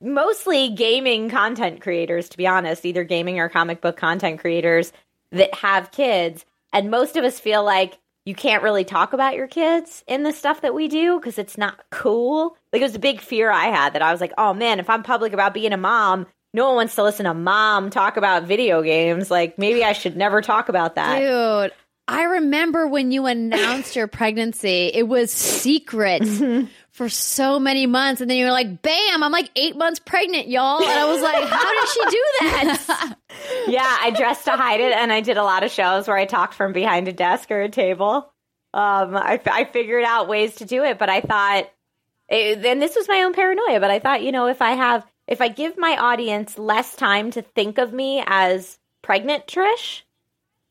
[0.00, 4.92] mostly gaming content creators, to be honest, either gaming or comic book content creators
[5.32, 6.44] that have kids.
[6.72, 7.98] And most of us feel like
[8.30, 11.58] you can't really talk about your kids in the stuff that we do because it's
[11.58, 12.56] not cool.
[12.72, 14.88] Like it was a big fear I had that I was like, oh man, if
[14.88, 18.44] I'm public about being a mom, no one wants to listen to mom talk about
[18.44, 19.32] video games.
[19.32, 21.18] Like maybe I should never talk about that.
[21.18, 21.72] Dude,
[22.06, 26.66] I remember when you announced your pregnancy, it was secret mm-hmm.
[27.00, 28.20] For so many months.
[28.20, 30.82] And then you were like, bam, I'm like eight months pregnant, y'all.
[30.82, 33.16] And I was like, how did she do that?
[33.68, 36.26] yeah, I dressed to hide it, and I did a lot of shows where I
[36.26, 38.30] talked from behind a desk or a table.
[38.74, 41.70] Um, I, I figured out ways to do it, but I thought,
[42.28, 45.06] it, and this was my own paranoia, but I thought, you know, if I have,
[45.26, 50.02] if I give my audience less time to think of me as pregnant Trish,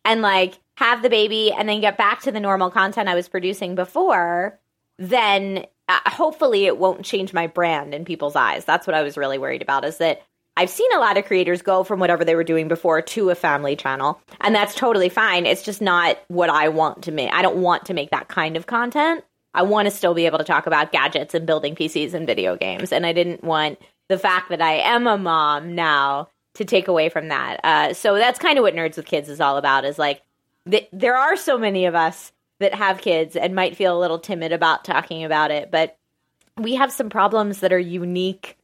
[0.05, 3.27] and like have the baby, and then get back to the normal content I was
[3.27, 4.59] producing before,
[4.99, 8.65] then hopefully it won't change my brand in people's eyes.
[8.65, 9.85] That's what I was really worried about.
[9.85, 10.21] Is that
[10.57, 13.35] I've seen a lot of creators go from whatever they were doing before to a
[13.35, 15.45] family channel, and that's totally fine.
[15.45, 17.31] It's just not what I want to make.
[17.31, 19.23] I don't want to make that kind of content.
[19.53, 22.55] I want to still be able to talk about gadgets and building PCs and video
[22.55, 26.87] games, and I didn't want the fact that I am a mom now to take
[26.87, 27.59] away from that.
[27.63, 29.85] Uh, so that's kind of what Nerds with Kids is all about.
[29.85, 30.21] Is like
[30.69, 34.19] th- there are so many of us that have kids and might feel a little
[34.19, 35.97] timid about talking about it, but
[36.57, 38.57] we have some problems that are unique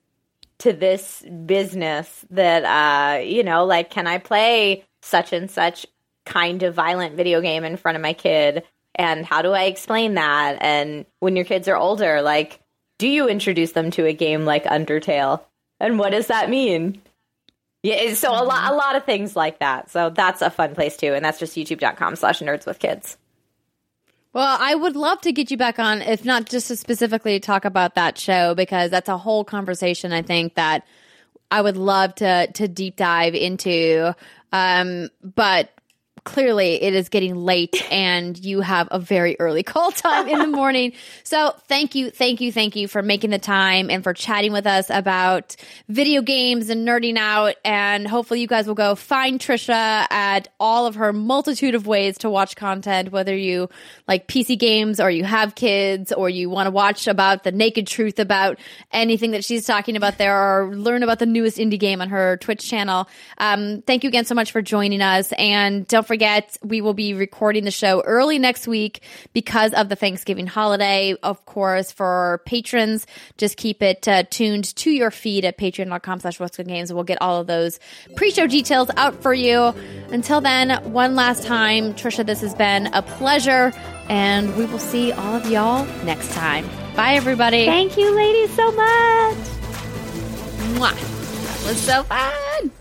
[0.58, 5.86] to this business that uh you know like can i play such and such
[6.26, 8.64] kind of violent video game in front of my kid?
[8.96, 10.58] And how do i explain that?
[10.62, 12.60] And when your kids are older like
[12.98, 15.42] do you introduce them to a game like undertale?
[15.80, 17.02] And what does that mean?
[17.84, 19.92] Yeah so a lot a lot of things like that.
[19.92, 23.18] So that's a fun place too and that's just youtube.com slash nerds with kids
[24.36, 27.64] Well, I would love to get you back on, if not just to specifically talk
[27.64, 30.12] about that show, because that's a whole conversation.
[30.12, 30.86] I think that
[31.50, 34.14] I would love to to deep dive into.
[34.52, 35.72] Um, but
[36.26, 40.48] clearly, it is getting late, and you have a very early call time in the
[40.56, 40.92] morning.
[41.24, 44.68] So, thank you, thank you, thank you for making the time and for chatting with
[44.68, 45.56] us about
[45.88, 47.56] video games and nerding out.
[47.64, 49.72] And hopefully, you guys will go find Trisha
[50.12, 53.70] at all of her multitude of ways to watch content, whether you
[54.08, 57.88] like PC games or you have kids or you want to watch about the naked
[57.88, 58.60] truth about
[58.92, 62.38] anything that she's talking about there or learn about the newest indie game on her
[62.38, 63.08] Twitch channel.
[63.38, 65.32] Um, thank you again so much for joining us.
[65.38, 69.02] And don't forget, we will be recording the show early next week
[69.34, 71.14] because of the Thanksgiving holiday.
[71.22, 73.06] Of course, for patrons,
[73.38, 76.94] just keep it uh, tuned to your feed at patreon.com slash games.
[76.94, 77.82] We'll get all of those
[78.16, 79.74] pre-show details out for you.
[80.10, 83.74] Until then, one last time, Trisha, this has been a pleasure
[84.08, 86.66] and we will see all of y'all next time.
[86.96, 87.66] Bye, everybody.
[87.66, 89.38] thank you ladies so much
[90.76, 90.96] Mwah.
[90.96, 92.72] That was so fun.